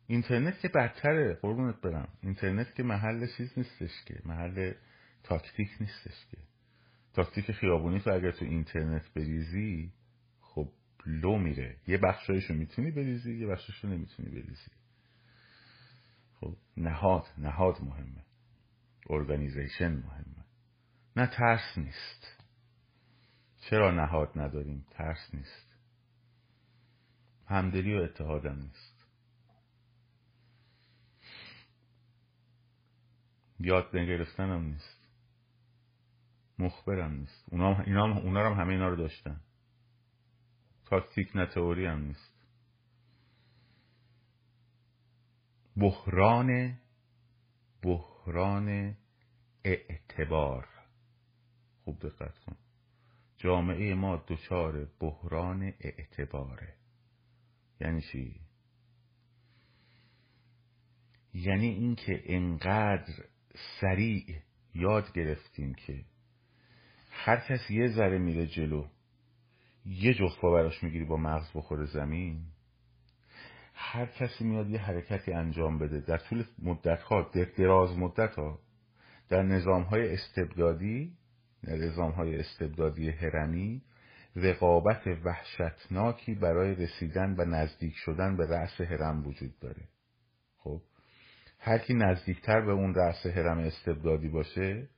اینترنت 0.06 0.60
که 0.60 0.68
بدتره 0.68 1.34
قربونت 1.34 1.80
برم. 1.80 2.08
اینترنت 2.22 2.74
که 2.74 2.82
محل 2.82 3.26
چیز 3.36 3.52
نیستش 3.56 4.04
که 4.06 4.20
محل 4.24 4.72
تاکتیک 5.22 5.68
نیستش 5.80 6.26
که. 6.30 6.38
تاکتیک 7.14 7.52
خیابونی 7.52 8.00
تو 8.00 8.10
اگر 8.12 8.30
تو 8.30 8.44
اینترنت 8.44 9.14
بریزی 9.14 9.92
خب 10.40 10.68
لو 11.06 11.38
میره. 11.38 11.76
یه 11.86 11.98
بخشایشو 11.98 12.54
می‌تونی 12.54 12.90
بریزی 12.90 13.34
یه 13.34 13.46
بخشایشو 13.46 13.88
نمی‌تونی 13.88 14.28
بریزی. 14.28 14.70
خب 16.40 16.56
نهاد 16.76 17.26
نهاد 17.38 17.82
مهمه. 17.82 18.24
ارگانیزیشن 19.10 19.92
مهمه. 19.92 20.44
نه 21.16 21.26
ترس 21.26 21.78
نیست. 21.78 22.44
چرا 23.60 23.90
نهاد 23.90 24.32
نداریم؟ 24.36 24.86
ترس 24.90 25.34
نیست. 25.34 25.74
همدلی 27.46 27.94
و 27.98 28.02
اتحادم 28.02 28.58
نیست. 28.58 29.06
یاد 33.60 33.96
نگرفتنم 33.96 34.64
نیست. 34.64 35.08
مخبرم 36.58 37.12
نیست. 37.12 37.44
اونا, 37.50 37.80
اینا 37.80 38.18
اونا 38.18 38.50
هم 38.50 38.60
همه 38.60 38.72
اینا 38.72 38.88
رو 38.88 38.96
داشتن. 38.96 39.40
تاکتیک 40.84 41.36
نه 41.36 41.46
تئوری 41.46 41.86
هم 41.86 42.00
نیست. 42.00 42.27
بحران 45.80 46.78
بحران 47.82 48.96
اعتبار. 49.64 50.68
خوب 51.84 51.98
دقت 51.98 52.38
کن. 52.38 52.56
جامعه 53.36 53.94
ما 53.94 54.24
دچار 54.28 54.88
بحران 55.00 55.72
اعتباره. 55.80 56.74
یعنی 57.80 58.00
چی؟ 58.00 58.40
یعنی 61.34 61.66
اینکه 61.66 62.22
انقدر 62.24 63.12
سریع 63.80 64.24
یاد 64.74 65.12
گرفتیم 65.12 65.74
که 65.74 66.04
هر 67.10 67.36
کسی 67.36 67.74
یه 67.74 67.88
ذره 67.88 68.18
میره 68.18 68.46
جلو 68.46 68.86
یه 69.86 70.14
جفت 70.14 70.40
براش 70.42 70.82
می‌گیری 70.82 71.04
با 71.04 71.16
مغز 71.16 71.50
بخوره 71.54 71.86
زمین. 71.86 72.46
هر 73.80 74.06
کسی 74.06 74.44
میاد 74.44 74.70
یه 74.70 74.80
حرکتی 74.80 75.32
انجام 75.32 75.78
بده. 75.78 76.00
در 76.00 76.16
طول 76.18 76.44
مدت 76.58 77.02
ها 77.02 77.30
در 77.34 77.44
دراز 77.44 77.98
مدت 77.98 78.34
ها 78.34 78.58
در 79.28 79.42
نظام 79.42 79.82
های 79.82 80.14
استبدادی 80.14 81.12
نظام 81.62 82.10
های 82.10 82.40
استبدادی 82.40 83.10
هرمی 83.10 83.82
رقابت 84.36 85.06
وحشتناکی 85.24 86.34
برای 86.34 86.74
رسیدن 86.74 87.34
و 87.38 87.44
نزدیک 87.44 87.94
شدن 87.96 88.36
به 88.36 88.46
رأس 88.46 88.80
هرم 88.80 89.26
وجود 89.26 89.58
داره. 89.58 89.88
خب 90.56 90.80
هر 91.58 91.78
کی 91.78 91.94
نزدیکتر 91.94 92.60
به 92.60 92.72
اون 92.72 92.94
رأس 92.94 93.26
هرم 93.26 93.58
استبدادی 93.58 94.28
باشه 94.28 94.88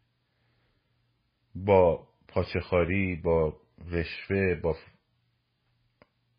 با 1.54 2.08
پاچخاری 2.28 3.16
با 3.16 3.56
رشوه 3.90 4.54
با 4.54 4.76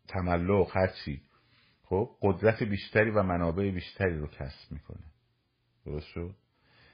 تملق 0.08 0.76
هرچی 0.76 1.22
خب 1.92 2.16
قدرت 2.22 2.62
بیشتری 2.62 3.10
و 3.10 3.22
منابع 3.22 3.70
بیشتری 3.70 4.18
رو 4.18 4.26
کسب 4.26 4.72
می‌کنه. 4.72 5.04
درست 5.86 6.06
شد؟ 6.06 6.34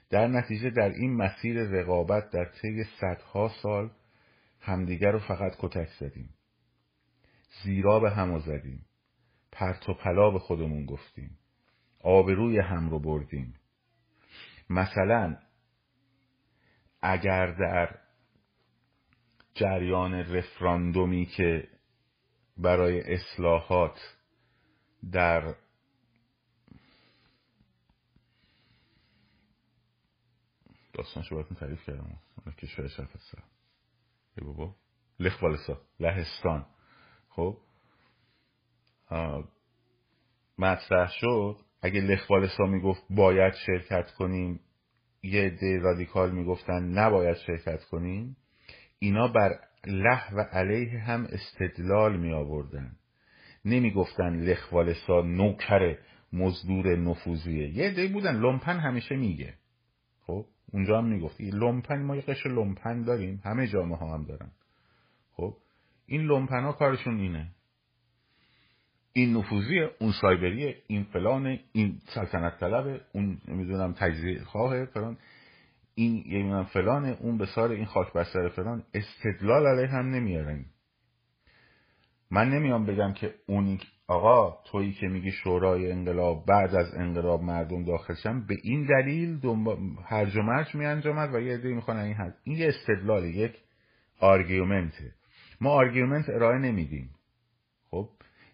در 0.09 0.27
نتیجه 0.27 0.69
در 0.69 0.89
این 0.89 1.15
مسیر 1.15 1.63
رقابت 1.63 2.29
در 2.29 2.45
طی 2.45 2.83
صدها 2.83 3.51
سال 3.63 3.89
همدیگر 4.59 5.11
رو 5.11 5.19
فقط 5.19 5.55
کتک 5.59 5.89
زدیم. 5.99 6.29
زیرا 7.63 7.99
به 7.99 8.11
هم 8.11 8.39
زدیم. 8.39 8.85
پرت 9.51 9.89
و 9.89 9.93
پلا 9.93 10.31
به 10.31 10.39
خودمون 10.39 10.85
گفتیم. 10.85 11.37
آبروی 12.03 12.59
هم 12.59 12.89
رو 12.89 12.99
بردیم. 12.99 13.53
مثلا 14.69 15.37
اگر 17.01 17.51
در 17.51 17.95
جریان 19.53 20.13
رفراندومی 20.13 21.25
که 21.25 21.67
برای 22.57 23.13
اصلاحات 23.13 24.18
در 25.11 25.55
داستانشو 30.93 31.35
براتون 31.35 31.57
تعریف 31.57 31.83
کردم. 31.85 32.19
کشور 32.57 32.87
شرف 32.87 33.15
ای 34.37 34.43
بابا. 34.45 34.75
لخوالسا 35.19 35.81
لهستان. 35.99 36.65
خب؟ 37.29 37.57
مطرح 40.57 41.11
شد. 41.11 41.57
اگه 41.81 42.01
لخوالسا 42.01 42.63
می‌گفت 42.63 43.03
باید 43.09 43.53
شرکت 43.53 44.11
کنیم 44.11 44.59
یه 45.23 45.41
عده 45.41 45.79
رادیکال 45.79 46.31
می‌گفتن 46.31 46.83
نباید 46.83 47.37
شرکت 47.37 47.83
کنیم 47.83 48.37
اینا 48.99 49.27
بر 49.27 49.59
له 49.85 50.33
و 50.33 50.39
علیه 50.41 50.99
هم 50.99 51.25
استدلال 51.25 52.17
می 52.17 52.33
آوردن 52.33 52.98
نمی 53.65 53.91
گفتن 53.91 54.35
لخوالسا 54.35 55.21
نوکر 55.21 55.97
مزدور 56.33 56.95
نفوذیه. 56.95 57.69
یه 57.69 57.89
عده 57.89 58.07
بودن 58.07 58.35
لومپن 58.39 58.79
همیشه 58.79 59.15
میگه. 59.15 59.53
خب 60.27 60.45
اونجا 60.71 60.97
هم 60.97 61.05
می‌گفت 61.05 61.41
لومپن 61.41 62.01
ما 62.01 62.15
یه 62.15 62.21
قشر 62.21 62.49
لومپن 62.49 63.01
داریم. 63.03 63.41
همه 63.45 63.67
جامعه 63.67 63.97
ها 63.97 64.13
هم 64.13 64.23
دارن. 64.23 64.51
خب 65.31 65.55
این 66.05 66.21
لومپن 66.21 66.63
ها 66.63 66.71
کارشون 66.71 67.19
اینه. 67.19 67.47
این 69.13 69.37
نفوذیه 69.37 69.91
اون 69.99 70.11
سایبریه 70.21 70.75
این 70.87 71.03
فلانه 71.03 71.59
این 71.71 71.99
سلطنت 72.05 72.59
طلبه 72.59 73.01
اون 73.13 73.37
نمی‌دونم 73.47 73.93
تجزیه 73.93 74.43
خواه 74.43 74.85
فلان. 74.85 75.17
این 75.95 76.23
یه 76.25 76.63
فلانه 76.63 77.17
اون 77.19 77.37
به 77.37 77.45
سار 77.45 77.71
این 77.71 77.85
خاک 77.85 78.13
بستر 78.13 78.49
فلان. 78.49 78.83
استدلال 78.93 79.67
علیه 79.67 79.87
هم 79.87 80.09
نمیارن. 80.09 80.65
من 82.31 82.49
نمیام 82.49 82.85
بگم 82.85 83.13
که 83.13 83.33
اونی 83.47 83.79
آقا 84.07 84.57
تویی 84.65 84.93
که 84.93 85.07
میگی 85.07 85.31
شورای 85.31 85.91
انقلاب 85.91 86.45
بعد 86.45 86.75
از 86.75 86.95
انقلاب 86.95 87.41
مردم 87.43 87.83
داخل 87.83 88.13
شن 88.13 88.45
به 88.45 88.55
این 88.63 88.85
دلیل 88.85 89.39
هرج 90.05 90.35
و 90.35 90.41
مرج 90.41 90.75
می 90.75 90.85
انجامد 90.85 91.35
و 91.35 91.39
یه 91.39 91.53
عده 91.53 91.69
می‌خوان 91.69 91.97
این 91.97 92.13
حد. 92.13 92.37
این 92.43 92.57
یه 92.57 92.67
استدلال 92.67 93.25
یک 93.25 93.53
آرگیومنته 94.19 95.13
ما 95.61 95.69
آرگیومنت 95.69 96.29
ارائه 96.29 96.57
نمیدیم. 96.57 97.09
خب؟ 97.91 98.09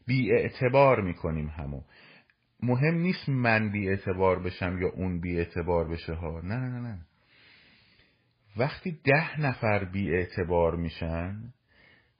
بی 0.07 0.31
اعتبار 0.31 1.01
می‌کنیم 1.01 1.47
همو. 1.47 1.81
مهم 2.63 2.95
نیست 2.95 3.29
من 3.29 3.71
بی 3.71 3.89
اعتبار 3.89 4.39
بشم 4.39 4.77
یا 4.81 4.89
اون 4.89 5.21
بی 5.21 5.37
اعتبار 5.37 5.87
بشه 5.87 6.13
ها. 6.13 6.41
نه 6.41 6.55
نه 6.55 6.79
نه 6.79 6.99
وقتی 8.57 8.99
ده 9.03 9.41
نفر 9.41 9.85
بی 9.85 10.15
اعتبار 10.15 10.75
میشن 10.75 11.53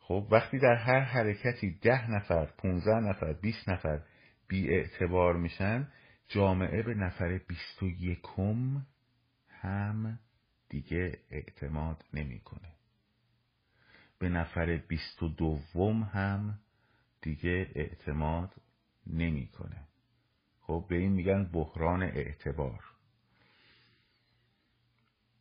خب 0.07 0.27
وقتی 0.31 0.59
در 0.59 0.75
هر 0.75 0.99
حرکتی 0.99 1.71
ده 1.81 2.11
نفر 2.11 2.45
پونزه 2.45 2.91
نفر 2.91 3.33
بیست 3.33 3.69
نفر 3.69 4.01
بی 4.47 4.69
اعتبار 4.69 5.35
میشن 5.35 5.87
جامعه 6.27 6.83
به 6.83 6.93
نفر 6.93 7.37
بیست 7.37 7.83
و 7.83 7.85
یکم 7.85 8.85
هم 9.49 10.19
دیگه 10.69 11.19
اعتماد 11.29 12.03
نمی‌کنه. 12.13 12.71
به 14.19 14.29
نفر 14.29 14.77
بیست 14.77 15.23
و 15.23 15.29
دوم 15.29 16.03
هم 16.03 16.59
دیگه 17.21 17.71
اعتماد 17.75 18.53
نمی‌کنه. 19.07 19.87
خب 20.61 20.85
به 20.89 20.95
این 20.95 21.11
میگن 21.11 21.43
بحران 21.43 22.03
اعتبار. 22.03 22.83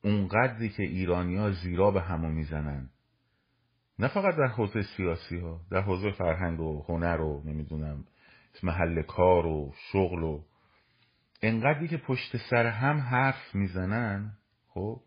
اونقدری 0.02 0.68
که 0.68 0.82
ایرانیا 0.82 1.52
زیرا 1.52 1.90
به 1.90 2.02
همو 2.02 2.28
می‌زنن 2.28 2.90
نه 3.98 4.08
فقط 4.08 4.36
در 4.36 4.46
حوزه 4.46 4.82
سیاسی 4.82 5.38
ها 5.38 5.60
در 5.70 5.80
حوزه 5.80 6.10
فرهنگ 6.10 6.60
و 6.60 6.84
هنر 6.88 7.20
و 7.20 7.42
نمی‌دونم 7.44 8.04
محل 8.62 9.02
کار 9.02 9.46
و 9.46 9.74
شغل 9.92 10.22
و 10.22 10.44
انقدری 11.42 11.88
که 11.88 11.96
پشت 11.96 12.36
سر 12.50 12.66
هم 12.66 12.98
حرف 13.00 13.54
می‌زنن 13.54 14.38
خب 14.68 15.00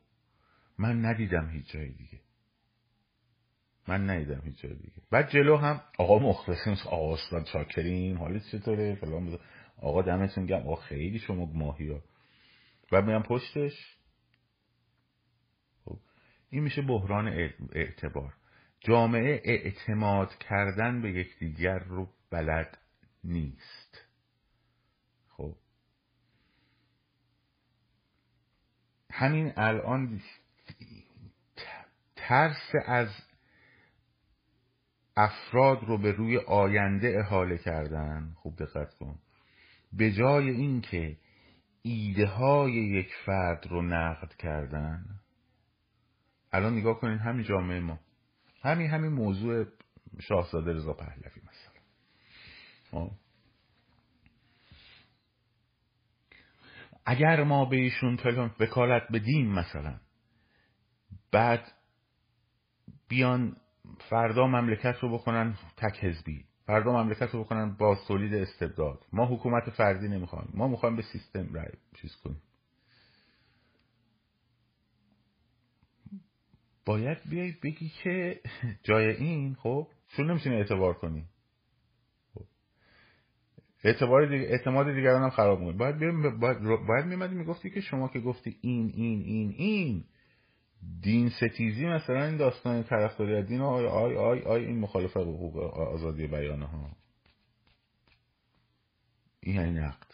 من 0.77 1.05
ندیدم 1.05 1.49
هیچ 1.49 1.71
جای 1.71 1.89
دیگه. 1.89 2.19
من 3.87 4.09
ندیدم 4.09 4.41
هیچ 4.45 4.61
جای 4.61 4.73
دیگه. 4.75 5.01
بعد 5.11 5.29
جلو 5.29 5.57
هم 5.57 5.81
آقا 5.97 6.19
مخلصیم 6.19 6.75
آقا 6.85 7.13
استاد 7.13 7.43
چاکرین 7.43 8.17
حالت 8.17 8.43
چطوره؟ 8.51 8.95
فلان 8.95 9.39
آقا 9.77 10.01
دمتون 10.01 10.45
گم 10.45 10.57
آقا 10.57 10.75
خیلی 10.75 11.19
شما 11.19 11.45
ماهی 11.45 11.91
ها. 11.91 11.99
و 12.91 13.01
میام 13.01 13.23
پشتش. 13.23 13.97
خب 15.85 15.99
این 16.49 16.63
میشه 16.63 16.81
بحران 16.81 17.27
اعتبار. 17.71 18.33
جامعه 18.87 19.41
اعتماد 19.43 20.37
کردن 20.37 21.01
به 21.01 21.11
یکدیگر 21.11 21.79
رو 21.79 22.09
بلد 22.31 22.77
نیست. 23.23 24.01
خب. 25.27 25.55
همین 29.11 29.53
الان 29.57 30.21
ترس 32.15 32.71
از 32.85 33.09
افراد 35.15 35.83
رو 35.83 35.97
به 35.97 36.11
روی 36.11 36.37
آینده 36.37 37.19
احاله 37.19 37.57
کردن. 37.57 38.33
خوب 38.35 38.55
دقت 38.55 38.93
کن. 38.93 39.19
به 39.93 40.11
جای 40.11 40.49
اینکه 40.49 41.17
ایده 41.81 42.27
های 42.27 42.73
یک 42.73 43.09
فرد 43.25 43.67
رو 43.67 43.81
نقد 43.81 44.33
کردن. 44.33 45.05
الان 46.51 46.77
نگاه 46.77 46.99
کنین 46.99 47.17
همین 47.17 47.43
جامعه 47.43 47.79
ما. 47.79 47.99
همین 48.61 48.89
همین 48.89 49.11
موضوع 49.11 49.65
شاهزاده 50.19 50.73
رضا 50.73 50.93
پهلوی 50.93 51.41
مثلا. 51.41 51.81
خب. 52.91 53.11
اگر 57.05 57.43
ما 57.43 57.65
به 57.65 57.75
ایشون 57.75 58.17
وکالت 58.59 59.11
بدیم 59.11 59.51
مثلا 59.51 59.99
بعد 61.31 61.71
بیان 63.09 63.57
فردا 64.09 64.47
مملکت 64.47 64.95
رو 65.01 65.13
بکنن 65.13 65.57
تک 65.77 66.03
حزبی 66.03 66.45
فردا 66.67 66.91
مملکت 66.91 67.29
رو 67.33 67.43
بکنن 67.43 67.75
با 67.75 67.97
تولید 68.07 68.33
استبداد. 68.33 69.05
ما 69.13 69.25
حکومت 69.25 69.69
فردی 69.69 70.07
نمی‌خوایم. 70.07 70.49
ما 70.53 70.67
می‌خوایم 70.67 70.95
به 70.95 71.01
سیستم 71.01 71.53
رای 71.53 71.71
چیز 72.01 72.15
کنیم. 72.15 72.41
باید 76.87 77.17
بیای 77.29 77.53
بگی 77.63 77.91
که 78.03 78.41
جای 78.83 79.09
این 79.09 79.55
خب 79.55 79.87
چون 80.07 80.31
نمی‌تونی 80.31 80.55
اعتبار 80.55 80.93
کنی. 80.93 81.25
خب. 82.33 82.45
اعتبار 83.83 84.25
دیگه 84.25 84.45
اعتماد 84.45 84.93
دیگران 84.93 85.23
هم 85.23 85.29
خراب 85.29 85.59
می‌کنی 85.59 85.77
باید 85.77 86.39
باید, 86.39 86.85
باید 86.87 87.05
میمدی 87.05 87.35
می‌گفتی 87.35 87.69
که 87.69 87.81
شما 87.81 88.07
که 88.07 88.19
گفتی 88.19 88.57
این 88.61 88.91
این 88.95 89.21
این 89.21 89.53
این. 89.57 90.03
دین 91.01 91.29
ستیزی 91.29 91.85
مثلا 91.85 92.25
این 92.25 92.37
داستان 92.37 92.83
طرفداری 92.83 93.43
دین 93.43 93.61
آی 93.61 93.85
آی 93.85 94.15
آی 94.15 94.41
آی 94.41 94.65
این 94.65 94.79
مخالف 94.79 95.17
حقوق 95.17 95.57
آزادی 95.77 96.27
بیانه 96.27 96.65
ها 96.65 96.91
این 99.39 99.55
یعنی 99.55 99.79
نقد. 99.79 100.07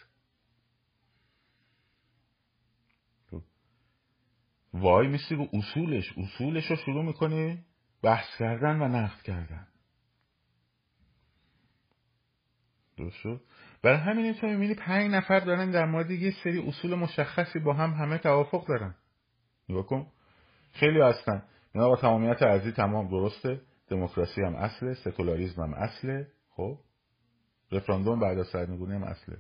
وای 4.74 5.08
میسی 5.08 5.36
رو 5.36 5.48
اصولش. 5.54 6.14
اصولش 6.18 6.66
رو 6.66 6.76
شروع 6.76 7.04
می‌کنی 7.06 7.66
بحث 8.04 8.38
کردن 8.40 8.82
و 8.82 8.88
نقد 8.88 9.22
کردن. 9.22 9.68
درست 12.98 13.16
شد؟ 13.16 13.42
برای 13.82 13.98
همین 13.98 14.34
تو 14.34 14.48
می‌بینی 14.48 14.76
پنج 14.76 15.12
نفر 15.12 15.40
دارن 15.40 15.72
در 15.72 15.86
مورد 15.86 16.12
یه 16.12 16.32
سری 16.44 16.68
اصول 16.68 16.96
مشخصی 16.96 17.60
با 17.60 17.74
هم 17.74 17.92
همه 17.92 18.18
توافق 18.18 18.68
دارن. 18.68 18.96
نگاه 19.70 19.86
کن. 19.86 20.08
خیلی 20.72 21.02
هستن. 21.02 21.44
اینا 21.76 21.90
با 21.90 21.96
تمامیت 21.96 22.42
ارزی 22.42 22.72
تمام. 22.72 23.08
درسته. 23.08 23.62
دموکراسی 23.88 24.42
هم 24.42 24.56
اصله. 24.56 24.94
سکولاریزم 24.94 25.62
هم 25.62 25.74
اصله. 25.74 26.28
خب؟ 26.50 26.80
رفراندوم 27.72 28.20
بعد 28.20 28.40
از 28.40 28.48
سرنگونی 28.48 28.96
هم 28.96 29.04
اصله. 29.04 29.38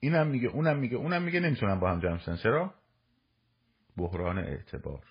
اینم 0.00 0.26
میگه 0.26 0.48
اونم 0.48 0.78
میگه 0.78 0.96
اونم 0.96 1.22
میگه. 1.22 1.40
نمی‌تونن 1.40 1.80
با 1.80 1.90
هم 1.90 2.00
جمع 2.00 2.36
چرا؟ 2.36 2.74
بحران 3.96 4.38
اعتبار. 4.38 5.04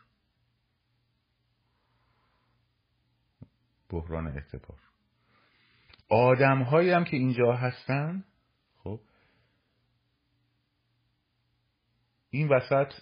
بحران 3.89 4.27
اعتبار. 4.27 4.79
آدم 6.09 6.61
هایی 6.61 6.89
هم 6.89 7.03
که 7.03 7.17
اینجا 7.17 7.53
هستن 7.53 8.23
خب 8.77 8.99
این 12.29 12.49
وسط 12.49 12.93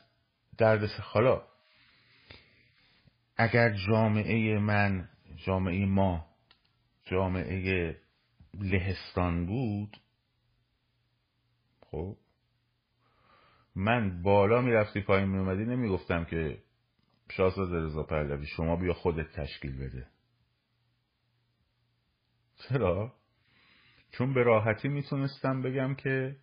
دردس 0.57 0.99
حالا 0.99 1.47
اگر 3.37 3.75
جامعه 3.87 4.59
من 4.59 5.09
جامعه 5.35 5.85
ما 5.85 6.25
جامعه 7.05 8.01
لهستان 8.53 9.45
بود 9.45 9.97
خب 11.81 12.17
من 13.77 14.21
بالا 14.21 14.61
می‌رفتی 14.61 15.01
پایین 15.01 15.29
میومدی 15.29 15.65
نمی‌گفتم 15.65 16.25
که 16.25 16.57
شاهزاده 17.31 17.85
رضا 17.85 18.03
پهلوی 18.03 18.45
شما 18.45 18.75
بیا 18.75 18.93
خودت 18.93 19.31
تشکیل 19.31 19.77
بده 19.77 20.07
چرا؟ 22.57 23.13
چون 24.11 24.33
به 24.33 24.43
راحتی 24.43 24.87
می‌تونستم 24.87 25.61
بگم 25.61 25.95
که 25.95 26.35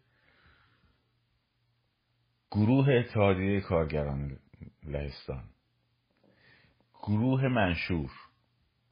گروه 2.50 2.88
اتحادیه 2.88 3.60
کارگران 3.60 4.38
لهستان 4.84 5.44
گروه 7.02 7.48
منشور 7.48 8.10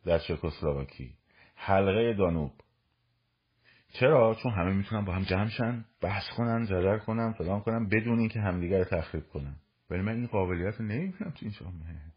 در 0.04 0.18
چکسلواکی 0.18 1.16
حلقه 1.54 2.14
دانوب 2.14 2.52
چرا؟ 3.92 4.34
چون 4.42 4.52
همه 4.52 4.72
می‌تونن 4.72 5.04
با 5.04 5.14
هم 5.14 5.22
جمع 5.22 5.48
شن 5.48 5.84
بحث 6.00 6.24
کنن 6.36 6.64
زدر 6.64 6.98
کنن 6.98 7.32
فلان 7.32 7.60
کنن 7.60 7.88
بدون 7.88 8.18
اینکه 8.18 8.40
همدیگر 8.40 8.78
رو 8.78 8.84
تخریب 8.84 9.28
کنن. 9.28 9.56
ولی 9.90 10.02
من 10.02 10.12
این 10.12 10.26
قابلیت 10.26 10.74
رو 10.74 10.84
نمی‌بینم 10.84 11.30
تو 11.30 11.38
این 11.42 11.50
جامعه. 11.60 12.12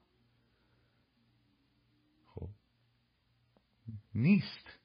خب. 2.25 2.47
نیست. 4.15 4.79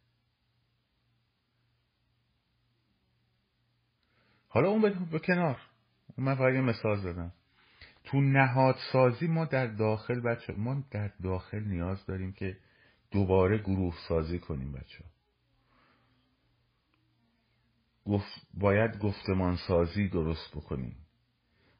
حالا 4.48 4.68
اون 4.68 5.08
به 5.12 5.18
کنار. 5.18 5.60
من 6.18 6.34
فقط 6.34 6.54
یه 6.54 6.60
مثال 6.60 6.96
زدم. 6.96 7.32
تو 8.04 8.20
نهاد 8.20 8.76
سازی 8.92 9.26
ما 9.26 9.44
در 9.44 9.66
داخل 9.66 10.20
بچه 10.20 10.52
ما 10.52 10.84
در 10.90 11.10
داخل 11.22 11.64
نیاز 11.64 12.06
داریم 12.06 12.32
که 12.32 12.56
دوباره 13.10 13.58
گروه 13.58 13.94
سازی 14.08 14.38
کنیم 14.38 14.72
بچه 14.72 15.04
گفت 18.10 18.46
باید 18.54 18.98
گفتمان 18.98 19.56
سازی 19.56 20.08
درست 20.08 20.56
بکنیم. 20.56 20.96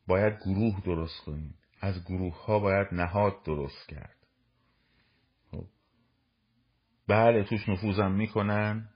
باید 0.07 0.39
گروه 0.39 0.81
درست 0.85 1.25
کنیم. 1.25 1.55
از 1.81 2.05
گروه 2.05 2.45
ها 2.45 2.59
باید 2.59 2.87
نهاد 2.93 3.43
درست 3.45 3.89
کرد. 3.89 4.17
خب. 5.51 5.67
بله 7.09 7.45
توش 7.45 7.69
نفوذم 7.69 8.13
می‌کنن. 8.13 8.89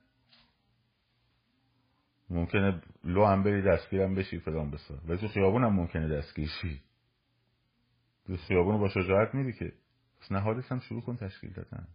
ممکنه 2.31 2.83
لو 3.05 3.25
هم 3.25 3.43
بری 3.43 3.63
دستگیرم 3.63 4.15
بشی 4.15 4.39
فلان 4.39 4.71
بسار. 4.71 5.01
ولی 5.05 5.19
تو 5.19 5.29
خیابون 5.29 5.65
هم 5.65 5.73
ممکنه 5.73 6.09
دستگیر 6.09 6.49
شی. 6.61 6.81
تو 8.27 8.37
خیابون 8.37 8.79
با 8.79 8.89
شجاعت 8.89 9.35
میری 9.35 9.53
که. 9.53 9.73
پس 10.21 10.33
نهادش 10.33 10.73
هم 10.73 10.81
شروع 10.81 11.03
کن 11.03 11.17
تشکیل 11.17 11.53
دادن. 11.53 11.89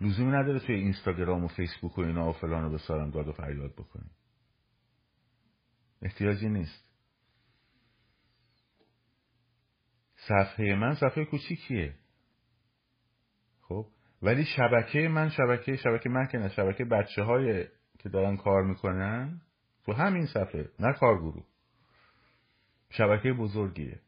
لزومی 0.00 0.32
نداره 0.32 0.58
توی 0.58 0.74
اینستاگرام 0.74 1.44
و 1.44 1.48
فیسبوک 1.48 1.98
و 1.98 2.00
اینا 2.00 2.28
و 2.28 2.32
فلان 2.32 2.62
رو 2.62 2.70
بسارن 2.70 3.10
داد 3.10 3.28
و 3.28 3.32
فریاد 3.32 3.72
بکنی 3.72 4.10
احتیاجی 6.02 6.48
نیست. 6.48 6.90
صفحه 10.14 10.74
من 10.74 10.94
صفحه 10.94 11.24
کوچیکیه. 11.24 11.94
خب؟ 13.60 13.86
ولی 14.22 14.44
شبکه 14.44 15.08
من 15.08 15.28
شبکه 15.28 15.76
شبکه 15.76 16.08
من 16.08 16.26
که 16.26 16.38
نه 16.38 16.48
شبکه 16.48 16.84
بچه 16.84 17.22
های 17.22 17.64
که 17.98 18.08
دارن 18.08 18.36
کار 18.36 18.62
می‌کنن 18.62 19.40
تو 19.84 19.92
همین 19.92 20.26
صفحه 20.26 20.70
نه 20.78 20.92
کارگروه. 20.92 21.46
شبکه 22.90 23.32
بزرگیه. 23.32 24.00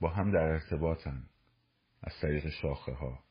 با 0.00 0.10
هم 0.10 0.32
در 0.32 0.42
ارتباطن 0.42 1.26
از 2.02 2.12
طریق 2.22 2.48
شاخه 2.48 2.92
ها 2.92 3.24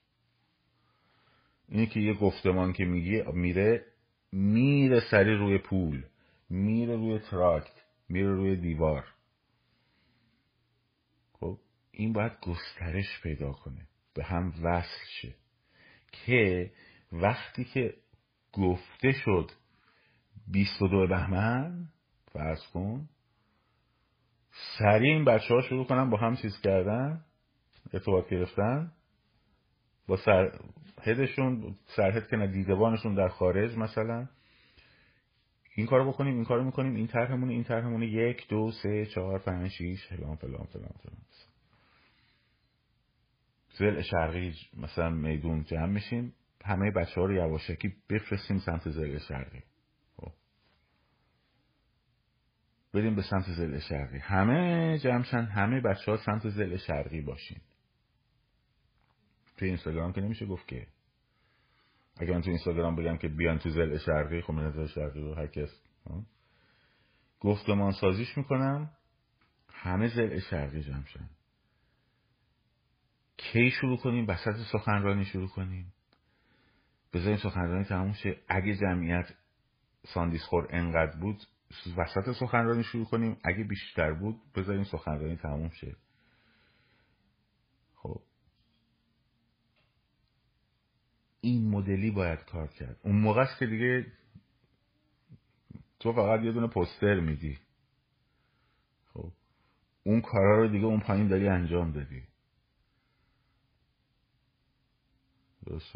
اینه 1.70 1.86
که 1.86 2.00
یه 2.00 2.14
گفتمان 2.14 2.74
که 2.74 2.86
میگی 2.86 3.24
میره 3.34 3.86
میره 4.32 5.00
سری 5.12 5.36
روی 5.36 5.58
پول 5.58 6.04
میره 6.50 6.96
روی 6.96 7.20
تراکت 7.20 7.74
میره 8.10 8.30
روی 8.30 8.56
دیوار. 8.56 9.06
خب 11.32 11.58
این 11.92 12.14
باید 12.14 12.32
گسترش 12.42 13.22
پیدا 13.24 13.52
کنه 13.52 13.88
به 14.14 14.24
هم 14.24 14.54
وصل 14.64 15.06
شه 15.22 15.36
که 16.12 16.72
وقتی 17.12 17.64
که 17.64 17.94
گفته 18.54 19.12
شد 19.12 19.52
22 20.52 21.08
بهمن 21.08 21.90
فرض 22.32 22.68
کن 22.74 23.10
سریع 24.78 25.16
این 25.16 25.26
بچه 25.26 25.54
ها 25.54 25.62
شروع 25.62 25.86
کنن 25.86 26.10
با 26.10 26.18
هم 26.18 26.36
چیز 26.36 26.62
کردن 26.62 27.26
ارتباط 27.94 28.30
گرفتن 28.30 28.92
با 30.08 30.18
سر 30.18 30.60
هدشون 31.04 31.76
سرهد 31.96 32.28
که 32.28 32.38
دیدبانشون 32.38 33.16
در 33.16 33.28
خارج 33.28 33.78
مثلا. 33.78 34.28
این 35.76 35.86
کارو 35.86 36.12
بکنیم 36.12 36.36
این 36.36 36.46
کارو 36.46 36.64
می‌کنیم 36.64 36.96
این 36.96 37.08
طرحمون 37.08 37.50
این 37.50 37.64
طرحمون 37.64 38.02
یک 38.02 38.48
دو 38.50 38.72
سه 38.84 39.06
چهار 39.06 39.40
پنج 39.40 39.72
شیش 39.72 40.08
فلان 40.08 40.36
فلان 40.36 40.64
فلان 40.64 40.92
فلان. 41.04 41.18
زل 43.80 44.02
شرقی 44.02 44.54
مثلا 44.78 45.10
میدون 45.10 45.64
جمع 45.64 45.86
میشیم. 45.86 46.34
همه 46.66 46.92
بچه 46.92 47.22
ها 47.22 47.26
رو 47.26 47.34
یواشکی 47.34 47.96
بفرستیم 48.10 48.58
سمت 48.58 48.90
زل 48.90 49.18
شرقی. 49.18 49.64
خب. 50.18 50.32
بریم 52.94 53.16
به 53.16 53.22
سمت 53.22 53.46
زل 53.58 53.80
شرقی. 53.80 54.18
همه 54.18 54.98
جمعشن 54.98 55.44
همه 55.44 55.82
بچه 55.82 56.12
ها 56.12 56.18
سمت 56.18 56.50
زل 56.50 56.78
شرقی 56.78 57.22
باشین 57.22 57.58
توی 59.60 59.68
اینستاگرام 59.68 60.14
که 60.14 60.22
نمیشه 60.22 60.46
گفت 60.46 60.68
که. 60.68 60.88
اگه 62.18 62.34
من 62.34 62.42
تو 62.42 62.50
اینستاگرام 62.50 62.96
بگم 62.96 63.18
که 63.18 63.28
بیان 63.28 63.60
تو 63.60 63.70
زل 63.70 63.98
شرقی 63.98 64.42
خب 64.42 64.54
من 64.54 64.88
شرقی 64.88 65.22
رو 65.22 65.36
هر 65.36 65.48
کس 65.48 65.82
گفتمان 67.40 67.92
سازیش 67.92 68.38
می‌کنم 68.38 68.92
همه 69.70 70.08
زل 70.08 70.40
شرقی 70.40 70.82
جمع 70.82 71.06
شن. 71.06 71.30
کی 73.38 73.72
شروع 73.72 73.98
کنیم؟ 73.98 74.26
وسط 74.28 74.56
سخنرانی 74.72 75.26
شروع 75.26 75.48
کنیم. 75.48 75.94
بذاریم 77.14 77.38
سخنرانی 77.38 77.84
تموم 77.84 78.14
شه. 78.14 78.42
اگه 78.48 78.76
جمعیت 78.76 79.34
ساندیس 80.14 80.42
خور 80.44 80.68
انقدر 80.70 81.20
بود 81.20 81.38
وسط 81.98 82.32
سخنرانی 82.40 82.84
شروع 82.84 83.06
کنیم. 83.06 83.38
اگه 83.44 83.64
بیشتر 83.64 84.14
بود 84.14 84.54
بذاریم 84.56 84.84
سخنرانی 84.84 85.36
تموم 85.36 85.70
شه 85.70 85.96
خب 87.96 88.22
این 91.42 91.70
مدلی 91.70 92.12
باید 92.12 92.40
کار 92.40 92.68
کرد. 92.68 93.00
اون 93.04 93.16
موقع 93.16 93.42
است 93.42 93.60
که 93.60 93.66
دیگه 93.66 94.06
تو 96.00 96.14
فقط 96.14 96.44
یه 96.44 96.52
دونه 96.52 96.68
پوستر 96.68 97.20
میدی. 97.20 97.60
خب 99.14 99.32
اون 100.04 100.22
کارا 100.22 100.58
رو 100.58 100.68
دیگه 100.68 100.86
اون 100.86 101.00
پایین 101.00 101.28
داری 101.28 101.48
انجام 101.48 101.92
دادی. 101.92 102.24
درست 105.66 105.96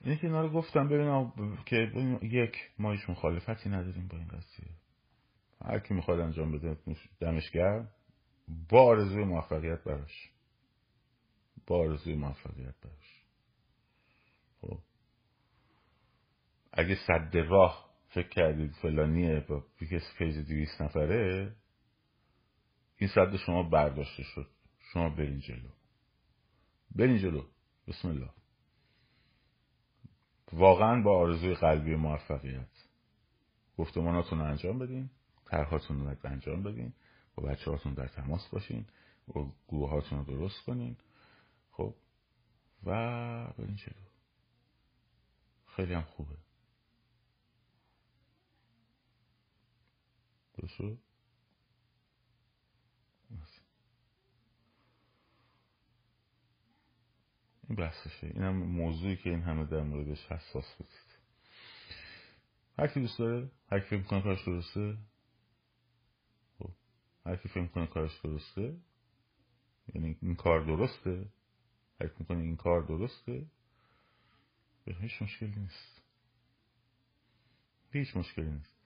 اینه 0.00 0.16
که 0.16 0.28
رو 0.28 0.50
گفتم 0.50 0.88
ببینم 0.88 1.32
که 1.66 1.76
یک 2.22 2.56
ما 2.78 2.92
هیچ 2.92 3.10
مخالفتی 3.10 3.68
نداریم 3.68 4.08
با 4.08 4.18
این 4.18 4.28
قضیه. 4.28 4.68
هر 5.64 5.78
کی 5.78 5.94
می‌خواد 5.94 6.20
انجام 6.20 6.52
بده 6.52 6.76
دمش 7.20 7.50
گرم. 7.50 7.88
با 8.68 8.82
آرزوی 8.82 9.24
موفقیت 9.24 9.84
براش. 9.84 10.31
آرزوی 11.74 12.14
موفقیت 12.14 12.74
براش 12.80 13.22
خب. 14.60 14.78
اگه 16.72 16.98
صد 17.06 17.36
راه 17.36 17.92
فکر 18.08 18.28
کردید 18.28 18.72
فلانیه 18.72 19.40
با 19.40 19.64
پیکس 19.78 20.14
پیج 20.18 20.48
دویست 20.48 20.82
نفره 20.82 21.54
این 22.96 23.10
صد 23.14 23.36
شما 23.36 23.62
برداشته 23.62 24.22
شد. 24.22 24.46
شما 24.92 25.08
برین 25.08 25.40
جلو. 25.40 25.68
برین 26.94 27.18
جلو. 27.18 27.44
بسم 27.88 28.08
الله. 28.08 28.30
واقعا 30.52 31.02
با 31.02 31.18
آرزوی 31.18 31.54
قلبی 31.54 31.94
موفقیت. 31.94 32.68
گفتماناتون 33.78 34.38
رو 34.38 34.44
انجام 34.44 34.78
بدین 34.78 35.10
طرحاتون 35.44 36.06
رو 36.06 36.16
انجام 36.24 36.62
بدین 36.62 36.92
با 37.34 37.42
بچه 37.42 37.70
هاتون 37.70 37.94
در 37.94 38.06
تماس 38.06 38.48
باشین 38.48 38.86
و 39.28 39.32
گروه 39.68 39.90
هاتون 39.90 40.18
رو 40.18 40.24
درست 40.24 40.64
کنین. 40.64 40.96
خب. 41.72 41.94
و 42.84 42.90
برین 43.52 43.76
جلو 43.76 44.02
خیلی 45.66 45.94
هم 45.94 46.02
خوبه. 46.02 46.36
درست 50.54 50.80
این 57.68 57.76
بحثشه. 57.76 58.26
این 58.26 58.42
هم 58.42 58.56
موضوعی 58.56 59.16
که 59.16 59.30
این 59.30 59.42
همه 59.42 59.64
در 59.64 59.82
موردش 59.82 60.26
حساس 60.26 60.74
بودید. 60.78 61.12
هر 62.78 62.86
کی 62.86 63.00
دوست 63.00 63.18
داره 63.18 63.50
هر 63.70 63.80
کی 63.80 63.86
فکر 63.86 64.02
کنه 64.02 64.22
کارش 64.22 64.44
درسته 64.46 64.98
خب. 66.58 66.70
هر 67.26 67.36
کی 67.36 67.48
فکر 67.48 67.66
کنه 67.66 67.86
کارش 67.86 68.20
درسته 68.20 68.76
یعنی 69.94 70.18
این 70.22 70.34
کار 70.34 70.64
درسته 70.64 71.26
کی 72.08 72.14
می‌کنه 72.18 72.38
این 72.38 72.56
کار 72.56 72.82
درسته؟ 72.82 73.46
هیچ 74.86 75.22
مشکلی 75.22 75.54
نیست. 75.56 76.02
هیچ 77.92 78.16
مشکلی 78.16 78.50
نیست. 78.50 78.76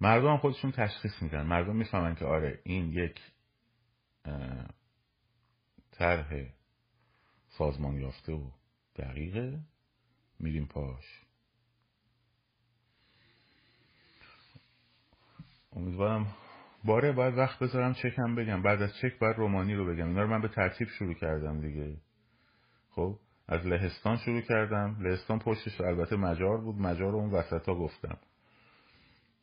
مردم 0.00 0.36
خودشون 0.36 0.72
تشخیص 0.72 1.22
میدن. 1.22 1.42
مردم 1.42 1.76
می‌فهمن 1.76 2.14
که 2.14 2.24
آره 2.24 2.60
این 2.64 2.92
یک 2.92 3.20
طرح 5.90 6.46
سازمان 7.48 7.94
یافته 7.94 8.32
و 8.32 8.50
دقیقه. 8.96 9.60
میریم 10.38 10.66
پاش. 10.66 11.04
امیدوارم 15.72 16.34
باره 16.84 17.12
باید 17.12 17.34
وقت 17.38 17.58
بذارم 17.58 17.94
چکم 17.94 18.34
بگم. 18.34 18.62
بعد 18.62 18.82
از 18.82 18.96
چک 18.96 19.18
باید 19.18 19.36
رومانی 19.36 19.74
رو 19.74 19.86
بگم. 19.86 20.08
اینا 20.08 20.22
رو 20.22 20.28
من 20.28 20.40
به 20.40 20.48
ترتیب 20.48 20.88
شروع 20.88 21.14
کردم 21.14 21.60
دیگه. 21.60 21.96
خب 22.90 23.18
از 23.48 23.66
لهستان 23.66 24.16
شروع 24.16 24.40
کردم. 24.40 24.96
لهستان 25.00 25.38
پشتش 25.38 25.80
البته 25.80 26.16
مجار 26.16 26.60
بود. 26.60 26.76
مجار 26.76 27.12
رو 27.12 27.18
اون 27.18 27.30
وسط 27.30 27.68
ها 27.68 27.74
گفتم. 27.74 28.18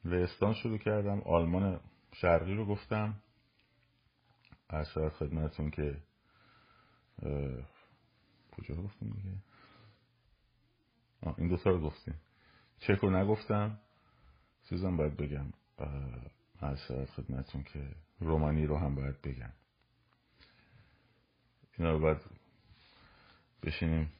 لهستان 0.05 0.53
شروع 0.53 0.77
کردم. 0.77 1.21
آلمان 1.21 1.79
شرقی 2.13 2.53
رو 2.53 2.65
گفتم. 2.65 3.21
از 4.69 4.87
خدمتون 4.89 5.71
که 5.71 5.97
کجا 8.51 8.75
رو 8.75 8.83
گفتیم 8.83 9.09
دیگه؟ 9.09 9.37
این 11.37 11.47
دوتا 11.47 11.69
رو 11.69 11.79
گفتیم. 11.79 12.15
چک 12.79 12.99
رو 13.01 13.09
نگفتم. 13.09 13.79
چیزم 14.69 14.97
باید 14.97 15.17
بگم. 15.17 15.53
از 16.59 16.79
خدمتون 17.15 17.63
که 17.63 17.95
رومانی 18.19 18.65
رو 18.65 18.77
هم 18.77 18.95
باید 18.95 19.21
بگم. 19.21 19.53
اینا 21.77 21.91
رو 21.91 21.99
باید 21.99 22.17
بشینیم. 23.63 24.11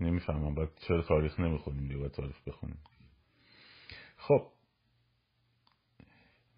نمی‌فهمم 0.00 0.54
باید 0.54 0.70
چرا 0.88 1.02
تاریخ 1.02 1.40
نمی‌خونیم 1.40 1.82
دیگه 1.82 1.96
باید 1.96 2.12
تاریخ 2.12 2.36
بخونیم. 2.46 2.78
خب. 4.16 4.52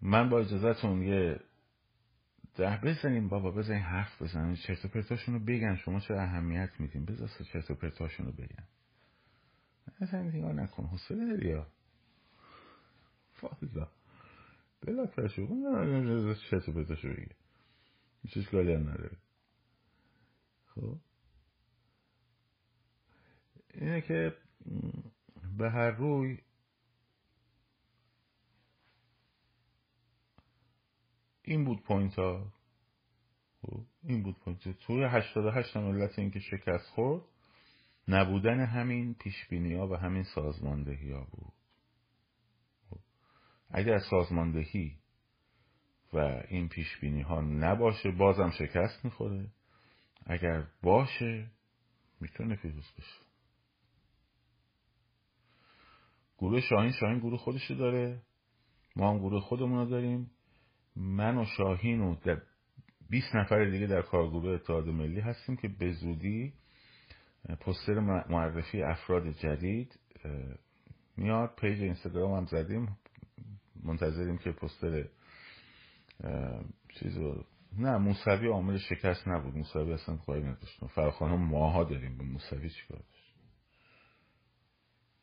من 0.01 0.29
با 0.29 0.39
اجازهتون 0.39 1.01
یه 1.01 1.39
ده 2.55 2.81
بزنیم. 2.83 3.29
بابا 3.29 3.51
بزنین 3.51 3.81
حرف 3.81 4.21
بزنین. 4.21 4.55
چرت 4.55 4.85
و 4.85 4.87
پرتاشون 4.87 5.35
رو 5.35 5.45
بگن. 5.45 5.75
شما 5.75 5.99
چه 5.99 6.13
اهمیت 6.13 6.69
میدین؟ 6.79 7.05
بذار 7.05 7.29
چرت 7.53 7.71
و 7.71 7.75
پرتاشون 7.75 8.25
رو 8.25 8.31
بگن. 8.31 8.67
اصلا 10.01 10.21
نگاه 10.23 10.53
نکن. 10.53 10.85
حسله 10.85 11.25
داری 11.25 11.49
یا؟ 11.49 11.67
فاضلا 13.33 13.87
بلا 14.81 15.05
فرشو 15.05 16.33
چرت 16.49 16.69
و 16.69 16.71
پرتاشو 16.71 17.07
بگه. 17.07 17.35
هیچ 18.23 18.37
اشکالی 18.37 18.73
هم 18.73 18.89
نداره. 18.89 19.17
خب. 20.65 20.99
اینه 23.75 24.01
که 24.01 24.37
به 25.57 25.71
هر 25.71 25.91
روی 25.91 26.37
این 31.43 31.65
بود 31.65 31.83
پوینت 31.83 32.15
ها 32.15 32.53
خب، 33.61 33.85
این 34.03 34.23
بود 34.23 34.39
پوینت. 34.39 34.69
توی 34.69 35.03
88 35.03 35.77
ملت 35.77 36.19
این 36.19 36.31
که 36.31 36.39
شکست 36.39 36.89
خورد 36.89 37.23
نبودن 38.07 38.59
همین 38.59 39.13
پیشبینی 39.13 39.73
ها 39.73 39.87
و 39.87 39.95
همین 39.95 40.23
سازماندهی 40.23 41.11
ها 41.11 41.27
بود. 41.31 41.53
خب، 42.89 42.99
اگر 43.69 43.99
سازماندهی 44.09 44.97
و 46.13 46.17
این 46.49 46.69
پیشبینی 46.69 47.21
ها 47.21 47.41
نباشه 47.41 48.11
بازم 48.11 48.49
شکست 48.49 49.05
می‌خوره. 49.05 49.47
اگر 50.25 50.67
باشه 50.81 51.51
می‌تونه 52.21 52.55
پیروز 52.55 52.91
بشه. 52.97 53.24
گروه 56.37 56.61
شاهین 56.61 56.91
شاهین 56.91 57.19
گروه 57.19 57.37
خودشو 57.37 57.73
داره. 57.73 58.21
ما 58.95 59.11
هم 59.11 59.19
گروه 59.19 59.41
خودمون 59.41 59.79
رو 59.79 59.85
داریم. 59.85 60.31
من 60.95 61.37
و 61.37 61.45
شاهین 61.57 62.01
و 62.01 62.15
20 63.09 63.35
نفر 63.35 63.65
دیگه 63.65 63.87
در 63.87 64.01
کارگروه 64.01 64.51
اتحاد 64.51 64.87
ملی 64.87 65.19
هستیم 65.19 65.55
که 65.55 65.67
به 65.67 65.91
زودی 65.91 66.53
پستر 67.59 67.99
معرفی 68.29 68.81
افراد 68.81 69.29
جدید 69.29 69.99
میاد. 71.17 71.55
پیج 71.55 71.81
اینستاگرام 71.81 72.33
هم 72.33 72.45
زدیم. 72.45 72.97
منتظریم 73.83 74.37
که 74.37 74.51
پستر 74.51 75.07
چیزو 76.99 77.43
نه 77.77 77.97
موسوی 77.97 78.47
عامل 78.47 78.77
شکست 78.77 79.27
نبود. 79.27 79.55
موسوی 79.55 79.93
اصلا 79.93 80.17
کاری 80.17 80.43
نداشت. 80.43 80.85
فراخان 80.85 81.35
ماها 81.35 81.83
داریم. 81.83 82.17
به 82.17 82.23
موسوی 82.23 82.69
چیکار؟ 82.69 83.01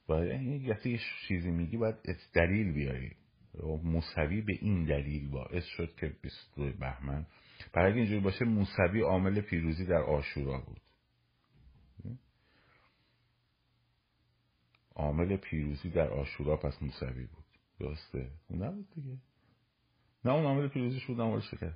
باید 0.07 0.31
این 0.31 0.99
چیزی 1.29 1.51
میگی 1.51 1.77
باید 1.77 1.97
دلیل 2.35 2.73
بیاری. 2.73 3.17
موسوی 3.83 4.41
به 4.41 4.53
این 4.61 4.85
دلیل 4.85 5.31
باعث 5.31 5.65
شد 5.65 5.95
که 5.95 6.17
22 6.23 6.79
بهمن. 6.79 7.27
برای 7.73 7.93
اگه 7.93 8.01
اینجوری 8.01 8.21
باشه 8.21 8.45
موسوی 8.45 9.01
عامل 9.01 9.41
پیروزی 9.41 9.87
در 9.87 10.03
آشورا 10.03 10.59
بود. 10.59 10.81
عامل 14.95 15.37
پیروزی 15.37 15.91
در 15.91 16.11
آشورا 16.11 16.57
پس 16.57 16.83
موسوی 16.83 17.27
بود. 17.27 17.45
درسته؟ 17.81 18.31
اون 18.49 18.63
نبود 18.63 18.91
دیگه. 18.95 19.17
نه 20.25 20.33
اون 20.33 20.45
عامل 20.45 20.69
پیروزی 20.69 21.01
بود 21.07 21.21
عامل 21.21 21.41
شکر 21.41 21.73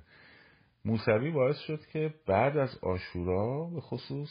موسوی 0.85 1.31
باعث 1.31 1.57
شد 1.57 1.85
که 1.85 2.13
بعد 2.27 2.57
از 2.57 2.77
آشورا 2.81 3.69
به 3.69 3.81
خصوص 3.81 4.29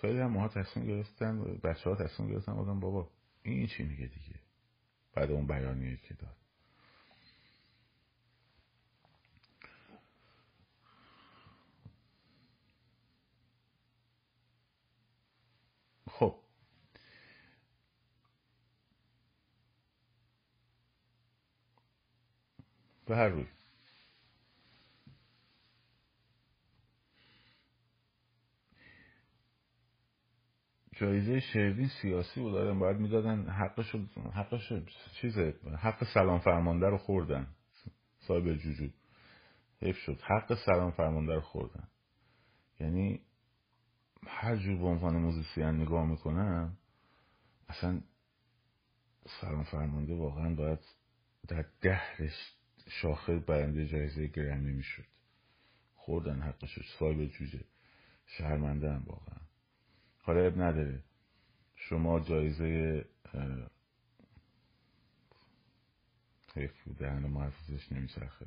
خیلی 0.00 0.18
هم 0.18 0.32
ماها 0.32 0.48
تصمیم 0.48 0.86
گرفتن 0.86 1.60
بچه 1.64 1.90
ها 1.90 1.96
تصمیم 1.96 2.30
گرفتن 2.30 2.80
بابا 2.80 3.10
این 3.54 3.66
چی 3.66 3.82
میگه 3.82 4.06
دیگه؟ 4.06 4.40
بعد 5.14 5.30
اون 5.30 5.46
بیانیه 5.46 5.96
که 5.96 6.14
داد. 6.14 6.36
خب. 16.10 16.34
به 23.06 23.16
هر 23.16 23.28
روی. 23.28 23.46
جایزه 31.00 31.40
شروین 31.40 31.88
سیاسی 32.02 32.40
بود 32.40 32.52
دارم 32.52 32.78
باید 32.78 32.96
می‌دادن 32.96 33.48
حقش 33.48 33.94
حقش 34.34 34.72
چیزه 35.20 35.54
حق 35.78 36.04
سلام 36.14 36.38
فرمانده 36.38 36.86
رو 36.86 36.98
خوردن. 36.98 37.46
صاحب 38.18 38.54
جوجو. 38.54 38.88
حیف 39.80 39.96
شد. 39.96 40.20
حق 40.20 40.54
سلام 40.54 40.90
فرمانده 40.90 41.34
رو 41.34 41.40
خوردن. 41.40 41.88
یعنی 42.80 43.20
هر 44.26 44.56
جور 44.56 44.78
به 44.78 44.86
عنوان 44.86 45.16
موزیسین 45.16 45.64
نگاه 45.66 46.06
می‌کنم 46.06 46.76
اصلا 47.68 48.00
سلام 49.40 49.64
فرمانده 49.64 50.14
واقعا 50.14 50.54
باید 50.54 50.78
در 51.48 51.64
ده 51.80 52.02
شاخه 52.88 53.38
برنده 53.38 53.86
جایزه 53.86 54.26
گرمی 54.26 54.72
می‌شد. 54.72 55.04
خوردن 55.94 56.42
حقش 56.42 56.78
صاحب 56.98 57.24
جوجه. 57.24 57.64
شرمنده 58.26 58.92
هم 58.92 59.04
واقعا. 59.06 59.47
حالا 60.28 60.46
اب 60.46 60.62
نداره. 60.62 61.02
شما 61.76 62.20
جایزه 62.20 63.04
حیف 66.54 66.82
بود 66.82 66.96
دهن 66.96 67.26
ما 67.26 67.44
حفظش 67.44 67.92
نمیچرخه. 67.92 68.46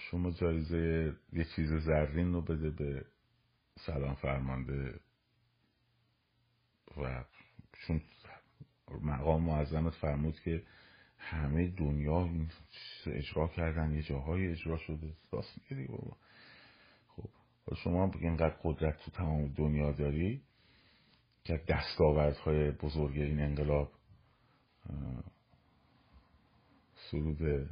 شما 0.00 0.30
جایزه 0.30 1.16
یه 1.32 1.44
چیز 1.56 1.72
زرین 1.72 2.32
رو 2.32 2.40
بده 2.40 2.70
به 2.70 3.04
سلام 3.78 4.14
فرمانده 4.14 5.00
و 6.96 7.24
چون 7.72 8.00
مقام 9.02 9.42
معظمت 9.42 9.94
فرمود 9.94 10.40
که 10.40 10.66
همه 11.18 11.68
دنیا 11.68 12.28
اجرا 13.06 13.48
کردن 13.48 13.94
یه 13.94 14.02
جاهای 14.02 14.48
اجرا 14.48 14.76
شده. 14.76 15.16
راست 15.32 15.58
میگه 15.70 15.86
بابا. 15.86 16.16
خب 17.08 17.74
شما 17.74 18.10
اینقدر 18.20 18.56
قدرت 18.62 18.96
تو 19.04 19.10
تمام 19.10 19.48
دنیا 19.48 19.92
داری 19.92 20.42
که 21.44 21.64
دستاوردهای 21.68 22.70
بزرگ 22.70 23.16
این 23.16 23.40
انقلاب 23.40 23.92
سرود. 27.10 27.70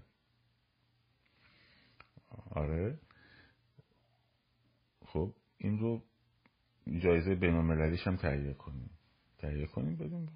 آره. 2.51 2.99
خب 5.07 5.34
این 5.59 5.78
رو 5.78 6.03
جایزه 7.03 7.34
بین 7.34 7.55
هم 8.07 8.16
تهیه 8.16 8.55
کنیم. 8.55 8.90
تهیه 9.38 9.66
کنیم 9.66 9.97
بدیم 9.97 10.28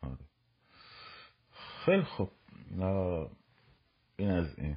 آره. 0.00 0.33
خیلی 1.84 2.02
خوب. 2.02 2.30
این 4.16 4.30
از 4.30 4.58
این. 4.58 4.76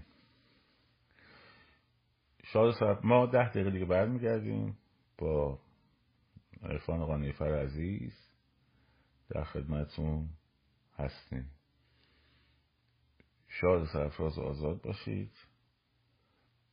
شاد 2.44 2.74
صاحب 2.80 3.06
ما 3.06 3.26
ده 3.26 3.50
دقیقه 3.50 3.72
دیگه 3.72 3.86
برمیگردیم 3.86 4.78
با 5.18 5.60
عرفان 6.64 7.06
قانیفر 7.06 7.64
عزیز 7.64 8.14
در 9.30 9.44
خدمتون 9.44 10.30
هستیم. 10.94 11.52
شاد 13.48 13.86
سرفراز 13.86 14.40
آزاد 14.40 14.82
باشید. 14.82 15.32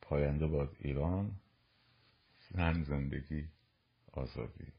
پاینده 0.01 0.47
باد 0.47 0.75
ایران. 0.79 1.31
زن 2.49 2.83
زندگی 2.83 3.49
آزادی. 4.13 4.73